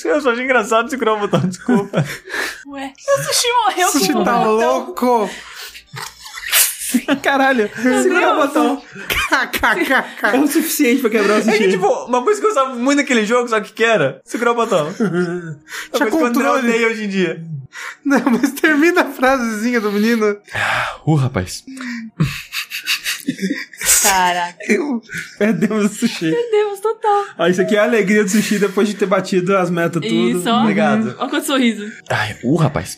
[0.05, 2.03] eu só achei engraçado segurar o botão, desculpa.
[2.67, 4.55] Ué, o Sushi morreu Sushi com tá o botão.
[4.73, 5.29] louco!
[7.23, 7.69] Caralho.
[7.81, 8.81] Segura o botão.
[9.31, 10.37] É KKKK.
[10.39, 11.69] o suficiente pra quebrar o É que, Sushi.
[11.71, 14.21] tipo, uma coisa que eu usava muito naquele jogo, sabe o que que era?
[14.25, 14.91] Segurar o botão.
[14.93, 16.67] Tinha Uma coisa que o André controle.
[16.69, 17.43] odeia hoje em dia.
[18.03, 20.37] Não, mas termina a frasezinha do menino.
[21.05, 21.63] Uh, rapaz.
[24.07, 24.57] Caraca.
[25.37, 26.31] Perdemos o Sushi.
[26.31, 27.25] Meu Deus, total.
[27.39, 30.39] Ó, isso aqui é a alegria do Sushi depois de ter batido as metas tudo.
[30.39, 30.61] Isso, ó.
[30.61, 31.15] Obrigado.
[31.19, 31.85] Olha quanto sorriso.
[32.09, 32.97] Ai, uh, rapaz.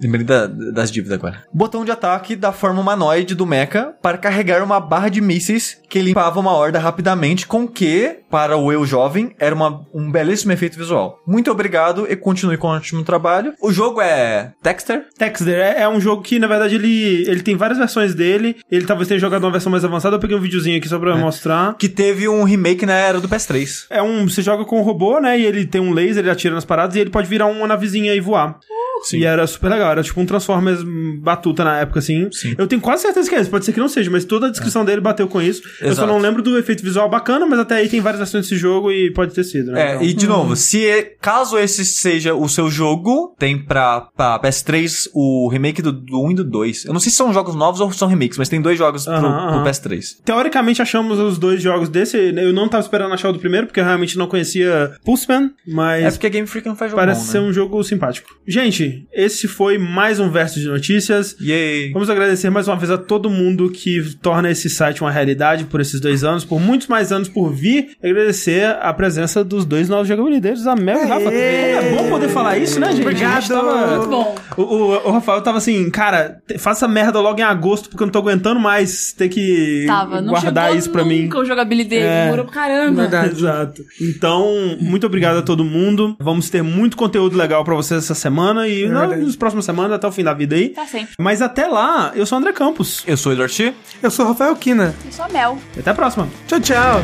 [0.00, 1.44] Lembrei da- das dívidas agora.
[1.52, 6.00] Botão de ataque da forma humanoide do mecha para carregar uma barra de mísseis que
[6.00, 10.78] limpava uma horda rapidamente, com que, para o eu jovem, era uma- um belíssimo efeito
[10.78, 11.20] visual.
[11.26, 13.52] Muito obrigado e continue com o ótimo trabalho.
[13.60, 15.04] O jogo é Dexter.
[15.18, 18.56] Texter é, é um jogo que, na verdade, ele, ele tem várias versões dele.
[18.70, 20.16] Ele talvez tenha jogado uma versão mais avançada.
[20.16, 21.76] Eu peguei um videozinho aqui só pra mostrar.
[21.78, 23.86] Que teve um remake na era do PS3.
[23.88, 24.28] É um.
[24.28, 25.38] Você joga com um robô, né?
[25.38, 28.14] E ele tem um laser, ele atira nas paradas e ele pode virar uma navezinha
[28.14, 28.58] e voar.
[29.02, 29.18] Sim.
[29.18, 32.28] E era super legal, era tipo um Transformers hum, batuta na época, assim.
[32.32, 32.54] Sim.
[32.58, 34.50] Eu tenho quase certeza que é esse, pode ser que não seja, mas toda a
[34.50, 35.62] descrição dele bateu com isso.
[35.80, 36.08] Eu só Exato.
[36.08, 39.10] não lembro do efeito visual bacana, mas até aí tem várias versões desse jogo e
[39.12, 39.80] pode ter sido, né?
[39.80, 44.02] É, Então- e de novo, se é- caso esse seja o seu jogo, tem pra,
[44.16, 46.84] pra PS3 o remake do, do 1 e do 2.
[46.84, 49.14] Eu não sei se são jogos novos ou são remakes, mas tem dois jogos pro,
[49.14, 49.64] Aham, pro aham.
[49.64, 50.16] PS3.
[50.24, 52.16] Teoricamente achamos os dois jogos desse.
[52.16, 56.04] Eu não tava esperando achar o do primeiro, porque eu realmente não conhecia Pulseman, mas
[56.04, 57.46] É porque a Game Freak não faz jogo parece bom, ser né?
[57.48, 58.28] um jogo simpático.
[58.46, 61.36] Gente, esse foi mais um verso de notícias.
[61.40, 61.92] Yay!
[61.92, 65.80] Vamos agradecer mais uma vez a todo mundo que torna esse site uma realidade por
[65.80, 67.90] esses dois anos, por muitos mais anos por vir.
[68.02, 71.30] E agradecer a presença dos dois novos jogabilideiros, a Mel e o Rafa.
[71.32, 73.06] É bom poder falar isso, né, gente?
[73.06, 73.48] A gente Obrigado.
[73.48, 74.34] tava- Muito bom.
[74.56, 78.12] O, o- o Rafael tava assim, cara, faça merda logo em agosto, porque eu não
[78.12, 81.22] tô aguentando mais ter que Tava, guardar isso pra mim.
[81.22, 82.02] nunca o jogabilidade.
[82.02, 82.24] É.
[82.24, 83.02] Demorou pra caramba.
[83.02, 83.34] Verdade.
[83.38, 83.82] Exato.
[84.00, 86.16] Então, muito obrigado a todo mundo.
[86.20, 89.24] Vamos ter muito conteúdo legal pra vocês essa semana e na- verdade.
[89.24, 90.70] nas próximas semanas, até o fim da vida aí.
[90.70, 91.14] Tá sempre.
[91.18, 93.02] Mas até lá, eu sou o André Campos.
[93.06, 93.74] Eu sou o Eduardo Chi.
[94.02, 94.94] Eu sou o Rafael Kina.
[95.04, 95.58] Eu sou a Mel.
[95.76, 96.28] E até a próxima.
[96.46, 97.00] Tchau, tchau.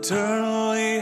[0.00, 0.97] eternally